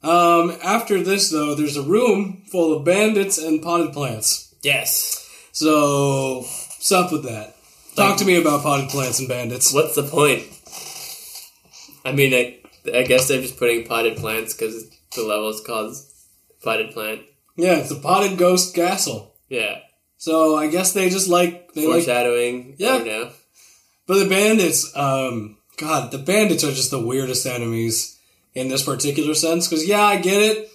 Um, 0.03 0.55
after 0.63 1.01
this 1.01 1.29
though, 1.31 1.55
there's 1.55 1.77
a 1.77 1.81
room 1.81 2.43
full 2.51 2.73
of 2.77 2.85
bandits 2.85 3.37
and 3.37 3.61
potted 3.61 3.91
plants. 3.93 4.53
yes. 4.61 5.21
So, 5.51 6.45
up 6.91 7.11
with 7.13 7.23
that? 7.23 7.55
Talk 7.95 8.17
to 8.17 8.25
me 8.25 8.35
about 8.41 8.61
potted 8.61 8.89
plants 8.89 9.19
and 9.19 9.29
bandits. 9.29 9.73
What's 9.73 9.95
the 9.95 10.03
point? 10.03 10.43
I 12.03 12.11
mean, 12.11 12.33
I, 12.33 12.59
I 12.93 13.03
guess 13.03 13.27
they're 13.29 13.41
just 13.41 13.57
putting 13.57 13.87
potted 13.87 14.17
plants 14.17 14.53
because 14.53 14.89
the 15.15 15.23
level 15.23 15.47
is 15.49 15.61
called 15.61 15.95
potted 16.61 16.91
plant. 16.91 17.21
Yeah, 17.55 17.77
it's 17.77 17.89
a 17.91 17.95
potted 17.95 18.37
ghost 18.37 18.75
castle. 18.75 19.33
Yeah. 19.47 19.79
So 20.17 20.55
I 20.55 20.67
guess 20.67 20.93
they 20.93 21.09
just 21.09 21.27
like 21.29 21.73
they 21.73 21.85
like, 21.87 22.03
Foreshadowing. 22.05 22.75
Yeah. 22.77 22.97
Know. 22.99 23.31
but 24.07 24.19
the 24.23 24.29
bandits. 24.29 24.95
Um, 24.95 25.57
God, 25.77 26.11
the 26.11 26.17
bandits 26.17 26.63
are 26.63 26.71
just 26.71 26.91
the 26.91 27.05
weirdest 27.05 27.45
enemies 27.45 28.17
in 28.53 28.69
this 28.69 28.83
particular 28.83 29.33
sense. 29.33 29.67
Because 29.67 29.87
yeah, 29.87 30.03
I 30.03 30.17
get 30.17 30.41
it. 30.41 30.69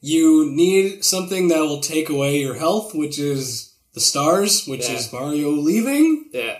You 0.00 0.50
need 0.50 1.04
something 1.04 1.48
that 1.48 1.60
will 1.60 1.80
take 1.80 2.08
away 2.08 2.38
your 2.40 2.54
health, 2.54 2.94
which 2.94 3.18
is 3.18 3.72
the 3.94 4.00
stars, 4.00 4.66
which 4.66 4.88
Yeah. 4.88 4.96
is 4.96 5.12
Mario 5.12 5.50
leaving. 5.50 6.26
Yeah. 6.32 6.58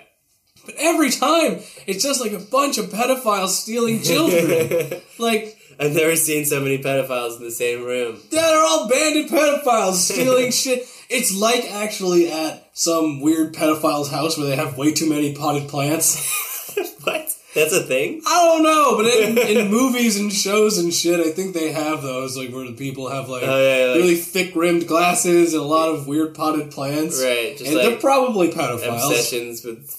But 0.65 0.75
every 0.79 1.11
time, 1.11 1.61
it's 1.87 2.03
just 2.03 2.21
like 2.21 2.33
a 2.33 2.39
bunch 2.41 2.77
of 2.79 2.87
pedophiles 2.87 3.51
stealing 3.51 4.03
children. 4.03 5.01
like 5.19 5.57
I've 5.79 5.93
never 5.95 6.17
seen 6.17 6.45
so 6.45 6.61
many 6.61 6.79
pedophiles 6.79 7.37
in 7.39 7.45
the 7.45 7.51
same 7.53 7.85
room. 7.85 8.21
Yeah, 8.31 8.43
they're 8.43 8.63
all 8.65 8.89
bandit 8.89 9.31
pedophiles 9.31 9.95
stealing 9.95 10.51
shit. 10.63 10.87
It's 11.09 11.35
like 11.35 11.71
actually 11.71 12.31
at 12.31 12.71
some 12.75 13.21
weird 13.21 13.55
pedophile's 13.55 14.11
house 14.11 14.37
where 14.37 14.47
they 14.47 14.57
have 14.57 14.77
way 14.77 14.93
too 14.93 15.09
many 15.09 15.35
potted 15.35 15.69
plants. 15.69 16.17
what? 17.05 17.29
That's 17.55 17.73
a 17.73 17.83
thing? 17.83 18.21
I 18.27 18.45
don't 18.45 18.63
know, 18.65 18.97
but 18.99 19.07
in, 19.07 19.39
in 19.39 19.71
movies 19.71 20.21
and 20.21 20.31
shows 20.31 20.77
and 20.77 20.93
shit, 20.93 21.21
I 21.21 21.31
think 21.31 21.55
they 21.55 21.73
have 21.73 22.03
those, 22.03 22.37
like 22.37 22.51
where 22.53 22.67
the 22.67 22.75
people 22.75 23.09
have 23.09 23.31
like, 23.31 23.45
Oh, 23.45 23.47
yeah, 23.59 23.87
like- 23.93 23.97
really 24.03 24.17
thick 24.17 24.55
rimmed 24.55 24.87
glasses 24.87 25.55
and 25.55 25.63
a 25.63 25.67
lot 25.67 25.89
of 25.89 26.07
weird 26.07 26.35
potted 26.35 26.71
plants. 26.71 27.23
Right. 27.23 27.57
Just 27.57 27.71
and 27.71 27.77
they're 27.81 27.91
like 27.93 28.01
probably 28.01 28.51
pedophiles. 28.53 29.11
obsessions 29.11 29.65
with 29.65 29.91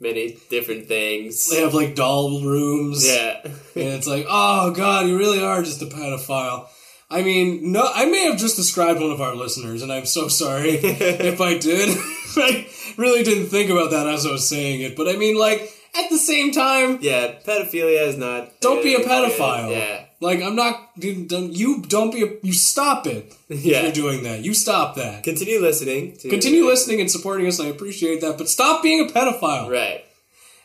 many 0.00 0.38
different 0.48 0.86
things. 0.86 1.50
They 1.50 1.60
have 1.60 1.74
like 1.74 1.94
doll 1.94 2.42
rooms. 2.42 3.06
Yeah. 3.06 3.40
and 3.44 3.52
it's 3.74 4.06
like, 4.06 4.24
oh 4.28 4.70
god, 4.70 5.06
you 5.06 5.18
really 5.18 5.42
are 5.42 5.62
just 5.62 5.82
a 5.82 5.86
pedophile. 5.86 6.68
I 7.14 7.22
mean, 7.22 7.72
no, 7.72 7.88
I 7.94 8.06
may 8.06 8.24
have 8.24 8.38
just 8.38 8.56
described 8.56 9.00
one 9.00 9.10
of 9.12 9.20
our 9.20 9.34
listeners, 9.34 9.82
and 9.82 9.92
I'm 9.92 10.06
so 10.06 10.28
sorry 10.28 10.70
if 10.82 11.40
I 11.40 11.58
did. 11.58 11.90
I 12.36 12.66
really 12.96 13.22
didn't 13.22 13.46
think 13.46 13.70
about 13.70 13.90
that 13.92 14.06
as 14.08 14.26
I 14.26 14.32
was 14.32 14.48
saying 14.48 14.80
it, 14.80 14.96
but 14.96 15.08
I 15.08 15.12
mean, 15.16 15.36
like, 15.38 15.70
at 15.96 16.10
the 16.10 16.18
same 16.18 16.50
time, 16.50 16.98
yeah, 17.02 17.34
pedophilia 17.46 18.06
is 18.08 18.16
not. 18.16 18.60
Don't 18.60 18.82
be 18.82 18.94
a 18.94 18.98
pedophile. 18.98 19.70
Yeah. 19.70 20.06
Like 20.20 20.42
I'm 20.42 20.56
not. 20.56 20.98
dude, 20.98 21.28
don't- 21.28 21.52
You 21.52 21.82
don't 21.82 22.10
be. 22.12 22.22
A, 22.24 22.28
you 22.42 22.52
stop 22.52 23.06
it. 23.06 23.32
If 23.48 23.64
Yeah. 23.64 23.82
you're 23.82 23.92
doing 23.92 24.22
that. 24.24 24.40
You 24.40 24.54
stop 24.54 24.96
that. 24.96 25.22
Continue 25.22 25.60
listening. 25.60 26.16
To 26.16 26.28
Continue 26.30 26.64
listening 26.64 27.00
and 27.00 27.10
supporting 27.10 27.46
us. 27.46 27.60
I 27.60 27.66
appreciate 27.66 28.22
that, 28.22 28.38
but 28.38 28.48
stop 28.48 28.82
being 28.82 29.08
a 29.08 29.12
pedophile. 29.12 29.70
Right. 29.70 30.04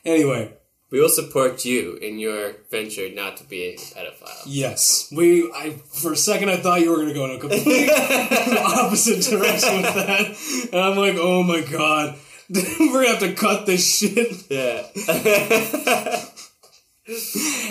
Anyway, 0.05 0.53
We 0.91 0.99
will 0.99 1.09
support 1.09 1.65
you 1.65 1.95
in 1.97 2.17
your 2.17 2.53
venture 2.71 3.09
not 3.13 3.37
to 3.37 3.43
be 3.43 3.63
a 3.65 3.75
pedophile. 3.77 4.43
yes, 4.47 5.07
we. 5.15 5.51
I 5.53 5.71
for 5.91 6.13
a 6.13 6.17
second 6.17 6.49
I 6.49 6.57
thought 6.57 6.81
you 6.81 6.89
were 6.89 6.97
going 6.97 7.09
to 7.09 7.13
go 7.13 7.25
in 7.25 7.31
a 7.37 7.39
complete 7.39 7.89
opposite 8.57 9.21
direction 9.29 9.81
with 9.83 9.93
that, 9.93 10.69
and 10.73 10.81
I'm 10.81 10.97
like, 10.97 11.15
oh 11.19 11.43
my 11.43 11.61
god, 11.61 12.17
we're 12.49 13.03
gonna 13.03 13.07
have 13.09 13.19
to 13.19 13.33
cut 13.35 13.65
this 13.67 13.85
shit. 13.97 14.45
Yeah. 14.49 16.25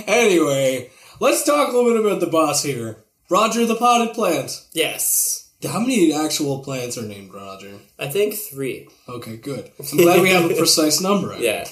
Anyway, 0.09 0.91
let's 1.21 1.45
talk 1.45 1.69
a 1.73 1.77
little 1.77 1.93
bit 1.93 2.05
about 2.05 2.19
the 2.21 2.27
boss 2.27 2.63
here, 2.65 3.05
Roger 3.31 3.65
the 3.67 3.77
potted 3.77 4.15
plant. 4.15 4.65
yes. 4.73 5.45
How 5.63 5.81
many 5.81 6.13
actual 6.13 6.63
plants 6.63 6.97
are 6.99 7.03
named 7.03 7.33
Roger? 7.35 7.79
I 7.99 8.07
think 8.09 8.35
three. 8.35 8.89
Okay, 9.09 9.37
good. 9.37 9.71
I'm 9.81 9.97
glad 9.97 10.23
we 10.23 10.31
have 10.31 10.49
a 10.49 10.55
precise 10.55 11.01
number. 11.01 11.37
Yeah. 11.37 11.67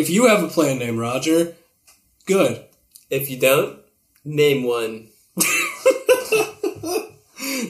If 0.00 0.08
you 0.08 0.28
have 0.28 0.42
a 0.42 0.48
plant 0.48 0.78
named 0.78 0.98
Roger, 0.98 1.54
good. 2.24 2.64
If 3.10 3.28
you 3.28 3.38
don't, 3.38 3.80
name 4.24 4.62
one. 4.62 5.08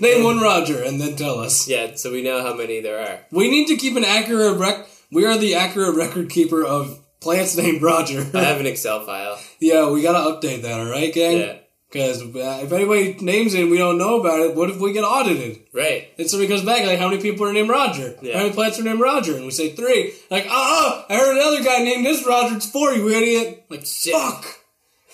Name 0.00 0.22
one 0.22 0.40
Roger 0.40 0.80
and 0.80 1.00
then 1.00 1.16
tell 1.16 1.40
us. 1.40 1.68
Yeah, 1.68 1.96
so 1.96 2.12
we 2.12 2.22
know 2.22 2.40
how 2.42 2.54
many 2.54 2.80
there 2.80 3.00
are. 3.00 3.20
We 3.32 3.50
need 3.50 3.66
to 3.66 3.76
keep 3.76 3.96
an 3.96 4.04
accurate 4.04 4.58
rec. 4.58 4.86
We 5.10 5.26
are 5.26 5.36
the 5.36 5.56
accurate 5.56 5.96
record 5.96 6.30
keeper 6.30 6.64
of 6.64 7.00
plants 7.20 7.56
named 7.56 7.82
Roger. 7.82 8.24
I 8.32 8.44
have 8.44 8.60
an 8.60 8.66
Excel 8.66 9.04
file. 9.04 9.36
yeah, 9.60 9.90
we 9.90 10.00
gotta 10.00 10.30
update 10.30 10.62
that, 10.62 10.78
all 10.78 10.86
right, 10.86 11.12
gang? 11.12 11.38
Yeah. 11.38 11.56
Because 11.90 12.22
uh, 12.22 12.60
if 12.62 12.72
anybody 12.72 13.16
names 13.20 13.52
it 13.54 13.62
and 13.62 13.70
we 13.70 13.76
don't 13.78 13.98
know 13.98 14.20
about 14.20 14.40
it, 14.40 14.54
what 14.54 14.70
if 14.70 14.78
we 14.78 14.92
get 14.92 15.02
audited? 15.02 15.58
Right. 15.72 16.08
And 16.18 16.30
somebody 16.30 16.48
comes 16.48 16.62
back 16.64 16.86
like, 16.86 16.98
how 17.00 17.08
many 17.08 17.20
people 17.20 17.46
are 17.46 17.52
named 17.52 17.68
Roger? 17.68 18.14
Yeah. 18.22 18.34
How 18.36 18.42
many 18.44 18.54
plants 18.54 18.78
are 18.78 18.84
named 18.84 19.00
Roger? 19.00 19.34
And 19.34 19.44
we 19.44 19.50
say 19.50 19.70
three. 19.74 20.12
Like, 20.30 20.46
uh-uh, 20.46 21.04
I 21.08 21.16
heard 21.16 21.36
another 21.36 21.64
guy 21.64 21.78
named 21.82 22.06
this 22.06 22.24
Roger. 22.24 22.56
It's 22.56 22.70
four, 22.70 22.92
you 22.92 23.08
idiot. 23.08 23.64
Like, 23.68 23.84
Shit. 23.84 24.14
fuck. 24.14 24.44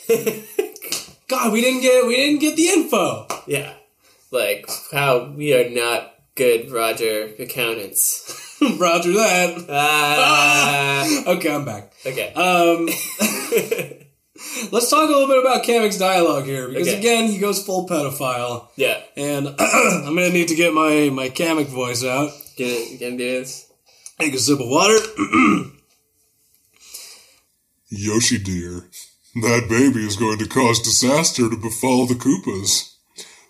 God, 1.29 1.53
we 1.53 1.61
didn't 1.61 1.81
get 1.81 2.07
we 2.07 2.15
didn't 2.15 2.41
get 2.41 2.57
the 2.57 2.69
info. 2.69 3.27
Yeah. 3.47 3.73
Like 4.31 4.69
how 4.93 5.31
we 5.31 5.55
are 5.55 5.69
not 5.71 6.15
good 6.37 6.71
Roger 6.71 7.31
accountants. 7.39 8.57
Roger 8.79 9.13
that. 9.15 9.67
Ah. 9.69 11.23
Okay, 11.27 11.53
I'm 11.53 11.65
back. 11.65 11.93
okay. 12.07 12.33
Um, 12.35 12.89
let's 14.73 14.91
talk 14.91 15.09
a 15.09 15.13
little 15.13 15.27
bit 15.29 15.39
about 15.39 15.65
Kamek's 15.65 15.99
dialogue 15.99 16.45
here 16.45 16.69
because 16.69 16.89
Okay. 16.89 16.99
again, 16.99 17.27
he 17.31 17.39
goes 17.39 17.65
full 17.65 17.87
pedophile, 17.89 18.69
yeah. 18.77 19.01
and 19.17 19.49
I'm 19.59 20.15
gonna 20.15 20.31
need 20.31 20.49
to 20.49 20.55
get 20.55 20.73
my 20.75 21.11
my 21.11 21.29
Kamek 21.29 21.67
voice 21.67 22.05
out. 22.05 22.31
Gonna, 22.59 22.97
gonna 22.99 23.17
do 23.17 23.41
this? 23.41 23.67
Take 24.19 24.35
a 24.35 24.39
sip 24.39 24.61
of 24.61 24.69
water. 24.69 24.99
Yoshi 27.89 28.39
dear, 28.39 28.89
that 29.43 29.67
baby 29.69 30.05
is 30.07 30.17
going 30.17 30.39
to 30.39 30.47
cause 30.49 30.81
disaster 30.81 31.49
to 31.49 31.57
befall 31.57 32.07
the 32.07 32.15
Koopas. 32.15 32.95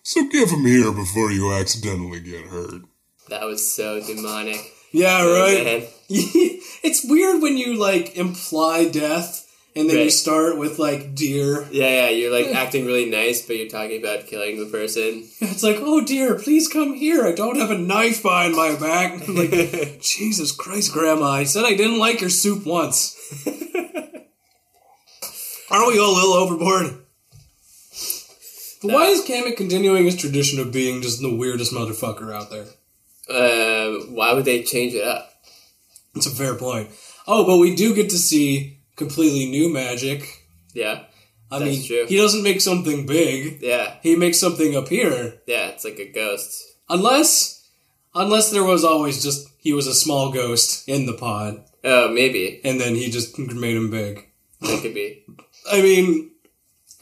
So 0.03 0.29
give 0.29 0.51
him 0.51 0.65
here 0.67 0.93
before 0.93 1.31
you 1.33 1.53
accidentally 1.53 2.21
get 2.21 2.47
hurt. 2.47 2.83
That 3.29 3.45
was 3.45 3.75
so 3.75 4.01
demonic. 4.07 4.61
yeah, 4.93 5.19
oh, 5.23 5.41
right. 5.43 5.65
Man. 5.65 5.83
it's 6.09 7.05
weird 7.09 7.41
when 7.43 7.57
you 7.57 7.75
like 7.77 8.17
imply 8.17 8.89
death 8.89 9.46
and 9.77 9.91
then 9.91 9.99
you 9.99 10.11
start 10.11 10.57
with 10.57 10.79
like 10.79 11.15
dear. 11.15 11.69
Yeah, 11.71 12.09
yeah, 12.09 12.09
you're 12.09 12.33
like 12.33 12.47
acting 12.47 12.87
really 12.87 13.11
nice, 13.11 13.47
but 13.47 13.57
you're 13.57 13.69
talking 13.69 14.01
about 14.01 14.27
killing 14.27 14.59
the 14.59 14.65
person. 14.71 15.29
It's 15.41 15.63
like, 15.63 15.77
oh 15.81 16.03
dear, 16.03 16.37
please 16.37 16.67
come 16.67 16.95
here. 16.95 17.27
I 17.27 17.33
don't 17.33 17.59
have 17.59 17.71
a 17.71 17.77
knife 17.79 18.23
behind 18.23 18.57
my 18.57 18.75
back. 18.77 19.23
Like, 19.37 19.51
Jesus 20.01 20.53
Christ, 20.53 20.93
Grandma! 20.93 21.27
I 21.27 21.45
said 21.45 21.65
I 21.67 21.75
didn't 21.75 21.99
like 21.99 22.23
your 22.23 22.31
soup 22.31 22.65
once. 22.65 23.15
Aren't 25.71 25.89
we 25.89 25.99
all 25.99 26.13
a 26.13 26.17
little 26.17 26.33
overboard? 26.33 26.87
But 28.83 28.93
why 28.93 29.07
is 29.09 29.27
Kamek 29.27 29.57
continuing 29.59 30.05
his 30.05 30.17
tradition 30.17 30.59
of 30.59 30.73
being 30.73 31.03
just 31.03 31.21
the 31.21 31.35
weirdest 31.35 31.75
motherfucker 31.75 32.33
out 32.33 32.51
there? 32.51 32.67
Uh, 33.29 34.07
why 34.07 34.33
would 34.33 34.47
they 34.47 34.63
change 34.63 34.95
it 34.95 35.05
up? 35.05 35.33
It's 36.15 36.27
a 36.27 36.31
fair 36.31 36.55
point. 36.55 36.89
Oh, 37.27 37.45
but 37.45 37.59
we 37.59 37.75
do 37.75 37.95
get 37.95 38.09
to 38.11 38.19
see 38.19 38.76
completely 38.97 39.47
new 39.47 39.69
magic. 39.73 40.47
Yeah, 40.75 41.05
I 41.51 41.59
mean, 41.61 41.85
true. 41.87 42.07
he 42.07 42.17
doesn't 42.17 42.43
make 42.43 42.61
something 42.61 43.07
big. 43.07 43.63
yeah, 43.63 43.95
He 44.03 44.17
makes 44.17 44.39
something 44.39 44.75
appear. 44.75 45.41
yeah. 45.47 45.69
It's 45.69 45.85
like 45.85 45.99
a 45.99 46.11
ghost. 46.13 46.63
Unless, 46.89 47.69
unless 48.15 48.51
there 48.51 48.65
was 48.65 48.85
always 48.85 49.23
just 49.23 49.49
he 49.59 49.73
was 49.73 49.87
a 49.87 49.95
small 49.95 50.31
ghost 50.33 50.89
in 50.89 51.07
the 51.07 51.13
pod, 51.15 51.65
Oh, 51.85 52.09
maybe 52.09 52.61
and 52.65 52.81
then 52.81 52.95
he 52.95 53.11
just 53.11 53.39
made 53.39 53.77
him 53.77 53.91
big. 53.91 54.27
that 54.61 54.83
could 54.83 54.95
be. 54.95 55.25
I 55.73 55.83
mean, 55.83 56.31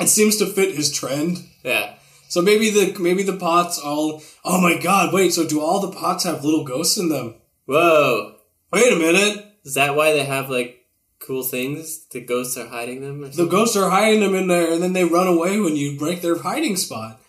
it 0.00 0.08
seems 0.08 0.36
to 0.36 0.46
fit 0.46 0.74
his 0.74 0.92
trend. 0.92 1.38
Yeah, 1.64 1.94
So 2.28 2.40
maybe 2.42 2.70
the 2.70 2.96
maybe 3.00 3.22
the 3.22 3.36
pots 3.36 3.78
all. 3.78 4.22
Oh 4.44 4.60
my 4.60 4.78
god! 4.80 5.12
Wait. 5.14 5.32
So 5.32 5.46
do 5.46 5.60
all 5.60 5.80
the 5.80 5.92
pots 5.96 6.24
have 6.24 6.44
little 6.44 6.64
ghosts 6.64 6.96
in 6.98 7.08
them? 7.08 7.34
Whoa! 7.66 8.36
Wait 8.72 8.92
a 8.92 8.96
minute. 8.96 9.44
Is 9.64 9.74
that 9.74 9.96
why 9.96 10.12
they 10.12 10.24
have 10.24 10.50
like 10.50 10.83
cool 11.26 11.42
things? 11.42 12.04
The 12.06 12.20
ghosts 12.20 12.56
are 12.56 12.68
hiding 12.68 13.00
them, 13.00 13.24
or 13.24 13.28
The 13.28 13.46
ghosts 13.46 13.76
are 13.76 13.90
hiding 13.90 14.20
them 14.20 14.34
in 14.34 14.48
there, 14.48 14.72
and 14.72 14.82
then 14.82 14.92
they 14.92 15.04
run 15.04 15.26
away 15.26 15.58
when 15.60 15.76
you 15.76 15.98
break 15.98 16.20
their 16.20 16.38
hiding 16.38 16.76
spot. 16.76 17.20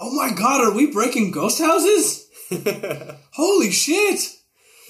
Oh 0.00 0.14
my 0.14 0.32
god! 0.34 0.60
Are 0.60 0.74
we 0.74 0.90
breaking 0.90 1.30
ghost 1.30 1.60
houses? 1.60 2.28
Holy 3.32 3.70
shit! 3.70 4.36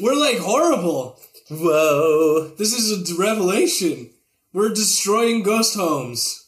We're 0.01 0.15
like 0.15 0.39
horrible. 0.39 1.21
Whoa! 1.51 2.49
This 2.57 2.73
is 2.73 3.11
a 3.11 3.21
revelation. 3.21 4.11
We're 4.53 4.71
destroying 4.71 5.43
ghost 5.43 5.77
homes. 5.77 6.47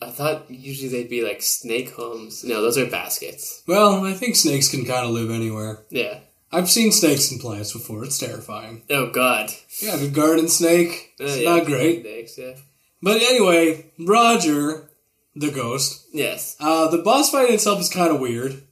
I 0.00 0.10
thought 0.10 0.50
usually 0.50 0.88
they'd 0.88 1.08
be 1.08 1.24
like 1.24 1.42
snake 1.42 1.90
homes. 1.92 2.44
No, 2.44 2.60
those 2.60 2.76
are 2.76 2.86
baskets. 2.86 3.62
Well, 3.66 4.04
I 4.04 4.14
think 4.14 4.34
snakes 4.34 4.68
can 4.68 4.84
kind 4.84 5.06
of 5.06 5.12
live 5.12 5.30
anywhere. 5.30 5.84
Yeah. 5.90 6.18
I've 6.52 6.70
seen 6.70 6.92
snakes 6.92 7.32
in 7.32 7.38
plants 7.38 7.72
before. 7.72 8.04
It's 8.04 8.18
terrifying. 8.18 8.82
Oh 8.90 9.10
God. 9.10 9.50
Yeah, 9.80 9.96
the 9.96 10.08
garden 10.08 10.48
snake. 10.48 11.14
It's 11.18 11.38
yeah. 11.38 11.56
not 11.56 11.66
great. 11.66 12.02
Snakes, 12.02 12.38
yeah. 12.38 12.54
But 13.00 13.22
anyway, 13.22 13.90
Roger, 13.98 14.90
the 15.34 15.50
ghost. 15.50 16.06
Yes. 16.12 16.56
Uh, 16.60 16.88
the 16.88 16.98
boss 16.98 17.30
fight 17.30 17.50
itself 17.50 17.80
is 17.80 17.88
kind 17.88 18.12
of 18.14 18.20
weird. 18.20 18.62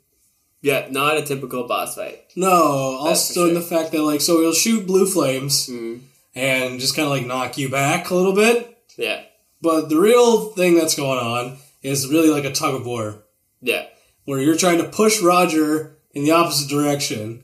Yeah. 0.62 0.88
Not 0.90 1.16
a 1.16 1.22
typical 1.22 1.66
boss 1.66 1.96
fight. 1.96 2.20
No, 2.36 3.04
That's 3.04 3.28
also 3.30 3.44
for 3.44 3.48
in 3.48 3.54
the 3.54 3.62
fact 3.62 3.92
that 3.92 4.02
like, 4.02 4.20
so 4.20 4.40
he'll 4.40 4.52
shoot 4.52 4.86
blue 4.86 5.06
flames 5.06 5.66
Mm. 5.68 6.00
and 6.34 6.80
just 6.80 6.94
kind 6.94 7.06
of 7.06 7.12
like 7.12 7.26
knock 7.26 7.56
you 7.58 7.68
back 7.70 8.10
a 8.10 8.14
little 8.14 8.34
bit. 8.34 8.78
Yeah. 8.96 9.22
But 9.62 9.88
the 9.88 9.98
real 9.98 10.50
thing 10.52 10.74
that's 10.74 10.94
going 10.94 11.18
on 11.18 11.56
is 11.82 12.08
really 12.08 12.28
like 12.30 12.44
a 12.44 12.52
tug 12.52 12.74
of 12.74 12.86
war. 12.86 13.22
Yeah. 13.62 13.86
where 14.26 14.38
you're 14.40 14.56
trying 14.56 14.78
to 14.78 14.88
push 14.88 15.20
Roger 15.22 15.96
in 16.12 16.24
the 16.24 16.30
opposite 16.30 16.68
direction 16.68 17.42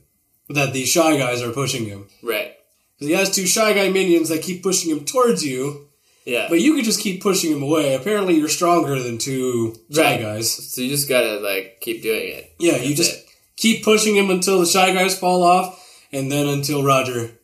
that 0.48 0.72
the 0.72 0.84
shy 0.84 1.16
guys 1.16 1.42
are 1.42 1.50
pushing 1.52 1.86
him. 1.86 2.08
Right. 2.22 2.52
'Cause 2.98 3.08
he 3.08 3.14
has 3.14 3.34
two 3.34 3.46
shy 3.46 3.72
guy 3.74 3.88
minions 3.90 4.28
that 4.30 4.42
keep 4.42 4.62
pushing 4.62 4.90
him 4.90 5.04
towards 5.04 5.44
you, 5.44 5.88
Yeah. 6.24 6.46
but 6.48 6.60
you 6.60 6.74
can 6.74 6.84
just 6.84 7.00
keep 7.00 7.20
pushing 7.22 7.52
him 7.52 7.62
away. 7.62 7.94
Apparently, 7.94 8.34
you're 8.36 8.48
stronger 8.48 9.00
than 9.02 9.18
two 9.18 9.76
shy 9.92 10.16
guys. 10.16 10.50
so 10.50 10.80
you 10.80 10.88
just 10.88 11.08
gotta 11.08 11.38
like 11.40 11.80
keep 11.80 12.02
doing 12.02 12.28
it. 12.28 12.52
Yeah, 12.58 12.80
you 12.82 12.94
just 12.94 13.12
it. 13.12 13.26
keep 13.56 13.84
pushing 13.84 14.16
him 14.16 14.30
until 14.30 14.58
the 14.60 14.66
shy 14.66 14.92
guys 14.94 15.18
fall 15.18 15.42
off, 15.42 15.78
and 16.12 16.32
then 16.32 16.46
until 16.48 16.82
Roger 16.82 17.38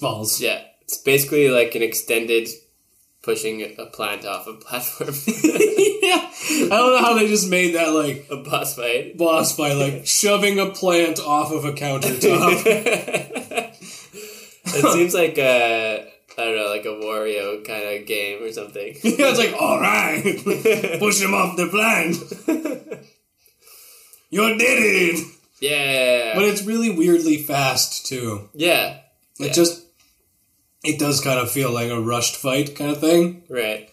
falls. 0.00 0.40
Yeah. 0.40 0.62
It's 0.82 0.96
basically 0.96 1.50
like 1.50 1.74
an 1.74 1.82
extended 1.82 2.48
pushing 3.22 3.74
a 3.78 3.84
plant 3.86 4.24
off 4.24 4.46
a 4.46 4.54
platform. 4.54 5.14
yeah, 6.08 6.30
I 6.50 6.76
don't 6.76 6.92
know 6.92 6.98
how 7.02 7.14
they 7.14 7.26
just 7.28 7.48
made 7.50 7.74
that 7.74 7.88
like 7.92 8.26
a 8.30 8.36
boss 8.36 8.74
fight. 8.76 9.16
boss 9.16 9.56
by 9.56 9.72
like 9.74 10.06
shoving 10.06 10.58
a 10.58 10.70
plant 10.70 11.18
off 11.20 11.52
of 11.52 11.64
a 11.64 11.72
countertop. 11.72 12.64
It 14.70 14.92
seems 14.92 15.14
like 15.14 15.38
a 15.38 16.06
I 16.36 16.44
don't 16.44 16.56
know, 16.56 16.68
like 16.68 16.84
a 16.84 16.88
Wario 16.88 17.64
kind 17.66 17.84
of 18.00 18.06
game 18.06 18.42
or 18.42 18.52
something. 18.52 18.94
yeah, 19.02 19.30
it's 19.30 19.38
like 19.38 19.54
all 19.60 19.80
right, 19.80 20.22
push 21.00 21.20
him 21.22 21.32
off 21.34 21.56
the 21.56 21.68
plant. 21.68 22.16
You 24.30 24.46
did 24.58 24.60
it. 24.60 25.26
yeah. 25.60 26.34
But 26.34 26.44
it's 26.44 26.62
really 26.64 26.90
weirdly 26.90 27.38
fast 27.38 28.06
too. 28.06 28.50
yeah. 28.54 28.98
It 29.40 29.46
Yeah. 29.46 29.52
just 29.52 29.84
it 30.84 30.98
does 30.98 31.20
kind 31.22 31.38
of 31.40 31.50
feel 31.50 31.72
like 31.72 31.90
a 31.90 32.00
rushed 32.00 32.36
fight 32.36 32.76
kind 32.76 32.90
of 32.90 33.00
thing. 33.00 33.44
Right. 33.48 33.88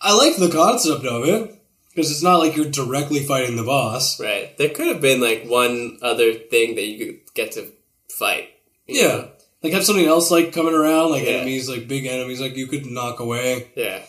I 0.00 0.14
like 0.16 0.36
the 0.36 0.50
concept 0.50 1.04
of 1.06 1.24
it 1.24 1.57
because 1.98 2.12
it's 2.12 2.22
not 2.22 2.38
like 2.38 2.54
you're 2.54 2.70
directly 2.70 3.18
fighting 3.18 3.56
the 3.56 3.64
boss. 3.64 4.20
Right. 4.20 4.56
There 4.56 4.68
could 4.68 4.86
have 4.86 5.00
been 5.00 5.20
like 5.20 5.46
one 5.46 5.98
other 6.00 6.32
thing 6.32 6.76
that 6.76 6.86
you 6.86 7.04
could 7.04 7.34
get 7.34 7.50
to 7.52 7.72
fight. 8.08 8.50
Yeah. 8.86 9.08
know? 9.08 9.28
Like 9.64 9.72
have 9.72 9.84
something 9.84 10.06
else 10.06 10.30
like 10.30 10.52
coming 10.52 10.74
around, 10.74 11.10
like 11.10 11.24
Yeah. 11.24 11.30
enemies, 11.30 11.68
like 11.68 11.88
big 11.88 12.06
enemies, 12.06 12.40
like 12.40 12.56
you 12.56 12.68
could 12.68 12.86
knock 12.86 13.18
away. 13.18 13.72
Yeah. 13.74 14.00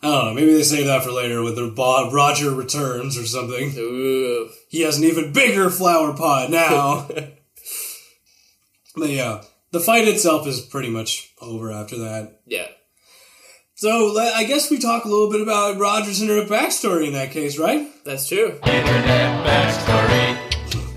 I 0.00 0.06
don't 0.06 0.26
know. 0.26 0.34
Maybe 0.34 0.52
they 0.54 0.62
save 0.62 0.86
that 0.86 1.02
for 1.02 1.10
later 1.10 1.42
with 1.42 1.56
their 1.56 1.70
Bob 1.70 2.14
Roger 2.14 2.52
returns 2.52 3.18
or 3.18 3.26
something. 3.26 3.74
Ooh. 3.76 4.48
He 4.68 4.82
has 4.82 4.98
an 4.98 5.04
even 5.04 5.32
bigger 5.32 5.70
flower 5.70 6.16
pot 6.16 6.50
now. 6.50 7.08
but 8.96 9.10
yeah, 9.10 9.42
the 9.72 9.80
fight 9.80 10.06
itself 10.06 10.46
is 10.46 10.60
pretty 10.60 10.88
much 10.88 11.32
over 11.40 11.72
after 11.72 11.96
that. 11.98 12.42
Yeah. 12.46 12.68
So 13.84 14.18
I 14.18 14.44
guess 14.44 14.70
we 14.70 14.78
talk 14.78 15.04
a 15.04 15.08
little 15.08 15.30
bit 15.30 15.42
about 15.42 15.76
Roger's 15.76 16.22
internet 16.22 16.48
backstory 16.48 17.06
in 17.06 17.12
that 17.12 17.32
case, 17.32 17.58
right? 17.58 17.86
That's 18.02 18.26
true. 18.26 18.58
Internet 18.64 19.46
backstory. 19.46 20.38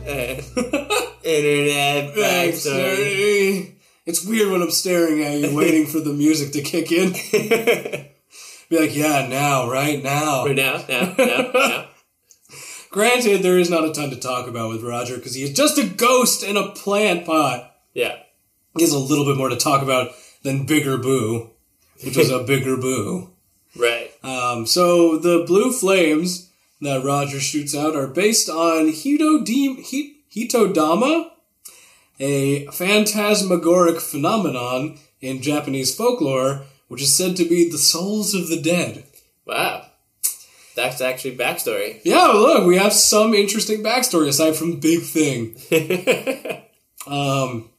Internet 1.22 2.16
backstory. 2.16 3.74
It's 4.06 4.26
weird 4.26 4.54
when 4.54 4.62
I'm 4.62 4.72
staring 4.72 5.22
at 5.22 5.38
you, 5.38 5.54
waiting 5.54 5.86
for 5.86 6.00
the 6.00 6.14
music 6.14 6.54
to 6.54 6.62
kick 6.62 6.94
in. 6.94 7.12
Be 8.70 8.80
like, 8.80 8.96
yeah, 8.96 9.28
now, 9.28 9.70
right 9.70 10.02
now. 10.02 10.46
For 10.46 10.54
now, 10.54 10.82
now, 10.88 11.14
now, 11.18 11.52
now. 11.54 11.88
Granted, 12.90 13.44
there 13.44 13.60
is 13.60 13.70
not 13.70 13.84
a 13.84 13.92
ton 13.92 14.12
to 14.12 14.16
talk 14.16 14.48
about 14.48 14.70
with 14.70 14.82
Roger 14.82 15.18
because 15.18 15.36
he 15.36 15.44
is 15.44 15.52
just 15.52 15.78
a 15.78 15.86
ghost 15.86 16.42
in 16.42 16.56
a 16.56 16.70
plant 16.70 17.26
pot. 17.26 17.70
Yeah. 17.94 18.16
He 18.78 18.84
has 18.84 18.94
a 18.94 18.98
little 18.98 19.26
bit 19.26 19.36
more 19.36 19.50
to 19.50 19.58
talk 19.58 19.82
about 19.82 20.12
than 20.44 20.66
Bigger 20.66 20.98
Boo, 20.98 21.52
which 22.04 22.18
was 22.18 22.30
a 22.34 22.44
bigger 22.44 22.78
Boo. 22.78 23.32
Right. 23.76 24.12
Um, 24.24 24.66
so 24.66 25.18
the 25.18 25.44
blue 25.46 25.72
flames 25.72 26.50
that 26.82 27.04
Roger 27.04 27.40
shoots 27.40 27.76
out 27.76 27.96
are 27.96 28.08
based 28.08 28.50
on 28.50 28.88
Hitodama, 28.92 30.12
a 32.20 32.66
phantasmagoric 32.68 34.00
phenomenon 34.00 34.98
in 35.22 35.42
Japanese 35.42 35.96
folklore, 35.96 36.64
which 36.88 37.02
is 37.02 37.16
said 37.16 37.36
to 37.38 37.46
be 37.46 37.70
the 37.70 37.78
souls 37.78 38.34
of 38.34 38.48
the 38.48 38.60
dead. 38.62 39.04
Wow. 39.46 39.86
That's 40.76 41.02
actually 41.02 41.36
backstory. 41.38 42.00
Yeah, 42.04 42.28
look, 42.28 42.68
we 42.68 42.78
have 42.78 42.94
some 42.94 43.34
interesting 43.34 43.84
backstory 43.84 44.28
aside 44.28 44.56
from 44.56 44.80
Big 44.80 45.02
Thing. 45.02 45.56
Um, 47.08 47.70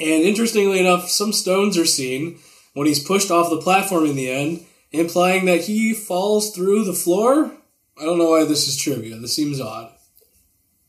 and 0.00 0.22
interestingly 0.22 0.80
enough, 0.80 1.08
some 1.08 1.32
stones 1.32 1.76
are 1.78 1.84
seen 1.84 2.38
when 2.74 2.86
he's 2.86 3.02
pushed 3.02 3.30
off 3.30 3.50
the 3.50 3.60
platform 3.60 4.04
in 4.06 4.14
the 4.16 4.30
end, 4.30 4.64
implying 4.92 5.46
that 5.46 5.62
he 5.62 5.94
falls 5.94 6.54
through 6.54 6.84
the 6.84 6.92
floor. 6.92 7.50
I 7.98 8.04
don't 8.04 8.18
know 8.18 8.30
why 8.30 8.44
this 8.44 8.68
is 8.68 8.76
trivia. 8.76 9.16
This 9.16 9.34
seems 9.34 9.60
odd. 9.60 9.90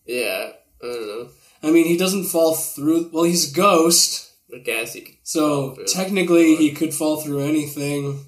yeah. 0.05 0.51
I 0.83 0.87
don't 0.87 1.07
know. 1.07 1.29
I 1.63 1.71
mean, 1.71 1.85
he 1.85 1.97
doesn't 1.97 2.25
fall 2.25 2.53
through. 2.53 3.09
Well, 3.11 3.23
he's 3.23 3.51
a 3.51 3.55
ghost, 3.55 4.31
I 4.53 4.59
guess 4.59 4.93
you 4.95 5.01
could. 5.03 5.15
so 5.23 5.71
through. 5.73 5.85
technically 5.85 6.55
he 6.57 6.71
could 6.73 6.93
fall 6.93 7.21
through 7.21 7.39
anything 7.39 8.23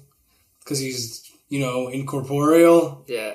because 0.60 0.80
he's, 0.80 1.30
you 1.48 1.60
know, 1.60 1.86
incorporeal. 1.88 3.04
Yeah. 3.06 3.34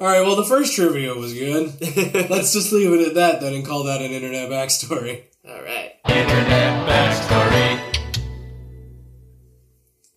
All 0.00 0.08
right. 0.08 0.22
Well, 0.22 0.34
the 0.34 0.44
first 0.44 0.74
trivia 0.74 1.14
was 1.14 1.34
good. 1.34 1.66
Let's 2.30 2.52
just 2.52 2.72
leave 2.72 2.92
it 2.92 3.06
at 3.08 3.14
that 3.14 3.40
then 3.40 3.54
and 3.54 3.64
call 3.64 3.84
that 3.84 4.02
an 4.02 4.10
internet 4.10 4.50
backstory. 4.50 5.24
All 5.48 5.62
right. 5.62 5.92
Internet 6.08 6.88
backstory. 6.88 7.33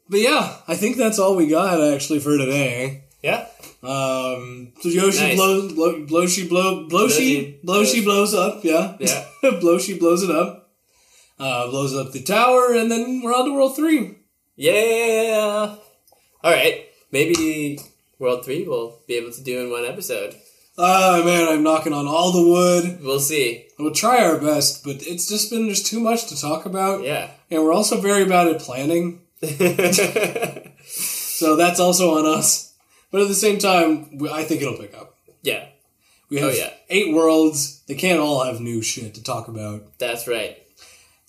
But 0.10 0.20
yeah, 0.20 0.58
I 0.68 0.76
think 0.76 0.98
that's 0.98 1.20
all 1.20 1.36
we 1.36 1.48
got 1.48 1.82
actually 1.94 2.20
for 2.20 2.38
today. 2.38 3.04
Yeah. 3.22 3.46
Um, 3.84 4.74
so 4.82 4.90
Yoshi 4.90 5.20
Nice. 5.20 5.36
blows, 5.36 5.74
blow, 5.74 6.06
blow, 6.06 6.28
she 6.28 6.48
blow, 6.48 6.88
blow, 6.88 7.08
she, 7.08 7.60
blow, 7.64 7.84
she 7.84 8.04
blows 8.04 8.34
up, 8.34 8.64
yeah. 8.64 8.96
Yeah. 9.00 9.26
blow, 9.60 9.78
she 9.78 9.98
blows 9.98 10.24
it 10.24 10.32
up. 10.32 10.72
Uh, 11.40 11.70
blows 11.70 11.96
up 11.96 12.12
the 12.12 12.24
tower, 12.24 12.74
and 12.74 12.90
then 12.90 13.22
we're 13.22 13.34
on 13.34 13.46
to 13.46 13.54
World 13.54 13.76
3. 13.76 14.16
Yeah. 14.56 15.76
All 16.44 16.52
right. 16.52 16.86
Maybe 17.12 17.80
World 18.20 18.44
3 18.44 18.68
we'll 18.68 19.00
be 19.08 19.16
able 19.16 19.32
to 19.32 19.44
do 19.44 19.64
in 19.64 19.72
one 19.72 19.86
episode. 19.86 20.36
Ah, 20.80 21.22
man, 21.26 21.48
I'm 21.48 21.64
knocking 21.64 21.94
on 21.94 22.08
all 22.08 22.32
the 22.32 22.48
wood. 22.48 23.00
We'll 23.04 23.20
see. 23.20 23.68
We'll 23.80 23.94
try 23.94 24.24
our 24.24 24.40
best, 24.40 24.84
but 24.84 24.98
it's 25.08 25.28
just 25.28 25.50
been, 25.50 25.66
there's 25.66 25.84
too 25.84 26.00
much 26.00 26.28
to 26.28 26.40
talk 26.40 26.66
about. 26.66 27.04
Yeah. 27.04 27.32
And 27.50 27.64
we're 27.64 27.74
also 27.74 28.00
very 28.02 28.26
bad 28.26 28.48
at 28.48 28.62
planning, 28.62 29.22
so 30.86 31.56
that's 31.56 31.80
also 31.80 32.18
on 32.18 32.26
us. 32.26 32.74
But 33.12 33.22
at 33.22 33.28
the 33.28 33.36
same 33.36 33.58
time, 33.60 34.18
we- 34.18 34.30
I 34.30 34.44
think 34.44 34.62
it'll 34.62 34.78
pick 34.78 34.96
up. 34.98 35.16
yeah. 35.42 35.66
We 36.30 36.40
have 36.40 36.50
Oh, 36.50 36.54
yeah. 36.54 36.74
eight 36.90 37.14
worlds. 37.14 37.82
They 37.88 37.96
can't 37.96 38.20
all 38.20 38.44
have 38.44 38.60
new 38.60 38.82
shit 38.82 39.14
to 39.14 39.24
talk 39.24 39.48
about. 39.48 39.98
That's 39.98 40.28
right. 40.28 40.58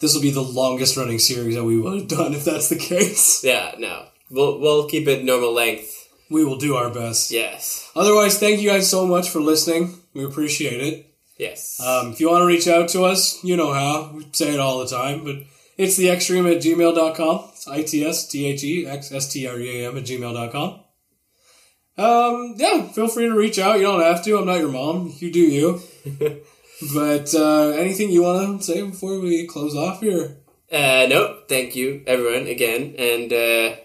This 0.01 0.13
will 0.13 0.23
be 0.23 0.33
the 0.33 0.43
longest 0.43 0.97
running 0.97 1.21
series 1.21 1.55
that 1.55 1.63
we 1.63 1.81
would 1.81 2.01
have 2.01 2.09
done 2.09 2.35
if 2.35 2.45
that's 2.45 2.69
the 2.69 2.75
case. 2.77 3.45
Yeah. 3.45 3.75
No. 3.79 4.07
We'll 4.29 4.59
we'll 4.59 4.89
keep 4.89 5.07
it 5.07 5.23
normal 5.25 5.53
length. 5.53 5.95
We 6.31 6.45
will 6.45 6.57
do 6.59 6.75
our 6.75 6.91
best. 6.91 7.31
Yes. 7.31 7.89
Otherwise, 7.95 8.39
thank 8.41 8.61
you 8.61 8.69
guys 8.69 8.91
so 8.91 9.07
much 9.07 9.31
for 9.31 9.39
listening. 9.41 9.95
We 10.15 10.25
appreciate 10.25 10.81
it. 10.83 11.07
Yes. 11.39 11.79
Um, 11.81 12.11
if 12.11 12.19
you 12.21 12.29
want 12.29 12.43
to 12.43 12.47
reach 12.47 12.67
out 12.67 12.89
to 12.91 13.05
us, 13.05 13.43
you 13.45 13.57
know 13.57 13.73
how. 13.73 14.11
We 14.17 14.27
say 14.33 14.53
it 14.53 14.59
all 14.61 14.81
the 14.81 14.87
time, 14.89 15.23
but 15.25 15.37
it's 15.79 15.97
the 15.97 16.11
extreme 16.11 16.47
at 16.47 16.59
gmail.com. 16.59 17.45
It's 17.53 17.69
I 17.69 17.83
T 17.83 18.05
S 18.05 18.27
T 18.27 18.47
H 18.47 18.65
E 18.65 18.87
X 18.87 19.13
S 19.13 19.33
T 19.33 19.47
R 19.47 19.59
E 19.59 19.85
A 19.85 19.89
M 19.89 19.97
at 19.97 20.05
gmail.com. 20.05 20.81
Um, 21.97 22.55
yeah, 22.57 22.89
feel 22.89 23.09
free 23.09 23.27
to 23.27 23.35
reach 23.35 23.59
out. 23.59 23.79
You 23.79 23.87
don't 23.87 24.03
have 24.03 24.23
to. 24.25 24.39
I'm 24.39 24.47
not 24.47 24.59
your 24.59 24.71
mom. 24.71 25.15
You 25.19 25.33
do 25.33 25.41
you. 25.41 25.81
but 26.95 27.35
uh, 27.35 27.71
anything 27.71 28.11
you 28.11 28.23
want 28.23 28.61
to 28.61 28.65
say 28.65 28.83
before 28.83 29.19
we 29.19 29.47
close 29.47 29.75
off 29.75 30.01
here? 30.01 30.37
Uh, 30.71 31.07
no, 31.09 31.39
thank 31.49 31.75
you, 31.75 32.03
everyone, 32.07 32.47
again, 32.47 32.95
and 32.99 33.33
uh, 33.33 33.77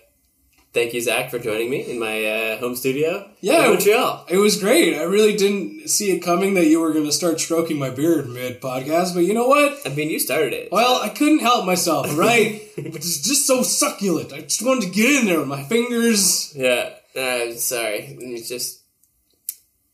thank 0.73 0.93
you, 0.93 1.01
Zach, 1.01 1.29
for 1.29 1.39
joining 1.39 1.69
me 1.69 1.81
in 1.89 1.99
my 1.99 2.25
uh, 2.25 2.57
home 2.57 2.75
studio 2.75 3.29
Yeah. 3.41 3.65
in 3.65 3.71
Montreal. 3.71 4.25
It 4.29 4.37
was 4.37 4.59
great. 4.59 4.95
I 4.97 5.03
really 5.03 5.35
didn't 5.35 5.89
see 5.89 6.11
it 6.11 6.19
coming 6.19 6.53
that 6.55 6.65
you 6.67 6.79
were 6.79 6.91
going 6.93 7.05
to 7.05 7.11
start 7.11 7.39
stroking 7.39 7.77
my 7.77 7.89
beard 7.89 8.27
mid 8.29 8.59
podcast, 8.61 9.13
but 9.13 9.21
you 9.21 9.33
know 9.33 9.47
what? 9.47 9.77
I 9.85 9.89
mean, 9.89 10.09
you 10.09 10.19
started 10.19 10.53
it. 10.53 10.71
Well, 10.71 11.01
I 11.01 11.09
couldn't 11.09 11.39
help 11.39 11.65
myself, 11.65 12.17
right? 12.17 12.61
it 12.77 12.91
was 12.93 13.21
just 13.21 13.45
so 13.47 13.61
succulent. 13.63 14.33
I 14.33 14.41
just 14.41 14.61
wanted 14.65 14.85
to 14.85 14.89
get 14.89 15.21
in 15.21 15.25
there 15.27 15.39
with 15.39 15.47
my 15.47 15.63
fingers. 15.63 16.53
Yeah, 16.55 16.89
uh, 17.15 17.53
sorry. 17.55 18.17
It's 18.19 18.49
just, 18.49 18.81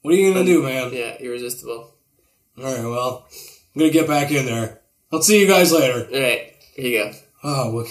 What 0.01 0.13
are 0.13 0.17
you 0.17 0.33
going 0.33 0.45
to 0.45 0.51
do, 0.51 0.63
man? 0.63 0.93
yeah, 0.93 1.17
irresistible. 1.19 1.93
All 2.57 2.63
right, 2.63 2.83
well, 2.83 3.27
I'm 3.75 3.79
going 3.79 3.91
to 3.91 3.97
get 3.97 4.07
back 4.07 4.31
in 4.31 4.45
there. 4.45 4.79
I'll 5.11 5.21
see 5.21 5.39
you 5.41 5.47
guys 5.47 5.71
later. 5.71 6.07
All 6.13 6.21
right, 6.21 6.53
here 6.75 6.85
you 6.87 7.03
go. 7.03 7.11
Oh, 7.43 7.71
what, 7.73 7.87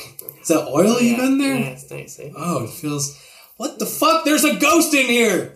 is 0.48 0.56
that 0.56 0.68
oil 0.68 0.98
even 1.00 1.24
in 1.24 1.38
there? 1.38 1.56
Yeah, 1.56 1.66
it's 1.68 1.90
nice, 1.90 2.18
eh? 2.20 2.30
Oh, 2.34 2.64
it 2.64 2.70
feels. 2.70 3.22
What 3.58 3.78
the 3.78 3.86
fuck? 3.86 4.24
There's 4.24 4.44
a 4.44 4.56
ghost 4.56 4.94
in 4.94 5.06
here! 5.06 5.54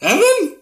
Evan? 0.00 0.56